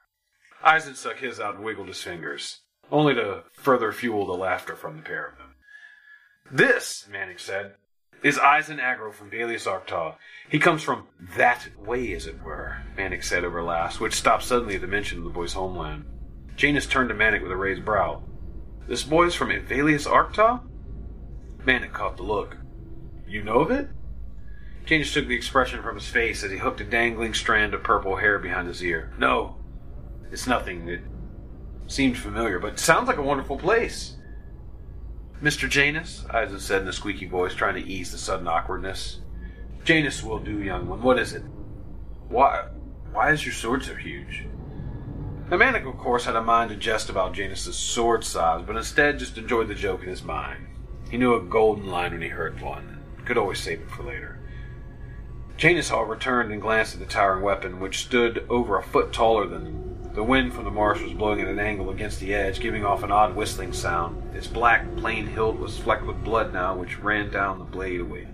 Isn 0.64 0.94
stuck 0.94 1.16
his 1.16 1.40
out 1.40 1.56
and 1.56 1.64
wiggled 1.64 1.88
his 1.88 2.00
fingers 2.00 2.61
only 2.92 3.14
to 3.14 3.42
further 3.54 3.90
fuel 3.90 4.26
the 4.26 4.32
laughter 4.34 4.76
from 4.76 4.98
the 4.98 5.02
pair 5.02 5.26
of 5.26 5.38
them. 5.38 5.54
This, 6.50 7.08
Mantic 7.10 7.40
said, 7.40 7.72
is 8.22 8.36
Isn 8.38 8.78
Agro 8.78 9.10
from 9.10 9.30
Dalius 9.30 9.66
Arctaw. 9.66 10.16
He 10.48 10.58
comes 10.58 10.82
from 10.82 11.08
that 11.36 11.66
way, 11.78 12.12
as 12.12 12.26
it 12.26 12.42
were, 12.42 12.82
Mantic 12.96 13.24
said 13.24 13.44
over 13.44 13.62
last, 13.62 13.98
which 13.98 14.14
stopped 14.14 14.44
suddenly 14.44 14.76
at 14.76 14.82
the 14.82 14.86
mention 14.86 15.18
of 15.18 15.24
the 15.24 15.30
boy's 15.30 15.54
homeland. 15.54 16.04
Janus 16.54 16.86
turned 16.86 17.08
to 17.08 17.14
Mantic 17.14 17.42
with 17.42 17.50
a 17.50 17.56
raised 17.56 17.84
brow. 17.84 18.22
This 18.86 19.02
boy's 19.02 19.34
from 19.34 19.48
Avalius 19.48 20.06
Arctaw? 20.06 20.60
Mantic 21.64 21.92
caught 21.92 22.18
the 22.18 22.22
look. 22.22 22.58
You 23.26 23.42
know 23.42 23.60
of 23.60 23.70
it? 23.70 23.88
Janus 24.84 25.14
took 25.14 25.26
the 25.26 25.34
expression 25.36 25.82
from 25.82 25.94
his 25.94 26.08
face 26.08 26.42
as 26.44 26.50
he 26.50 26.58
hooked 26.58 26.80
a 26.80 26.84
dangling 26.84 27.32
strand 27.32 27.72
of 27.72 27.82
purple 27.82 28.16
hair 28.16 28.38
behind 28.38 28.68
his 28.68 28.84
ear. 28.84 29.12
No, 29.16 29.56
it's 30.30 30.46
nothing. 30.46 31.00
Seemed 31.92 32.16
familiar, 32.16 32.58
but 32.58 32.78
sounds 32.78 33.06
like 33.06 33.18
a 33.18 33.22
wonderful 33.22 33.58
place. 33.58 34.16
Mr. 35.42 35.68
Janus, 35.68 36.24
Isn 36.32 36.58
said 36.58 36.80
in 36.80 36.88
a 36.88 36.92
squeaky 36.92 37.26
voice, 37.26 37.54
trying 37.54 37.74
to 37.74 37.86
ease 37.86 38.12
the 38.12 38.16
sudden 38.16 38.48
awkwardness. 38.48 39.20
Janus 39.84 40.22
will 40.22 40.38
do, 40.38 40.62
young 40.62 40.88
one. 40.88 41.02
What 41.02 41.18
is 41.18 41.34
it? 41.34 41.42
Why 42.30 42.64
why 43.12 43.30
is 43.32 43.44
your 43.44 43.52
sword 43.52 43.84
so 43.84 43.94
huge? 43.94 44.46
The 45.50 45.56
Mantic, 45.58 45.86
of 45.86 45.98
course, 45.98 46.24
had 46.24 46.34
a 46.34 46.40
mind 46.40 46.70
to 46.70 46.76
jest 46.76 47.10
about 47.10 47.34
Janus's 47.34 47.76
sword 47.76 48.24
size, 48.24 48.64
but 48.66 48.76
instead 48.76 49.18
just 49.18 49.36
enjoyed 49.36 49.68
the 49.68 49.74
joke 49.74 50.02
in 50.02 50.08
his 50.08 50.22
mind. 50.22 50.66
He 51.10 51.18
knew 51.18 51.34
a 51.34 51.42
golden 51.42 51.88
line 51.88 52.12
when 52.12 52.22
he 52.22 52.28
heard 52.28 52.62
one, 52.62 53.02
and 53.18 53.26
could 53.26 53.36
always 53.36 53.60
save 53.60 53.82
it 53.82 53.90
for 53.90 54.02
later. 54.02 54.38
Janus, 55.58 55.90
however, 55.90 56.16
turned 56.16 56.52
and 56.52 56.62
glanced 56.62 56.94
at 56.94 57.00
the 57.00 57.06
towering 57.06 57.42
weapon, 57.42 57.80
which 57.80 58.02
stood 58.02 58.46
over 58.48 58.78
a 58.78 58.82
foot 58.82 59.12
taller 59.12 59.46
than. 59.46 59.91
The 60.14 60.22
wind 60.22 60.52
from 60.52 60.64
the 60.64 60.70
marsh 60.70 61.02
was 61.02 61.14
blowing 61.14 61.40
at 61.40 61.48
an 61.48 61.58
angle 61.58 61.88
against 61.88 62.20
the 62.20 62.34
edge, 62.34 62.60
giving 62.60 62.84
off 62.84 63.02
an 63.02 63.10
odd 63.10 63.34
whistling 63.34 63.72
sound. 63.72 64.34
Its 64.36 64.46
black, 64.46 64.84
plain 64.96 65.26
hilt 65.26 65.58
was 65.58 65.78
flecked 65.78 66.04
with 66.04 66.22
blood 66.22 66.52
now, 66.52 66.76
which 66.76 66.98
ran 66.98 67.30
down 67.30 67.58
the 67.58 67.64
blade 67.64 68.00
away. 68.00 68.28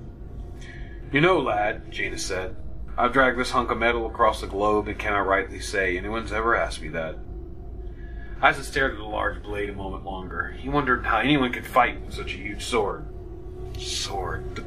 You 1.13 1.21
know, 1.21 1.39
lad, 1.39 1.91
Janus 1.93 2.25
said, 2.25 2.57
I've 2.97 3.13
dragged 3.13 3.39
this 3.39 3.53
hunk 3.53 3.71
of 3.71 3.79
metal 3.79 4.07
across 4.07 4.41
the 4.41 4.49
globe 4.49 4.89
and 4.89 4.99
cannot 4.99 5.27
rightly 5.29 5.61
say 5.61 5.97
anyone's 5.97 6.33
ever 6.33 6.57
asked 6.57 6.83
me 6.83 6.89
that. 6.89 7.17
Isn 8.43 8.65
stared 8.65 8.93
at 8.93 8.99
the 8.99 9.05
large 9.05 9.41
blade 9.43 9.71
a 9.71 9.73
moment 9.73 10.05
longer. 10.05 10.57
He 10.59 10.69
wondered 10.69 11.07
how 11.07 11.19
anyone 11.19 11.53
could 11.53 11.67
fight 11.67 12.05
with 12.05 12.15
such 12.15 12.35
a 12.35 12.39
huge 12.39 12.65
sword. 12.65 13.07
Sword. 13.79 14.57
The 14.57 14.65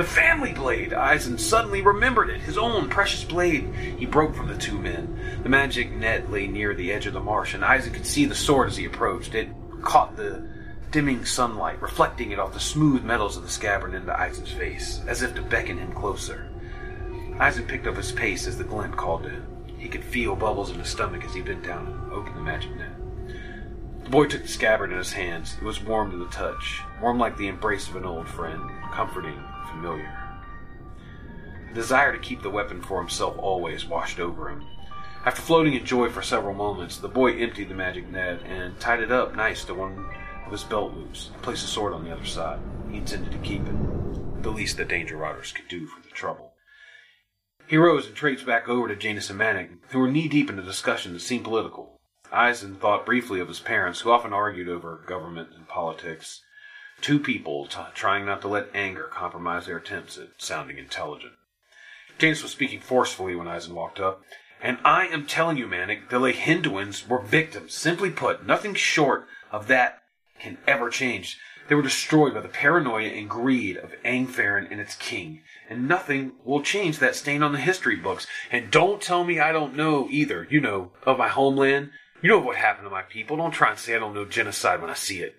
the 0.00 0.06
family 0.06 0.54
blade! 0.54 0.94
Isn 0.94 1.36
suddenly 1.36 1.82
remembered 1.82 2.30
it, 2.30 2.40
his 2.40 2.56
own 2.56 2.88
precious 2.88 3.22
blade. 3.22 3.68
He 3.98 4.06
broke 4.06 4.34
from 4.34 4.48
the 4.48 4.56
two 4.56 4.78
men. 4.78 5.20
The 5.42 5.50
magic 5.50 5.92
net 5.92 6.30
lay 6.30 6.46
near 6.46 6.74
the 6.74 6.90
edge 6.90 7.04
of 7.04 7.12
the 7.12 7.20
marsh, 7.20 7.52
and 7.52 7.62
Isn 7.62 7.92
could 7.92 8.06
see 8.06 8.24
the 8.24 8.34
sword 8.34 8.68
as 8.68 8.78
he 8.78 8.86
approached. 8.86 9.34
It 9.34 9.50
caught 9.82 10.16
the 10.16 10.48
dimming 10.90 11.26
sunlight, 11.26 11.82
reflecting 11.82 12.30
it 12.30 12.38
off 12.38 12.54
the 12.54 12.60
smooth 12.60 13.04
metals 13.04 13.36
of 13.36 13.42
the 13.42 13.50
scabbard 13.50 13.92
into 13.92 14.26
Isn's 14.26 14.50
face, 14.50 15.02
as 15.06 15.20
if 15.20 15.34
to 15.34 15.42
beckon 15.42 15.76
him 15.76 15.92
closer. 15.92 16.48
Isn 17.38 17.66
picked 17.66 17.86
up 17.86 17.98
his 17.98 18.10
pace 18.10 18.46
as 18.46 18.56
the 18.56 18.64
glint 18.64 18.96
called 18.96 19.24
to 19.24 19.28
him. 19.28 19.46
He 19.76 19.90
could 19.90 20.02
feel 20.02 20.34
bubbles 20.34 20.70
in 20.70 20.78
his 20.78 20.88
stomach 20.88 21.24
as 21.24 21.34
he 21.34 21.42
bent 21.42 21.62
down 21.62 21.86
and 21.86 22.10
opened 22.10 22.36
the 22.36 22.40
magic 22.40 22.74
net. 22.74 22.96
The 24.04 24.10
boy 24.10 24.28
took 24.28 24.42
the 24.42 24.48
scabbard 24.48 24.92
in 24.92 24.96
his 24.96 25.12
hands. 25.12 25.56
It 25.60 25.64
was 25.64 25.82
warm 25.82 26.10
to 26.12 26.16
the 26.16 26.30
touch, 26.30 26.80
warm 27.02 27.18
like 27.18 27.36
the 27.36 27.48
embrace 27.48 27.86
of 27.90 27.96
an 27.96 28.06
old 28.06 28.26
friend, 28.26 28.62
comforting, 28.92 29.38
familiar. 29.70 30.12
The 31.68 31.74
desire 31.74 32.12
to 32.12 32.18
keep 32.18 32.42
the 32.42 32.50
weapon 32.50 32.82
for 32.82 33.00
himself 33.00 33.38
always 33.38 33.86
washed 33.86 34.18
over 34.18 34.48
him. 34.48 34.64
After 35.24 35.42
floating 35.42 35.74
in 35.74 35.84
joy 35.84 36.08
for 36.08 36.22
several 36.22 36.54
moments, 36.54 36.96
the 36.96 37.08
boy 37.08 37.36
emptied 37.36 37.68
the 37.68 37.74
magic 37.74 38.08
net 38.10 38.40
and 38.44 38.78
tied 38.80 39.00
it 39.00 39.12
up 39.12 39.36
nice 39.36 39.64
to 39.66 39.74
one 39.74 40.06
of 40.46 40.52
his 40.52 40.64
belt 40.64 40.94
loops 40.94 41.30
and 41.32 41.42
placed 41.42 41.64
a 41.64 41.68
sword 41.68 41.92
on 41.92 42.04
the 42.04 42.12
other 42.12 42.24
side. 42.24 42.58
He 42.90 42.96
intended 42.96 43.30
to 43.32 43.38
keep 43.38 43.62
it, 43.62 44.42
the 44.42 44.50
least 44.50 44.78
the 44.78 44.84
danger 44.84 45.16
riders 45.16 45.52
could 45.52 45.68
do 45.68 45.86
for 45.86 46.02
the 46.02 46.08
trouble. 46.08 46.54
He 47.66 47.76
rose 47.76 48.06
and 48.06 48.16
traipsed 48.16 48.46
back 48.46 48.68
over 48.68 48.88
to 48.88 48.96
Janus 48.96 49.30
and 49.30 49.38
Mantic, 49.38 49.70
who 49.90 50.00
were 50.00 50.10
knee 50.10 50.26
deep 50.26 50.50
in 50.50 50.58
a 50.58 50.62
discussion 50.62 51.12
that 51.12 51.20
seemed 51.20 51.44
political. 51.44 52.00
Isn 52.32 52.76
thought 52.76 53.06
briefly 53.06 53.38
of 53.38 53.48
his 53.48 53.60
parents, 53.60 54.00
who 54.00 54.10
often 54.10 54.32
argued 54.32 54.68
over 54.68 55.04
government 55.06 55.50
and 55.54 55.68
politics. 55.68 56.42
Two 57.00 57.18
people 57.18 57.66
t- 57.66 57.78
trying 57.94 58.26
not 58.26 58.42
to 58.42 58.48
let 58.48 58.68
anger 58.74 59.08
compromise 59.10 59.66
their 59.66 59.78
attempts 59.78 60.18
at 60.18 60.28
sounding 60.38 60.78
intelligent. 60.78 61.32
Janus 62.18 62.42
was 62.42 62.52
speaking 62.52 62.80
forcefully 62.80 63.34
when 63.34 63.48
Isn 63.48 63.74
walked 63.74 63.98
up. 63.98 64.22
And 64.62 64.78
I 64.84 65.06
am 65.06 65.26
telling 65.26 65.56
you, 65.56 65.66
Mantic, 65.66 66.10
the 66.10 66.20
Lehinduans 66.20 67.08
were 67.08 67.22
victims. 67.22 67.72
Simply 67.72 68.10
put, 68.10 68.46
nothing 68.46 68.74
short 68.74 69.26
of 69.50 69.68
that 69.68 70.02
can 70.38 70.58
ever 70.66 70.90
change. 70.90 71.38
They 71.68 71.74
were 71.74 71.82
destroyed 71.82 72.34
by 72.34 72.40
the 72.40 72.48
paranoia 72.48 73.08
and 73.08 73.30
greed 73.30 73.78
of 73.78 73.94
Angfarin 74.04 74.70
and 74.70 74.80
its 74.80 74.96
king. 74.96 75.40
And 75.70 75.88
nothing 75.88 76.32
will 76.44 76.62
change 76.62 76.98
that 76.98 77.14
stain 77.14 77.42
on 77.42 77.52
the 77.52 77.60
history 77.60 77.96
books. 77.96 78.26
And 78.50 78.70
don't 78.70 79.00
tell 79.00 79.24
me 79.24 79.38
I 79.38 79.52
don't 79.52 79.76
know 79.76 80.08
either, 80.10 80.46
you 80.50 80.60
know, 80.60 80.92
of 81.04 81.16
my 81.16 81.28
homeland. 81.28 81.90
You 82.20 82.28
know 82.28 82.40
what 82.40 82.56
happened 82.56 82.86
to 82.86 82.90
my 82.90 83.02
people. 83.02 83.38
Don't 83.38 83.52
try 83.52 83.70
and 83.70 83.78
say 83.78 83.94
I 83.94 83.98
don't 83.98 84.14
know 84.14 84.26
genocide 84.26 84.82
when 84.82 84.90
I 84.90 84.94
see 84.94 85.20
it. 85.20 85.36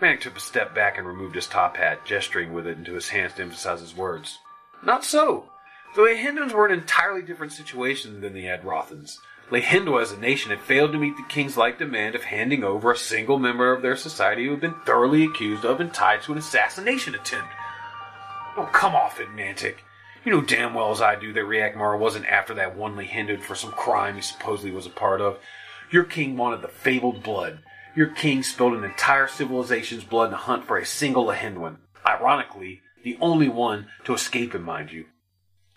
Mantic 0.00 0.20
took 0.20 0.36
a 0.36 0.40
step 0.40 0.74
back 0.74 0.98
and 0.98 1.06
removed 1.06 1.34
his 1.34 1.46
top 1.46 1.76
hat, 1.76 2.04
gesturing 2.04 2.52
with 2.52 2.66
it 2.66 2.76
into 2.76 2.92
his 2.92 3.08
hands 3.08 3.34
to 3.34 3.42
emphasize 3.42 3.80
his 3.80 3.96
words. 3.96 4.38
Not 4.82 5.04
so. 5.04 5.50
The 5.94 6.02
Lehindwans 6.02 6.52
were 6.52 6.66
in 6.66 6.72
an 6.72 6.80
entirely 6.80 7.22
different 7.22 7.52
situation 7.52 8.20
than 8.20 8.34
the 8.34 8.44
Adrothans. 8.44 9.18
Lehindwa 9.50 10.02
as 10.02 10.12
a 10.12 10.18
nation 10.18 10.50
had 10.50 10.60
failed 10.60 10.92
to 10.92 10.98
meet 10.98 11.16
the 11.16 11.22
king's 11.28 11.56
like 11.56 11.78
demand 11.78 12.14
of 12.14 12.24
handing 12.24 12.64
over 12.64 12.90
a 12.90 12.96
single 12.96 13.38
member 13.38 13.72
of 13.72 13.80
their 13.80 13.96
society 13.96 14.44
who 14.44 14.50
had 14.50 14.60
been 14.60 14.74
thoroughly 14.84 15.24
accused 15.24 15.64
of 15.64 15.80
and 15.80 15.94
tied 15.94 16.20
to 16.22 16.32
an 16.32 16.38
assassination 16.38 17.14
attempt. 17.14 17.48
Oh, 18.56 18.68
come 18.72 18.94
off 18.94 19.20
it, 19.20 19.28
Mantic. 19.28 19.76
You 20.24 20.32
know 20.32 20.40
damn 20.40 20.74
well 20.74 20.90
as 20.90 21.00
I 21.00 21.14
do 21.14 21.32
that 21.32 21.44
Riakmar 21.44 21.96
wasn't 21.96 22.26
after 22.26 22.52
that 22.54 22.76
one 22.76 22.96
Lehinduan 22.96 23.40
for 23.40 23.54
some 23.54 23.70
crime 23.70 24.16
he 24.16 24.22
supposedly 24.22 24.72
was 24.72 24.86
a 24.86 24.90
part 24.90 25.20
of. 25.20 25.38
Your 25.90 26.02
king 26.02 26.36
wanted 26.36 26.62
the 26.62 26.68
fabled 26.68 27.22
blood, 27.22 27.60
your 27.96 28.08
king 28.08 28.42
spilled 28.42 28.74
an 28.74 28.84
entire 28.84 29.26
civilization's 29.26 30.04
blood 30.04 30.28
in 30.28 30.34
a 30.34 30.36
hunt 30.36 30.66
for 30.66 30.76
a 30.76 30.84
single 30.84 31.26
Lehinduan. 31.26 31.78
Ironically, 32.06 32.82
the 33.02 33.16
only 33.20 33.48
one 33.48 33.88
to 34.04 34.12
escape 34.12 34.54
him, 34.54 34.62
mind 34.62 34.92
you. 34.92 35.06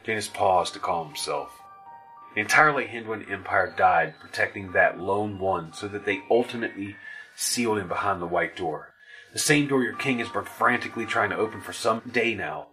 Janus 0.04 0.28
paused 0.28 0.74
to 0.74 0.80
calm 0.80 1.08
himself. 1.08 1.58
The 2.36 2.42
entire 2.42 2.74
Lehinduan 2.74 3.32
empire 3.32 3.74
died 3.76 4.16
protecting 4.20 4.74
that 4.74 5.00
lone 5.00 5.40
one 5.40 5.74
so 5.74 5.88
that 5.88 6.06
they 6.06 6.20
ultimately 6.30 6.98
sealed 7.36 7.80
him 7.80 7.88
behind 7.88 8.22
the 8.22 8.28
white 8.28 8.56
door. 8.56 8.94
The 9.32 9.40
same 9.40 9.68
door 9.68 9.82
your 9.82 9.96
king 9.96 10.20
has 10.20 10.30
been 10.30 10.44
frantically 10.44 11.06
trying 11.06 11.30
to 11.30 11.38
open 11.38 11.62
for 11.62 11.74
some 11.74 12.02
day 12.12 12.36
now. 12.36 12.68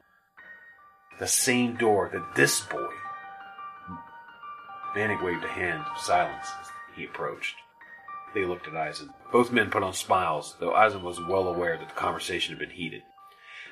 The 1.18 1.26
same 1.26 1.76
door 1.76 2.10
that 2.12 2.34
this 2.34 2.60
boy. 2.60 2.88
Mantic 4.94 5.22
waved 5.22 5.44
a 5.44 5.48
hand 5.48 5.84
of 5.94 6.00
silence 6.00 6.48
as 6.60 6.68
he 6.96 7.04
approached. 7.04 7.54
They 8.36 8.44
looked 8.44 8.68
at 8.68 8.88
Isn. 8.90 9.08
Both 9.32 9.50
men 9.50 9.70
put 9.70 9.82
on 9.82 9.94
smiles, 9.94 10.56
though 10.60 10.78
Isn 10.78 11.02
was 11.02 11.18
well 11.18 11.48
aware 11.48 11.78
that 11.78 11.88
the 11.88 11.94
conversation 11.94 12.52
had 12.52 12.58
been 12.58 12.76
heated. 12.76 13.00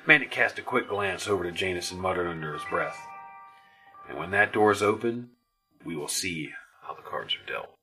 Mantic 0.07 0.31
cast 0.31 0.57
a 0.57 0.63
quick 0.63 0.89
glance 0.89 1.27
over 1.27 1.43
to 1.43 1.51
Janus 1.51 1.91
and 1.91 2.01
muttered 2.01 2.25
under 2.25 2.51
his 2.51 2.63
breath. 2.67 2.97
And 4.09 4.17
when 4.17 4.31
that 4.31 4.53
door 4.53 4.71
is 4.71 4.81
open, 4.81 5.29
we 5.85 5.95
will 5.95 6.07
see 6.07 6.49
how 6.81 6.95
the 6.95 7.03
cards 7.03 7.35
are 7.35 7.45
dealt. 7.45 7.75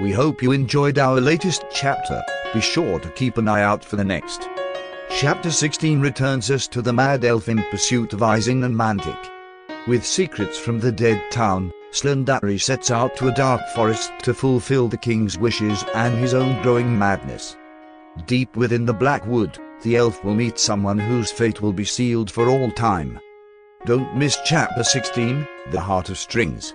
We 0.00 0.12
hope 0.12 0.42
you 0.42 0.52
enjoyed 0.52 0.98
our 0.98 1.20
latest 1.20 1.66
chapter. 1.70 2.24
Be 2.54 2.62
sure 2.62 2.98
to 2.98 3.10
keep 3.10 3.36
an 3.36 3.46
eye 3.46 3.62
out 3.62 3.84
for 3.84 3.96
the 3.96 4.04
next. 4.04 4.48
Chapter 5.10 5.50
16 5.50 6.00
returns 6.00 6.50
us 6.50 6.66
to 6.68 6.80
the 6.80 6.94
Mad 6.94 7.26
Elf 7.26 7.50
in 7.50 7.62
pursuit 7.64 8.14
of 8.14 8.22
Isn 8.22 8.64
and 8.64 8.74
Mantic. 8.74 9.37
With 9.88 10.04
secrets 10.04 10.58
from 10.58 10.80
the 10.80 10.92
dead 10.92 11.18
town, 11.30 11.72
Slyndari 11.92 12.60
sets 12.60 12.90
out 12.90 13.16
to 13.16 13.28
a 13.28 13.34
dark 13.34 13.62
forest 13.74 14.12
to 14.24 14.34
fulfill 14.34 14.86
the 14.86 14.98
king's 14.98 15.38
wishes 15.38 15.82
and 15.94 16.18
his 16.18 16.34
own 16.34 16.60
growing 16.62 16.98
madness. 16.98 17.56
Deep 18.26 18.54
within 18.54 18.84
the 18.84 18.92
Black 18.92 19.26
Wood, 19.26 19.56
the 19.80 19.96
elf 19.96 20.22
will 20.22 20.34
meet 20.34 20.58
someone 20.58 20.98
whose 20.98 21.30
fate 21.30 21.62
will 21.62 21.72
be 21.72 21.86
sealed 21.86 22.30
for 22.30 22.50
all 22.50 22.70
time. 22.72 23.18
Don't 23.86 24.14
miss 24.14 24.36
chapter 24.44 24.84
16, 24.84 25.48
The 25.70 25.80
Heart 25.80 26.10
of 26.10 26.18
Strings. 26.18 26.74